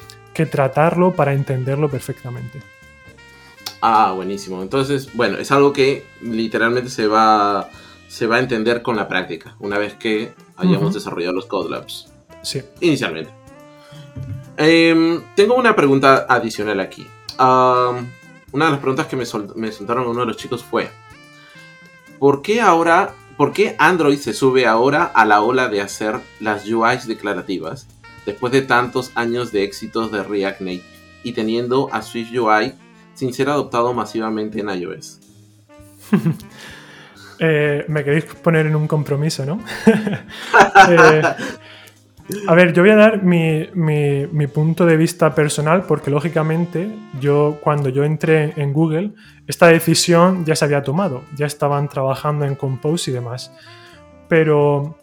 tratarlo 0.52 1.12
para 1.12 1.32
entenderlo 1.32 1.88
perfectamente. 1.88 2.62
Ah, 3.80 4.12
buenísimo. 4.14 4.62
Entonces, 4.62 5.12
bueno, 5.14 5.36
es 5.36 5.50
algo 5.50 5.72
que 5.72 6.06
literalmente 6.20 6.90
se 6.90 7.08
va, 7.08 7.68
se 8.06 8.28
va 8.28 8.36
a 8.36 8.38
entender 8.38 8.82
con 8.82 8.94
la 8.94 9.08
práctica, 9.08 9.56
una 9.58 9.78
vez 9.78 9.94
que 9.94 10.32
hayamos 10.56 10.94
desarrollado 10.94 11.34
los 11.34 11.46
Code 11.46 11.70
Labs. 11.70 12.12
Sí. 12.42 12.62
Inicialmente. 12.80 13.32
Em, 14.56 15.22
tengo 15.34 15.56
una 15.56 15.74
pregunta 15.74 16.26
adicional 16.28 16.78
aquí 16.78 17.04
una 18.52 18.66
de 18.66 18.70
las 18.72 18.80
preguntas 18.80 19.06
que 19.06 19.16
me, 19.16 19.26
soltaron 19.26 20.08
uno 20.08 20.20
de 20.20 20.26
los 20.26 20.36
chicos 20.36 20.64
fue, 20.64 20.90
¿por 22.18 22.42
qué 22.42 22.60
ahora, 22.60 23.14
por 23.36 23.52
qué 23.52 23.76
Android 23.78 24.18
se 24.18 24.32
sube 24.32 24.66
ahora 24.66 25.04
a 25.04 25.24
la 25.24 25.42
ola 25.42 25.68
de 25.68 25.80
hacer 25.80 26.16
las 26.40 26.66
UIs 26.66 27.06
declarativas 27.06 27.86
después 28.26 28.52
de 28.52 28.62
tantos 28.62 29.12
años 29.14 29.52
de 29.52 29.64
éxitos 29.64 30.12
de 30.12 30.22
React 30.22 30.60
Native 30.60 30.84
y 31.22 31.32
teniendo 31.32 31.88
a 31.92 32.02
Swift 32.02 32.32
UI 32.32 32.74
sin 33.14 33.32
ser 33.32 33.48
adoptado 33.48 33.92
masivamente 33.94 34.60
en 34.60 34.68
iOS? 34.70 35.20
Eh, 37.40 37.84
me 37.86 38.02
queréis 38.02 38.24
poner 38.24 38.66
en 38.66 38.74
un 38.74 38.88
compromiso, 38.88 39.46
¿no? 39.46 39.62
eh, 40.88 41.22
a 42.46 42.54
ver, 42.54 42.74
yo 42.74 42.82
voy 42.82 42.90
a 42.90 42.96
dar 42.96 43.22
mi, 43.22 44.46
punto 44.52 44.84
de 44.84 44.96
vista 44.96 45.34
personal 45.34 45.84
porque 45.84 46.10
lógicamente 46.10 46.90
yo 47.20 47.58
cuando 47.62 47.88
yo 47.88 48.04
entré 48.04 48.52
en 48.56 48.72
Google, 48.72 49.12
esta 49.46 49.68
decisión 49.68 50.44
ya 50.44 50.54
se 50.54 50.64
había 50.64 50.82
tomado, 50.82 51.22
ya 51.36 51.46
estaban 51.46 51.88
trabajando 51.88 52.44
en 52.44 52.54
Compose 52.54 53.10
y 53.10 53.14
demás. 53.14 53.50
Pero 54.28 54.98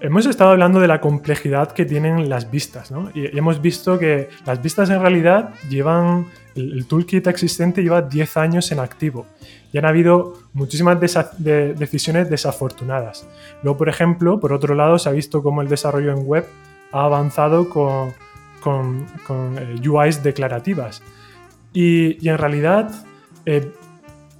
hemos 0.00 0.26
estado 0.26 0.50
hablando 0.50 0.78
de 0.78 0.86
la 0.86 1.00
complejidad 1.00 1.72
que 1.72 1.84
tienen 1.84 2.28
las 2.28 2.50
vistas, 2.50 2.92
¿no? 2.92 3.10
Y, 3.14 3.36
hemos 3.36 3.60
visto 3.60 3.98
que 3.98 4.28
las 4.46 4.62
vistas 4.62 4.90
en 4.90 5.00
realidad 5.00 5.54
llevan, 5.68 6.26
el, 6.54 6.86
toolkit 6.86 7.26
existente 7.26 7.82
lleva 7.82 8.02
10 8.02 8.36
años 8.36 8.70
en 8.70 8.78
activo 8.78 9.26
y 9.72 9.78
han 9.78 9.84
habido 9.84 10.34
muchísimas 10.54 10.98
decisiones 11.38 12.30
desafortunadas. 12.30 13.26
Luego, 13.62 13.78
por 13.78 13.88
ejemplo, 13.88 14.40
por 14.40 14.52
otro 14.52 14.74
lado, 14.74 14.98
se 14.98 15.08
ha 15.08 15.12
visto 15.12 15.42
cómo 15.42 15.60
el 15.62 15.68
desarrollo 15.68 16.12
en 16.12 16.26
web 16.26 16.46
ha 16.92 17.04
avanzado 17.04 17.68
con, 17.68 18.14
con, 18.62 19.06
eh, 19.58 19.88
UIs 19.88 20.22
declarativas. 20.22 21.02
Y, 21.72 22.26
en 22.26 22.38
realidad, 22.38 22.90
eh, 23.44 23.70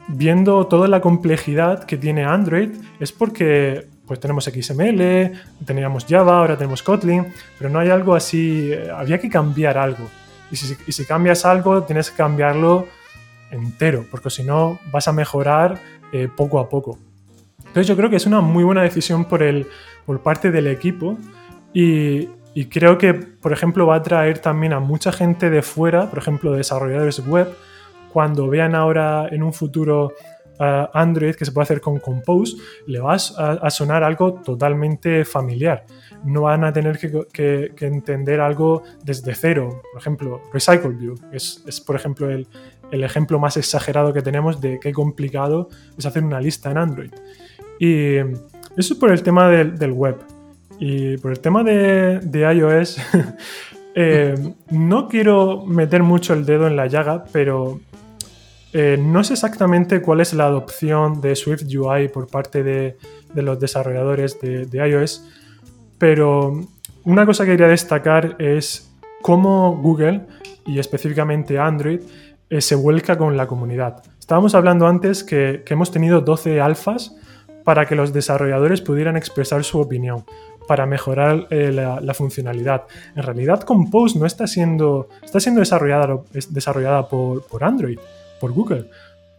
viendo 0.09 0.66
toda 0.66 0.89
la 0.89 1.01
complejidad 1.01 1.85
que 1.85 1.99
tiene 1.99 2.24
Android, 2.24 2.70
es 2.99 3.12
porque 3.12 3.87
pues 4.07 4.20
tenemos 4.20 4.47
XML, 4.47 5.33
teníamos 5.66 6.07
Java, 6.09 6.39
ahora 6.39 6.57
tenemos 6.57 6.83
Kotlin, 6.83 7.26
pero 7.59 7.68
no 7.68 7.79
hay 7.79 7.91
algo 7.91 8.14
así, 8.14 8.72
eh, 8.72 8.91
había 8.91 9.18
que 9.18 9.29
cambiar 9.29 9.76
algo. 9.76 10.09
Y 10.51 10.57
si, 10.57 10.74
y 10.87 10.93
si 10.93 11.05
cambias 11.05 11.45
algo, 11.45 11.83
tienes 11.83 12.11
que 12.11 12.16
cambiarlo 12.16 12.89
entero, 13.51 14.05
porque 14.11 14.30
si 14.30 14.42
no 14.42 14.78
vas 14.90 15.09
a 15.09 15.12
mejorar 15.12 15.78
eh, 16.12 16.28
poco 16.34 16.59
a 16.59 16.68
poco. 16.68 16.99
Entonces 17.59 17.86
yo 17.86 17.96
creo 17.96 18.09
que 18.09 18.16
es 18.16 18.26
una 18.26 18.40
muy 18.40 18.64
buena 18.64 18.82
decisión 18.82 19.26
por, 19.26 19.42
el, 19.42 19.66
por 20.07 20.20
parte 20.22 20.51
del 20.51 20.66
equipo 20.66 21.18
y, 21.72 22.28
creo 22.70 22.99
que, 22.99 23.14
por 23.14 23.53
ejemplo, 23.53 23.86
va 23.86 23.94
a 23.94 23.99
atraer 23.99 24.38
también 24.38 24.72
a 24.72 24.80
mucha 24.80 25.12
gente 25.12 25.49
de 25.51 25.62
fuera, 25.62 26.09
por 26.11 26.18
ejemplo, 26.18 26.53
desarrolladores 26.53 27.24
web, 27.24 27.49
cuando 28.12 28.49
vean 28.49 28.74
ahora 28.74 29.28
en 29.30 29.42
un 29.42 29.53
futuro 29.53 30.14
uh, 30.59 30.88
Android 30.92 31.36
que 31.36 31.44
se 31.44 31.53
puede 31.53 31.64
hacer 31.64 31.80
con 31.80 32.01
Compose, 32.01 32.57
le 32.86 32.99
va 33.01 33.14
a, 33.14 33.70
sonar 33.70 34.03
algo 34.03 34.40
totalmente 34.42 35.24
familiar. 35.24 35.84
No 36.24 36.42
van 36.42 36.64
a 36.64 36.72
tener 36.72 36.99
que, 36.99 37.72
entender 37.80 38.40
algo 38.40 38.82
desde 39.05 39.34
cero. 39.34 39.82
Por 39.92 40.01
ejemplo, 40.01 40.40
Recycle 40.53 40.90
View 40.90 41.14
es, 41.30 41.62
es 41.66 41.80
por 41.80 41.94
ejemplo, 41.94 42.28
el, 42.28 42.49
el 42.91 43.05
ejemplo 43.05 43.39
más 43.39 43.57
exagerado 43.57 44.12
que 44.12 44.22
tenemos 44.22 44.61
de 44.61 44.78
qué 44.80 44.93
complicado 44.93 45.68
es 45.97 46.07
hacer 46.07 46.24
una 46.24 46.41
lista 46.41 46.70
en 46.70 46.78
Android. 46.78 47.11
Y 47.78 48.16
eso 48.16 48.95
es 48.95 48.95
por 48.95 49.11
el 49.11 49.22
tema 49.22 49.49
del, 49.49 49.93
web. 49.93 50.16
Y 50.78 51.16
por 51.18 51.32
el 51.32 51.41
tema 51.41 51.62
de, 51.64 52.20
iOS, 52.55 52.99
eh, 53.95 54.55
no 54.70 55.09
quiero 55.09 55.64
meter 55.66 56.03
mucho 56.03 56.34
el 56.34 56.45
dedo 56.45 56.66
en 56.66 56.76
la 56.76 56.86
llaga, 56.86 57.24
pero 57.32 57.80
eh, 58.72 58.99
no 59.01 59.24
sé 59.24 59.34
exactamente 59.34 60.01
cuál 60.03 60.20
es 60.20 60.34
la 60.34 60.45
adopción 60.45 61.20
de 61.20 61.34
Swift 61.36 61.64
UI 61.74 62.09
por 62.09 62.28
parte 62.28 62.62
de, 62.62 62.97
los 63.34 63.61
desarrolladores 63.61 64.41
de, 64.41 64.66
de, 64.66 64.89
iOS, 64.89 65.24
pero 65.99 66.61
una 67.05 67.26
cosa 67.26 67.45
que 67.45 67.53
quería 67.53 67.68
destacar 67.68 68.36
es 68.39 68.91
cómo 69.22 69.76
Google 69.76 70.22
y 70.66 70.78
específicamente 70.78 71.59
Android 71.59 72.01
eh, 72.51 72.61
se 72.61 72.74
vuelca 72.74 73.18
con 73.18 73.36
la 73.36 73.46
comunidad. 73.46 74.03
Estábamos 74.18 74.55
hablando 74.55 74.86
antes 74.86 75.24
que, 75.24 75.64
hemos 75.68 75.90
tenido 75.90 76.20
12 76.20 76.61
alfas 76.61 77.14
para 77.64 77.86
que 77.86 77.94
los 77.94 78.12
desarrolladores 78.12 78.80
pudieran 78.80 79.16
expresar 79.16 79.64
su 79.64 79.78
opinión, 79.80 80.24
para 80.66 80.86
mejorar 80.86 81.46
eh, 81.51 81.72
la, 81.72 82.14
funcionalidad. 82.14 82.84
En 83.16 83.22
realidad 83.22 83.61
Compose 83.61 84.18
no 84.18 84.26
está 84.26 84.46
siendo, 84.46 85.09
está 85.22 85.40
siendo 85.40 85.61
desarrollada, 85.61 86.20
desarrollada 86.51 87.09
por, 87.09 87.42
Android, 87.62 87.99
por 88.40 88.53
Google, 88.53 88.90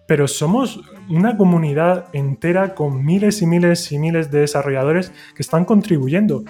pero 0.05 0.27
somos 0.27 0.79
una 1.09 1.37
comunidad 1.37 2.05
entera 2.13 2.73
con 2.73 3.05
miles 3.05 3.41
y 3.41 3.47
miles 3.47 3.91
y 3.91 3.99
miles 3.99 4.31
de 4.31 4.39
desarrolladores 4.39 5.11
que 5.35 5.41
están 5.41 5.65
contribuyendo. 5.65 6.43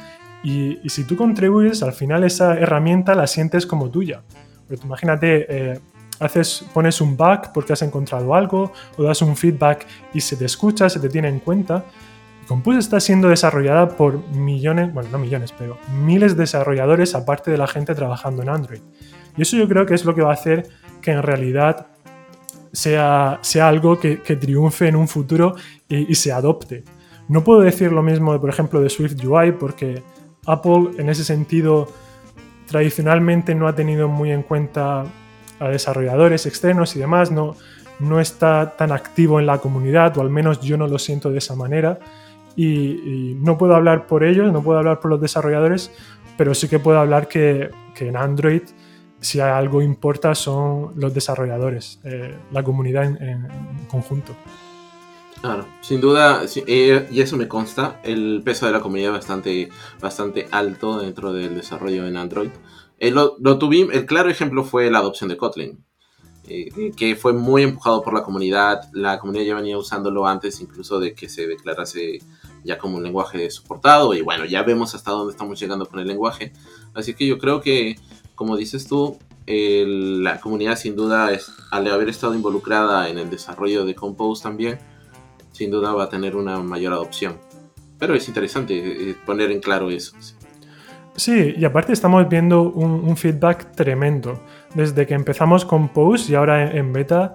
Y, 0.43 0.77
si 0.87 1.03
tú 1.03 1.17
contribuyes, 1.17 1.83
al 1.83 1.91
final 1.91 2.23
esa 2.23 2.57
herramienta 2.57 3.15
la 3.15 3.27
sientes 3.27 3.65
como 3.65 3.89
tuya. 3.89 4.21
Pero 4.69 4.81
imagínate, 4.83 5.45
eh, 5.49 5.79
haces, 6.19 6.65
pones 6.73 7.01
un 7.01 7.15
bug 7.15 7.51
porque 7.53 7.73
has 7.73 7.81
encontrado 7.81 8.33
algo 8.33 8.71
o 8.97 9.03
das 9.03 9.21
un 9.21 9.35
feedback 9.35 9.85
y 10.13 10.21
se 10.21 10.35
te 10.35 10.45
escucha, 10.45 10.89
se 10.89 10.99
te 10.99 11.09
tiene 11.09 11.29
en 11.29 11.39
cuenta. 11.39 11.85
Compose 12.47 12.79
está 12.79 12.99
siendo 12.99 13.29
desarrollada 13.29 13.89
por 13.89 14.27
millones, 14.29 14.93
bueno, 14.93 15.09
no 15.11 15.19
millones, 15.19 15.53
pero 15.57 15.77
miles 15.93 16.35
de 16.35 16.41
desarrolladores 16.41 17.13
aparte 17.13 17.51
de 17.51 17.57
la 17.57 17.67
gente 17.67 17.93
trabajando 17.93 18.41
en 18.41 18.49
Android. 18.49 18.81
Y 19.37 19.43
eso 19.43 19.55
yo 19.55 19.67
creo 19.67 19.85
que 19.85 19.93
es 19.93 20.03
lo 20.03 20.15
que 20.15 20.21
va 20.21 20.31
a 20.31 20.33
hacer 20.33 20.67
que 21.01 21.11
en 21.11 21.21
realidad 21.21 21.87
sea, 22.71 23.39
sea 23.41 23.67
algo 23.67 23.99
que, 23.99 24.17
triunfe 24.17 24.87
en 24.87 24.95
un 24.95 25.07
futuro 25.07 25.55
y, 25.87 26.11
y, 26.11 26.15
se 26.15 26.31
adopte. 26.31 26.83
No 27.27 27.43
puedo 27.43 27.61
decir 27.61 27.91
lo 27.91 28.01
mismo, 28.01 28.39
por 28.39 28.49
ejemplo, 28.49 28.81
de 28.81 28.89
Swift 28.89 29.23
UI 29.23 29.51
porque 29.53 30.01
Apple 30.45 30.91
en 30.97 31.09
ese 31.09 31.23
sentido 31.23 31.87
tradicionalmente 32.67 33.55
no 33.55 33.67
ha 33.67 33.75
tenido 33.75 34.07
muy 34.07 34.31
en 34.31 34.43
cuenta 34.43 35.05
a 35.59 35.69
desarrolladores 35.69 36.45
externos 36.45 36.95
y 36.95 36.99
demás, 36.99 37.31
no, 37.31 37.55
no 37.99 38.19
está 38.19 38.75
tan 38.77 38.91
activo 38.91 39.39
en 39.39 39.45
la 39.45 39.59
comunidad, 39.59 40.17
o 40.17 40.21
al 40.21 40.29
menos 40.29 40.61
yo 40.61 40.77
no 40.77 40.87
lo 40.87 40.97
siento 40.97 41.29
de 41.29 41.37
esa 41.37 41.55
manera. 41.55 41.99
Y, 42.55 43.35
no 43.39 43.57
puedo 43.57 43.75
hablar 43.75 44.07
por 44.07 44.23
ellos, 44.23 44.51
no 44.51 44.61
puedo 44.61 44.79
hablar 44.79 44.99
por 44.99 45.11
los 45.11 45.21
desarrolladores, 45.21 45.91
pero 46.37 46.53
sí 46.53 46.67
que 46.67 46.79
puedo 46.79 46.99
hablar 46.99 47.27
que, 47.27 47.69
en 47.99 48.17
Android, 48.17 48.63
si 49.19 49.39
algo 49.39 49.81
importa, 49.81 50.35
son 50.35 50.93
los 50.95 51.13
desarrolladores, 51.13 51.99
eh, 52.03 52.35
la 52.51 52.63
comunidad 52.63 53.03
en, 53.03 53.47
conjunto. 53.89 54.33
Claro, 55.41 55.65
sin 55.81 56.01
duda, 56.01 56.41
y 56.67 57.21
eso 57.21 57.37
me 57.37 57.47
consta, 57.47 57.99
el 58.03 58.41
peso 58.43 58.65
de 58.65 58.73
la 58.73 58.81
comunidad 58.81 59.11
es 59.11 59.19
bastante, 59.19 59.69
bastante 60.01 60.47
alto 60.51 60.99
dentro 60.99 61.31
del 61.31 61.55
desarrollo 61.55 62.05
en 62.07 62.17
Android. 62.17 62.49
Eh, 62.99 63.11
lo, 63.11 63.57
tuvimos, 63.57 63.95
el 63.95 64.05
claro 64.05 64.29
ejemplo 64.29 64.63
fue 64.63 64.91
la 64.91 64.99
adopción 64.99 65.29
de 65.29 65.37
Kotlin, 65.37 65.83
eh, 66.47 66.91
que 66.97 67.15
fue 67.15 67.31
muy 67.33 67.63
empujado 67.63 68.01
por 68.03 68.13
la 68.13 68.23
comunidad. 68.23 68.89
La 68.93 69.19
comunidad 69.19 69.45
ya 69.45 69.55
venía 69.55 69.77
usándolo 69.77 70.27
antes 70.27 70.59
incluso 70.59 70.99
de 70.99 71.13
que 71.13 71.29
se 71.29 71.47
declarase 71.47 72.19
ya 72.63 72.77
como 72.77 72.97
un 72.97 73.03
lenguaje 73.03 73.49
soportado 73.49 74.13
y 74.13 74.21
bueno, 74.21 74.45
ya 74.45 74.63
vemos 74.63 74.95
hasta 74.95 75.11
dónde 75.11 75.31
estamos 75.31 75.59
llegando 75.59 75.85
con 75.85 75.99
el 75.99 76.07
lenguaje. 76.07 76.51
Así 76.93 77.13
que 77.13 77.25
yo 77.25 77.37
creo 77.37 77.61
que, 77.61 77.97
como 78.35 78.57
dices 78.57 78.85
tú, 78.87 79.17
la 79.47 80.39
comunidad 80.41 80.75
sin 80.75 80.95
duda, 80.95 81.31
es, 81.31 81.51
al 81.71 81.87
haber 81.87 82.09
estado 82.09 82.35
involucrada 82.35 83.09
en 83.09 83.17
el 83.17 83.29
desarrollo 83.29 83.85
de 83.85 83.95
Compose 83.95 84.43
también, 84.43 84.77
sin 85.53 85.71
duda 85.71 85.93
va 85.93 86.03
a 86.03 86.09
tener 86.09 86.35
una 86.35 86.59
mayor 86.59 86.93
adopción. 86.93 87.37
Pero 87.97 88.13
es 88.15 88.27
interesante 88.27 89.09
eh, 89.09 89.15
poner 89.25 89.51
en 89.51 89.59
claro 89.59 89.89
eso. 89.89 90.15
Sí, 90.19 90.33
y 91.27 91.65
aparte 91.65 91.91
estamos 91.93 92.27
viendo 92.29 92.63
un, 92.63 93.17
feedback 93.17 93.71
tremendo. 93.75 94.39
Desde 94.73 95.05
que 95.05 95.13
empezamos 95.13 95.65
con 95.65 95.89
Post 95.89 96.29
y 96.29 96.35
ahora 96.35 96.71
en, 96.71 96.93
beta, 96.93 97.33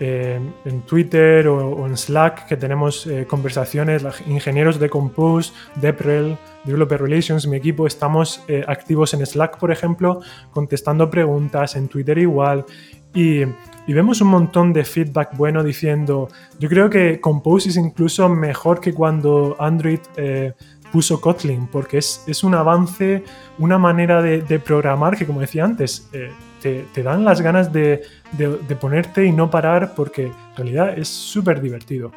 eh, 0.00 0.40
en 0.64 0.80
Twitter 0.82 1.46
o, 1.46 1.86
en 1.86 1.96
Slack, 1.96 2.46
que 2.46 2.56
tenemos 2.56 3.06
eh, 3.06 3.26
conversaciones, 3.28 4.04
ingenieros 4.26 4.80
de 4.80 4.88
Compose, 4.88 5.52
Deprel, 5.76 6.36
Developer 6.64 7.00
Relations, 7.00 7.46
mi 7.46 7.56
equipo, 7.56 7.86
estamos 7.86 8.42
activos 8.66 9.14
en 9.14 9.24
Slack, 9.24 9.58
por 9.58 9.70
ejemplo, 9.70 10.20
contestando 10.50 11.08
preguntas, 11.08 11.76
en 11.76 11.88
Twitter 11.88 12.18
igual. 12.18 12.64
Y 13.14 13.44
y 13.90 13.92
vemos 13.92 14.20
un 14.20 14.28
montón 14.28 14.72
de 14.72 14.84
feedback 14.84 15.36
bueno 15.36 15.64
diciendo, 15.64 16.28
yo 16.60 16.68
creo 16.68 16.88
que 16.88 17.20
Compose 17.20 17.70
es 17.70 17.76
incluso 17.76 18.28
mejor 18.28 18.80
que 18.80 18.94
cuando 18.94 19.56
Android 19.58 19.98
eh, 20.16 20.52
puso 20.92 21.20
Kotlin, 21.20 21.66
porque 21.66 21.98
es, 21.98 22.24
es, 22.26 22.42
un 22.44 22.54
avance, 22.54 23.24
una 23.58 23.78
manera 23.78 24.22
de, 24.22 24.58
programar 24.58 25.16
que, 25.16 25.26
como 25.26 25.40
decía 25.40 25.64
antes, 25.64 26.08
eh, 26.12 26.32
te, 26.60 27.02
dan 27.02 27.24
las 27.24 27.40
ganas 27.40 27.72
de, 27.72 28.02
de, 28.32 28.76
ponerte 28.76 29.24
y 29.24 29.32
no 29.32 29.50
parar, 29.50 29.94
porque 29.94 30.26
en 30.26 30.56
realidad 30.56 30.98
es 30.98 31.08
súper 31.08 31.60
divertido. 31.60 32.12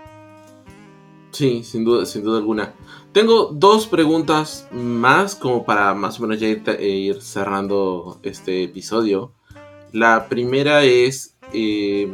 Sí, 1.31 1.63
sin 1.63 1.83
duda, 1.83 2.05
sin 2.05 2.23
duda 2.23 2.37
alguna. 2.37 2.73
Tengo 3.11 3.45
dos 3.53 3.87
preguntas 3.87 4.67
más, 4.71 5.35
como 5.35 5.65
para 5.65 5.93
más 5.93 6.19
o 6.19 6.23
menos 6.23 6.39
ya 6.39 6.47
ir, 6.47 6.63
eh, 6.67 7.15
cerrando 7.19 8.19
este 8.23 8.63
episodio. 8.63 9.31
La 9.91 10.27
primera 10.27 10.83
es, 10.83 11.35
eh, 11.53 12.11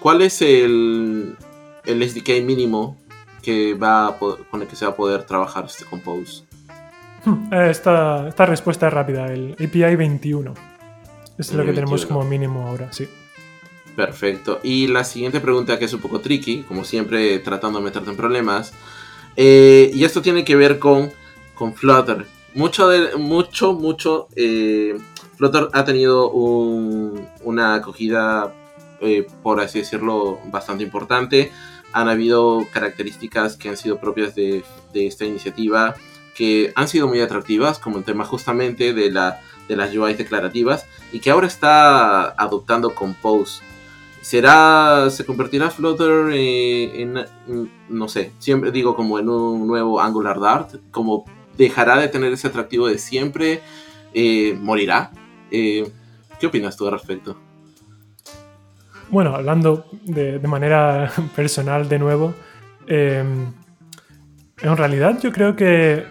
¿cuál 0.00 0.22
es 0.22 0.40
el, 0.42 1.36
el 1.84 2.08
SDK 2.08 2.42
mínimo 2.42 2.96
que 3.44 3.74
va 3.74 4.16
con 4.18 4.62
el 4.62 4.66
que 4.66 4.76
se 4.76 4.84
va 4.84 4.92
a 4.92 4.96
poder 4.96 5.24
trabajar 5.24 5.64
este 5.66 5.84
Compose? 5.84 6.44
Hmm, 7.24 7.52
esta, 7.52 8.28
esta 8.28 8.46
respuesta 8.46 8.88
es 8.88 8.92
rápida, 8.92 9.26
el 9.32 9.52
API 9.52 9.96
21. 9.96 10.54
Es 11.38 11.52
lo 11.52 11.64
que 11.64 11.72
tenemos 11.72 12.06
como 12.06 12.24
mínimo 12.24 12.66
ahora, 12.66 12.92
sí. 12.92 13.08
Perfecto. 13.96 14.60
Y 14.62 14.86
la 14.88 15.04
siguiente 15.04 15.40
pregunta 15.40 15.78
que 15.78 15.84
es 15.84 15.92
un 15.92 16.00
poco 16.00 16.20
tricky, 16.20 16.62
como 16.62 16.84
siempre 16.84 17.38
tratando 17.40 17.78
de 17.78 17.84
meterte 17.84 18.10
en 18.10 18.16
problemas. 18.16 18.72
Eh, 19.36 19.90
y 19.92 20.04
esto 20.04 20.22
tiene 20.22 20.44
que 20.44 20.56
ver 20.56 20.78
con, 20.78 21.10
con 21.54 21.74
Flutter. 21.74 22.26
Mucho, 22.54 22.88
de, 22.88 23.16
mucho, 23.16 23.72
mucho. 23.72 24.28
Eh, 24.36 24.96
Flutter 25.36 25.68
ha 25.72 25.84
tenido 25.84 26.30
una 26.30 27.74
acogida 27.74 28.52
eh, 29.00 29.26
por 29.42 29.60
así 29.60 29.80
decirlo, 29.80 30.38
bastante 30.46 30.82
importante. 30.82 31.52
Han 31.94 32.08
habido 32.08 32.66
características 32.70 33.56
que 33.56 33.70
han 33.70 33.78
sido 33.78 33.98
propias 33.98 34.34
de, 34.34 34.62
esta 34.92 35.24
iniciativa 35.24 35.94
que 36.36 36.72
han 36.74 36.88
sido 36.88 37.06
muy 37.06 37.20
atractivas, 37.20 37.78
como 37.78 37.98
el 37.98 38.04
tema 38.04 38.24
justamente 38.24 38.92
de, 38.92 39.10
la, 39.10 39.40
de 39.68 39.76
las 39.76 39.94
UIs 39.94 40.18
declarativas, 40.18 40.84
y 41.12 41.20
que 41.20 41.30
ahora 41.30 41.46
está 41.46 42.30
adoptando 42.30 42.94
Compose. 42.94 43.62
¿Será, 44.20 45.10
se 45.10 45.24
convertirá 45.24 45.70
Flutter 45.70 46.30
eh, 46.32 47.02
en, 47.02 47.24
no 47.88 48.08
sé, 48.08 48.32
siempre 48.38 48.72
digo 48.72 48.96
como 48.96 49.18
en 49.18 49.28
un 49.28 49.66
nuevo 49.66 50.00
Angular 50.00 50.40
Dart, 50.40 50.74
como 50.90 51.24
dejará 51.56 51.98
de 51.98 52.08
tener 52.08 52.32
ese 52.32 52.48
atractivo 52.48 52.88
de 52.88 52.98
siempre, 52.98 53.62
eh, 54.12 54.58
morirá? 54.60 55.12
¿Qué 55.50 56.46
opinas 56.46 56.76
tú 56.76 56.86
al 56.86 56.94
respecto? 56.94 57.43
Bueno, 59.10 59.34
hablando 59.34 59.86
de, 60.04 60.38
manera 60.40 61.10
personal 61.36 61.88
de 61.88 61.98
nuevo, 61.98 62.34
em, 62.86 63.52
en 64.62 64.76
realidad 64.76 65.18
yo 65.22 65.32
creo 65.32 65.54
que 65.56 66.04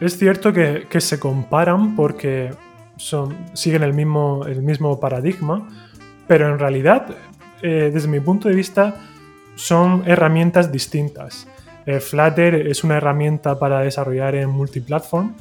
es 0.00 0.18
cierto 0.18 0.52
que, 0.52 0.86
se 1.00 1.18
comparan 1.18 1.96
porque 1.96 2.50
siguen 3.54 3.82
el 3.82 3.94
mismo, 3.94 5.00
paradigma, 5.00 5.68
pero 6.26 6.48
en 6.48 6.58
realidad, 6.58 7.06
eh, 7.62 7.90
desde 7.92 8.08
mi 8.08 8.20
punto 8.20 8.48
de 8.48 8.54
vista, 8.54 8.94
son 9.54 10.02
herramientas 10.06 10.70
distintas. 10.70 11.48
Eh, 11.86 12.00
Flutter 12.00 12.66
es 12.66 12.84
una 12.84 12.96
herramienta 12.96 13.58
para 13.58 13.80
desarrollar 13.80 14.34
en 14.34 14.50
multiplatform, 14.50 15.34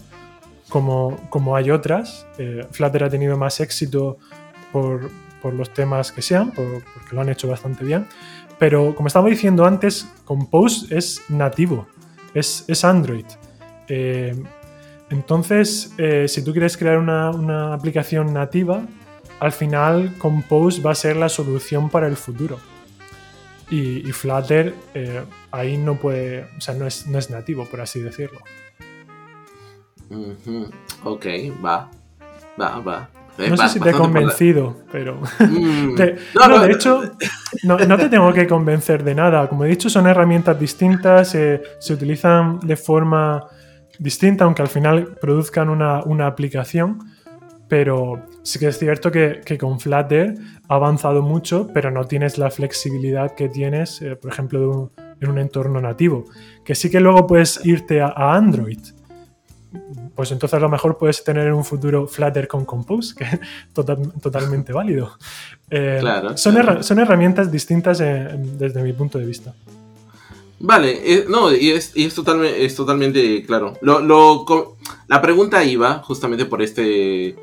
como, 0.70 1.18
como 1.30 1.56
hay 1.56 1.72
otras. 1.72 2.26
Eh, 2.38 2.66
Flutter 2.72 3.04
ha 3.04 3.10
tenido 3.10 3.38
más 3.38 3.60
éxito 3.60 4.18
por, 4.72 5.10
por 5.46 5.54
los 5.54 5.72
temas 5.72 6.12
que 6.12 6.24
sean, 6.24 6.50
porque 6.50 6.84
lo 7.12 7.22
han 7.22 7.30
hecho 7.30 7.48
bastante 7.48 7.86
bien. 7.86 8.08
Pero 8.58 8.96
como 8.96 9.06
estaba 9.06 9.30
diciendo 9.30 9.64
antes, 9.64 10.12
Compose 10.24 10.88
es 10.98 11.22
nativo, 11.30 11.86
es, 12.34 12.66
es 12.68 12.84
Android. 12.84 13.28
Eh, 13.88 14.36
entonces, 15.12 15.94
eh, 16.00 16.28
si 16.28 16.44
tú 16.44 16.52
quieres 16.52 16.76
crear 16.78 16.98
una, 16.98 17.76
aplicación 17.76 18.34
nativa, 18.34 18.88
al 19.40 19.52
final 19.52 20.16
Compose 20.18 20.82
va 20.82 20.94
a 20.94 20.96
ser 20.96 21.16
la 21.16 21.30
solución 21.30 21.92
para 21.92 22.08
el 22.08 22.16
futuro. 22.16 22.58
Y, 23.70 24.12
Flutter 24.14 24.74
eh, 24.96 25.22
ahí 25.52 25.78
no 25.78 25.94
puede, 25.94 26.46
o 26.58 26.62
sea, 26.62 26.74
no 26.74 26.88
es, 26.88 27.06
no 27.06 27.20
es 27.20 27.30
nativo, 27.30 27.66
por 27.66 27.82
así 27.82 28.00
decirlo. 28.00 28.40
Ok, 31.04 31.28
va, 31.64 31.92
va, 32.60 32.80
va. 32.80 33.25
No 33.38 33.58
sé 33.58 33.70
si 33.70 33.80
te 33.80 33.90
he 33.90 33.94
convencido, 33.94 34.78
pero. 34.92 35.20
Mm. 35.40 35.96
no, 36.50 36.60
de 36.60 36.72
hecho, 36.72 37.02
no, 37.64 37.78
te 37.78 38.10
tengo 38.10 38.32
que 38.34 38.48
convencer 38.48 39.04
de 39.04 39.16
nada. 39.16 39.48
Como 39.50 39.66
he 39.66 39.68
dicho, 39.68 39.90
son 39.90 40.08
herramientas 40.08 40.60
distintas, 40.60 41.36
eh, 41.36 41.62
se 41.80 41.94
utilizan 41.94 42.60
de 42.62 42.76
forma 42.76 43.46
distinta, 44.00 44.46
aunque 44.46 44.62
al 44.62 44.70
final 44.70 45.18
produzcan 45.20 45.70
una, 45.70 46.28
aplicación. 46.28 47.00
Pero 47.68 48.22
sí 48.44 48.60
que 48.60 48.68
es 48.68 48.78
cierto 48.78 49.12
que, 49.12 49.42
con 49.60 49.80
Flutter 49.80 50.36
ha 50.70 50.76
avanzado 50.76 51.24
mucho, 51.24 51.68
pero 51.74 51.90
no 51.90 52.06
tienes 52.06 52.38
la 52.38 52.52
flexibilidad 52.52 53.34
que 53.34 53.50
tienes, 53.50 54.02
eh, 54.04 54.16
por 54.16 54.32
ejemplo, 54.32 54.92
en 55.20 55.30
un 55.30 55.40
entorno 55.40 55.82
nativo. 55.82 56.26
Que 56.64 56.76
sí 56.76 56.92
que 56.92 57.00
luego 57.00 57.26
puedes 57.26 57.66
irte 57.66 58.02
a 58.02 58.14
Android 58.16 58.80
pues 60.16 60.32
entonces 60.32 60.58
a 60.58 60.60
lo 60.60 60.70
mejor 60.70 60.98
puedes 60.98 61.24
tener 61.24 61.48
en 61.48 61.54
un 61.54 61.66
futuro 61.66 62.08
Flutter 62.08 62.48
con 62.48 62.66
Compose, 62.66 63.16
que 63.16 63.24
es 63.26 63.40
totalmente 64.22 64.74
válido. 64.74 65.18
Eh, 65.70 66.02
son, 66.36 67.00
herramientas 67.00 67.52
distintas 67.52 68.00
desde 68.00 68.84
mi 68.84 68.94
punto 68.94 69.18
de 69.18 69.26
vista. 69.26 69.54
Vale, 70.60 71.02
eh, 71.04 71.26
no, 71.28 71.54
y 71.54 71.72
es, 71.72 71.94
totalmente, 72.14 72.66
es 72.66 72.76
totalmente 72.76 73.44
claro. 73.46 73.74
la 73.82 75.22
pregunta 75.22 75.64
iba 75.64 76.00
justamente 76.00 76.46
por 76.46 76.62
este, 76.62 77.36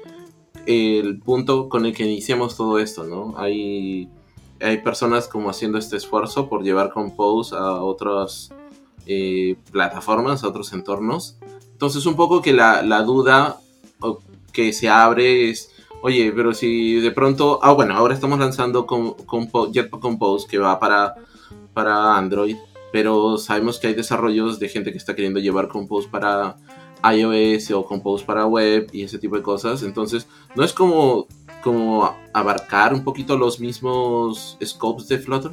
el 0.67 1.21
punto 1.21 1.69
con 1.69 1.87
el 1.87 1.95
que 1.95 2.05
iniciamos 2.05 2.57
todo 2.57 2.79
esto, 2.79 3.05
¿no? 3.05 3.35
Hay, 3.37 4.09
hay 4.61 4.79
personas 4.79 5.29
como 5.29 5.51
haciendo 5.51 5.79
este 5.79 5.97
esfuerzo 5.97 6.49
por 6.49 6.63
llevar 6.63 6.91
Compose 6.91 7.55
a 7.55 7.83
otras 7.83 8.51
eh, 9.07 9.57
plataformas, 9.71 10.45
a 10.45 10.49
otros 10.49 10.73
entornos. 10.73 11.37
Entonces 11.83 12.07
un 12.07 12.15
poco 12.15 12.41
que 12.41 12.53
la, 12.53 13.03
duda 13.03 13.59
que 14.53 14.73
se 14.73 14.89
abre 14.89 15.51
es, 15.51 15.73
oye, 16.01 16.31
pero 16.31 16.55
si 16.55 17.01
de 17.01 17.11
pronto, 17.11 17.59
ah 17.61 17.73
bueno, 17.73 17.97
ahora 17.97 18.15
estamos 18.15 18.39
lanzando 18.39 18.87
con, 18.87 19.17
Jetpack 19.73 20.01
Compose 20.01 20.47
que 20.47 20.59
va 20.59 20.79
para, 20.79 21.17
para 21.75 22.17
Android, 22.17 22.55
pero 22.93 23.37
sabemos 23.37 23.81
que 23.81 23.89
hay 23.89 23.95
desarrollos 23.95 24.61
de 24.61 24.69
gente 24.69 24.93
que 24.93 24.99
está 24.99 25.17
queriendo 25.17 25.41
llevar 25.41 25.67
Compose 25.67 26.09
para 26.09 26.55
iOS 27.03 27.73
o 27.73 27.85
Compose 27.85 28.25
para 28.25 28.47
web 28.47 28.89
y 28.93 29.03
ese 29.03 29.19
tipo 29.19 29.35
de 29.35 29.43
cosas. 29.43 29.83
Entonces, 29.83 30.29
no 30.55 30.63
es 30.63 30.73
como, 30.73 31.27
como 31.65 32.15
abarcar 32.33 32.95
un 32.95 33.03
poquito 33.03 33.37
los 33.37 33.59
mismos 33.59 34.57
scopes 34.65 35.09
de 35.09 35.19
Flutter. 35.19 35.51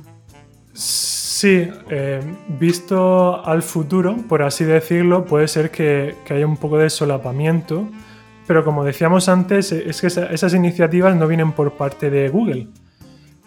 Eh, 1.43 2.21
visto 2.59 3.45
al 3.45 3.61
futuro, 3.61 4.17
por 4.27 4.41
así 4.41 4.65
decirlo, 4.65 5.25
puede 5.25 5.47
ser 5.47 5.71
que, 5.71 6.15
haya 6.29 6.45
un 6.45 6.57
poco 6.57 6.77
de 6.77 6.89
solapamiento, 6.89 7.87
pero 8.47 8.63
como 8.63 8.83
decíamos 8.83 9.29
antes, 9.29 9.71
es 9.71 10.01
que 10.01 10.07
esas 10.07 10.53
iniciativas 10.53 11.15
no 11.15 11.27
vienen 11.27 11.51
por 11.51 11.73
parte 11.73 12.09
de 12.09 12.29
Google. 12.29 12.67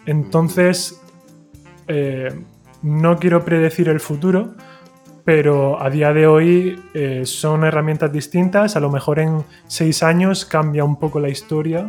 Entonces, 0.05 1.01
eh, 1.87 2.33
no 2.81 3.17
quiero 3.17 3.43
predecir 3.43 3.89
el 3.89 3.99
futuro, 3.99 4.55
pero 5.25 5.81
a 5.81 5.89
día 5.89 6.13
de 6.13 6.27
hoy 6.27 6.81
eh, 6.93 7.23
son 7.25 7.63
herramientas 7.63 8.11
distintas. 8.11 8.75
A 8.75 8.79
lo 8.79 8.89
mejor 8.89 9.19
en 9.19 9.43
seis 9.67 10.03
años 10.03 10.45
cambia 10.45 10.83
un 10.83 10.99
poco 10.99 11.19
la 11.19 11.29
historia 11.29 11.87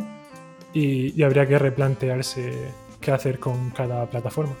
y, 0.73 1.21
habría 1.23 1.47
que 1.47 1.59
replantearse 1.59 2.71
qué 2.99 3.11
hacer 3.11 3.39
con 3.39 3.69
cada 3.71 4.05
plataforma. 4.09 4.55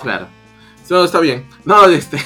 Claro. 0.00 0.26
No, 0.90 1.04
está 1.04 1.20
bien. 1.20 1.46
No, 1.64 1.86
este, 1.86 2.18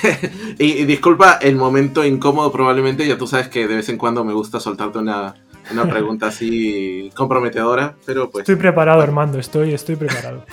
y, 0.59 0.85
disculpa 0.85 1.39
el 1.41 1.57
momento 1.57 2.05
incómodo 2.05 2.51
probablemente, 2.51 3.07
ya 3.07 3.17
tú 3.17 3.27
sabes 3.27 3.49
que 3.49 3.69
de 3.69 3.77
vez 3.77 3.89
en 3.89 3.99
cuando 3.99 4.25
me 4.25 4.33
gusta 4.33 4.59
soltarte 4.59 4.99
una, 4.99 5.35
una 5.71 5.89
pregunta 5.89 6.27
así 6.27 7.11
comprometedora, 7.15 7.97
pero 8.05 8.31
pues... 8.31 8.43
Estoy 8.43 8.57
preparado, 8.57 9.01
Armando, 9.01 9.39
estoy, 9.39 9.75
estoy 9.75 9.97
preparado. 9.97 10.45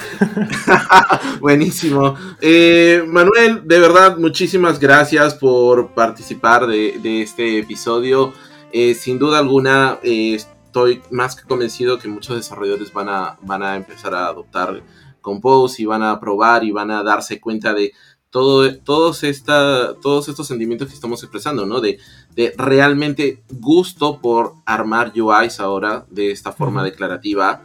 Buenísimo. 1.40 2.16
Eh, 2.42 3.04
Manuel, 3.08 3.68
de 3.68 3.80
verdad, 3.80 4.18
muchísimas 4.18 4.80
gracias 4.80 5.34
por 5.34 5.94
participar 5.94 6.68
de, 6.68 7.22
este 7.22 7.60
episodio. 7.60 8.34
Eh, 8.72 8.94
sin 8.94 9.18
duda 9.18 9.40
alguna, 9.40 10.00
eh, 10.04 10.36
estoy 10.36 11.02
más 11.10 11.36
que 11.36 11.48
convencido 11.48 11.98
que 11.98 12.08
muchos 12.08 12.36
desarrolladores 12.36 12.94
van 12.94 13.10
a, 13.10 13.38
van 13.42 13.64
a 13.64 13.76
empezar 13.78 14.14
a 14.14 14.28
adoptar 14.28 14.84
Compose 15.26 15.82
y 15.82 15.86
van 15.86 16.04
a 16.04 16.20
probar 16.20 16.64
y 16.64 16.72
van 16.72 16.92
a 16.92 17.02
darse 17.02 17.42
cuenta 17.42 17.74
de 17.74 17.94
todo, 18.30 18.76
todos, 18.78 19.24
esta, 19.24 19.96
todos 20.02 20.30
estos 20.30 20.46
sentimientos 20.46 20.88
que 20.88 20.94
estamos 20.94 21.24
expresando, 21.24 21.66
¿no? 21.66 21.82
De, 21.82 21.98
de 22.36 22.54
realmente 22.58 23.42
gusto 23.50 24.20
por 24.22 24.54
armar 24.66 25.14
UIs 25.16 25.60
ahora 25.60 26.06
de 26.12 26.30
esta 26.32 26.52
forma 26.52 26.84
declarativa. 26.84 27.64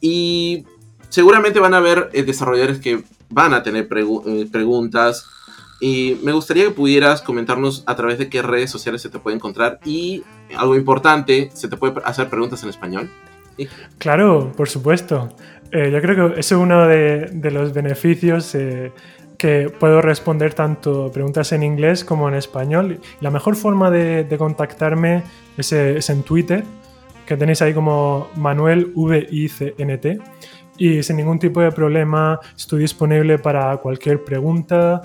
Y 0.00 0.66
seguramente 1.08 1.58
van 1.58 1.72
a 1.72 1.78
haber 1.78 2.10
eh, 2.12 2.22
desarrolladores 2.22 2.80
que 2.80 3.02
van 3.30 3.54
a 3.54 3.62
tener 3.62 3.88
eh, 3.90 4.48
preguntas. 4.52 5.26
Y 5.80 6.18
me 6.22 6.32
gustaría 6.32 6.64
que 6.64 6.70
pudieras 6.72 7.22
comentarnos 7.22 7.82
a 7.86 7.96
través 7.96 8.18
de 8.18 8.28
qué 8.28 8.42
redes 8.42 8.70
sociales 8.70 9.00
se 9.00 9.08
te 9.08 9.18
puede 9.18 9.36
encontrar. 9.36 9.80
Y 9.86 10.22
algo 10.54 10.76
importante, 10.76 11.50
¿se 11.54 11.68
te 11.68 11.78
puede 11.78 11.94
hacer 12.04 12.28
preguntas 12.28 12.62
en 12.62 12.68
español? 12.68 13.10
Claro, 13.98 14.52
por 14.56 14.68
supuesto. 14.68 15.28
Eh, 15.72 15.90
yo 15.90 16.00
creo 16.00 16.34
que 16.34 16.40
eso 16.40 16.56
es 16.56 16.60
uno 16.60 16.86
de, 16.86 17.26
de 17.32 17.50
los 17.50 17.72
beneficios 17.72 18.54
que 19.40 19.70
puedo 19.70 20.02
responder 20.02 20.52
tanto 20.52 21.10
preguntas 21.10 21.52
en 21.52 21.62
inglés 21.62 22.04
como 22.04 22.28
en 22.28 22.34
español. 22.34 23.00
La 23.22 23.30
mejor 23.30 23.56
forma 23.56 23.90
de, 23.90 24.36
contactarme 24.36 25.22
es, 25.56 25.72
en 26.10 26.22
Twitter, 26.24 26.62
que 27.24 27.38
tenéis 27.38 27.62
ahí 27.62 27.72
como 27.72 28.28
Manuel 28.36 28.92
VICNT. 28.94 30.20
Y 30.76 31.02
sin 31.02 31.16
ningún 31.16 31.38
tipo 31.38 31.62
de 31.62 31.72
problema 31.72 32.38
estoy 32.54 32.80
disponible 32.80 33.38
para 33.38 33.74
cualquier 33.78 34.22
pregunta. 34.22 35.00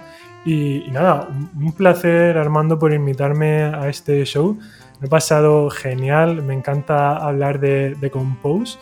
Y, 0.46 0.84
nada, 0.92 1.30
un, 1.30 1.72
placer 1.72 2.38
Armando 2.38 2.78
por 2.78 2.92
invitarme 2.92 3.64
a 3.64 3.88
este 3.88 4.26
show. 4.26 4.58
Me 5.00 5.08
he 5.08 5.10
pasado 5.10 5.70
genial, 5.70 6.44
me 6.44 6.54
encanta 6.54 7.16
hablar 7.16 7.62
de, 7.62 7.96
de 7.96 8.12
Compose. 8.12 8.78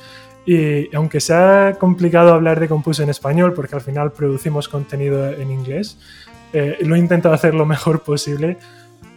Y 0.46 0.94
aunque 0.96 1.22
sea 1.22 1.78
complicado 1.80 2.34
hablar 2.34 2.60
de 2.60 2.68
Compose 2.68 3.04
en 3.04 3.10
español, 3.10 3.54
porque 3.54 3.76
al 3.76 3.82
final 3.82 4.12
producimos 4.12 4.68
contenido 4.68 5.30
en 5.30 5.52
inglés, 5.52 5.98
eh, 6.52 6.78
lo 6.82 6.96
he 6.96 7.00
intentado 7.00 7.34
hacer 7.34 7.54
lo 7.54 7.66
mejor 7.66 8.04
posible, 8.04 8.58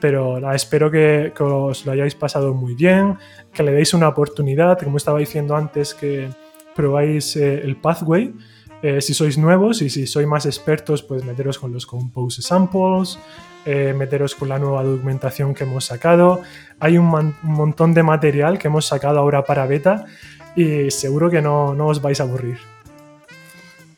pero 0.01 0.53
espero 0.53 0.91
que, 0.91 1.33
os 1.39 1.85
lo 1.85 1.93
hayáis 1.93 2.15
pasado 2.15 2.55
muy 2.55 2.75
bien, 2.75 3.19
que 3.53 3.63
le 3.63 3.73
deis 3.73 3.93
una 3.93 4.09
oportunidad, 4.09 4.79
como 4.79 4.99
estaba 4.99 5.19
diciendo 5.19 5.57
antes, 5.57 5.95
que 5.95 6.29
probáis 6.75 7.37
eh, 7.37 7.61
el 7.63 7.77
Pathway. 7.77 8.35
Eh, 8.83 9.01
si 9.01 9.15
sois 9.15 9.37
nuevos 9.39 9.83
y 9.83 9.91
si 9.91 10.07
sois 10.07 10.27
más 10.27 10.47
expertos, 10.47 11.03
pues 11.03 11.25
meteros 11.25 11.59
con 11.59 11.73
los 11.73 11.87
Compose 11.87 12.43
Samples, 12.43 13.19
meteros 13.67 14.37
con 14.37 14.49
la 14.49 14.61
nueva 14.61 14.85
documentación 14.85 15.53
que 15.53 15.65
hemos 15.65 15.87
sacado. 15.87 16.41
Hay 16.79 16.99
un, 16.99 17.13
un 17.13 17.35
montón 17.43 17.95
de 17.95 18.05
material 18.05 18.61
que 18.61 18.69
hemos 18.69 18.87
sacado 18.87 19.19
ahora 19.19 19.43
para 19.43 19.67
beta 19.67 20.05
y 20.57 20.91
seguro 20.91 21.31
que 21.31 21.43
no, 21.43 21.77
os 21.87 22.03
vais 22.03 22.19
a 22.21 22.25
aburrir. 22.25 22.59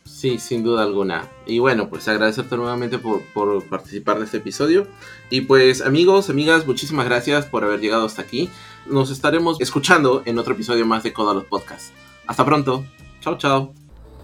Sí, 0.05 0.39
sin 0.39 0.65
duda 0.65 0.83
alguna. 0.83 1.29
Y 1.47 1.61
bueno, 1.61 1.89
pues 1.89 2.09
agradecerte 2.09 2.57
nuevamente 2.57 2.99
por, 2.99 3.23
participar 3.65 4.19
de 4.19 4.25
este 4.25 4.39
episodio. 4.39 4.89
Y 5.31 5.43
pues 5.43 5.81
amigos, 5.81 6.29
amigas, 6.29 6.67
muchísimas 6.67 7.07
gracias 7.07 7.47
por 7.47 7.63
haber 7.63 7.81
llegado 7.81 8.05
hasta 8.05 8.23
aquí. 8.23 8.51
Nos 8.87 9.11
estaremos 9.11 9.61
escuchando 9.61 10.23
en 10.25 10.39
otro 10.39 10.55
episodio 10.55 10.85
más 10.85 11.05
de 11.05 11.13
Coda 11.13 11.35
los 11.35 11.45
Podcast. 11.45 11.93
Hasta 12.27 12.45
pronto. 12.45 12.85
Chao, 13.21 13.39
chao. 13.39 13.73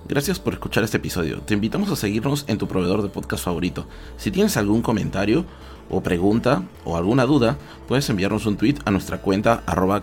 Gracias 0.06 0.38
por 0.40 0.52
escuchar 0.52 0.84
este 0.84 0.96
episodio. 0.96 1.40
Te 1.40 1.54
invitamos 1.54 1.90
a 1.90 1.96
seguirnos 1.96 2.44
en 2.48 2.58
tu 2.58 2.66
proveedor 2.66 3.02
de 3.02 3.08
podcast 3.08 3.44
favorito. 3.44 3.86
Si 4.18 4.30
tienes 4.30 4.56
algún 4.56 4.82
comentario 4.82 5.46
o 5.88 6.02
pregunta 6.02 6.62
o 6.84 6.96
alguna 6.96 7.24
duda, 7.24 7.56
puedes 7.88 8.10
enviarnos 8.10 8.46
un 8.46 8.56
tweet 8.56 8.76
a 8.84 8.90
nuestra 8.90 9.22
cuenta 9.22 9.62
arroba 9.66 10.02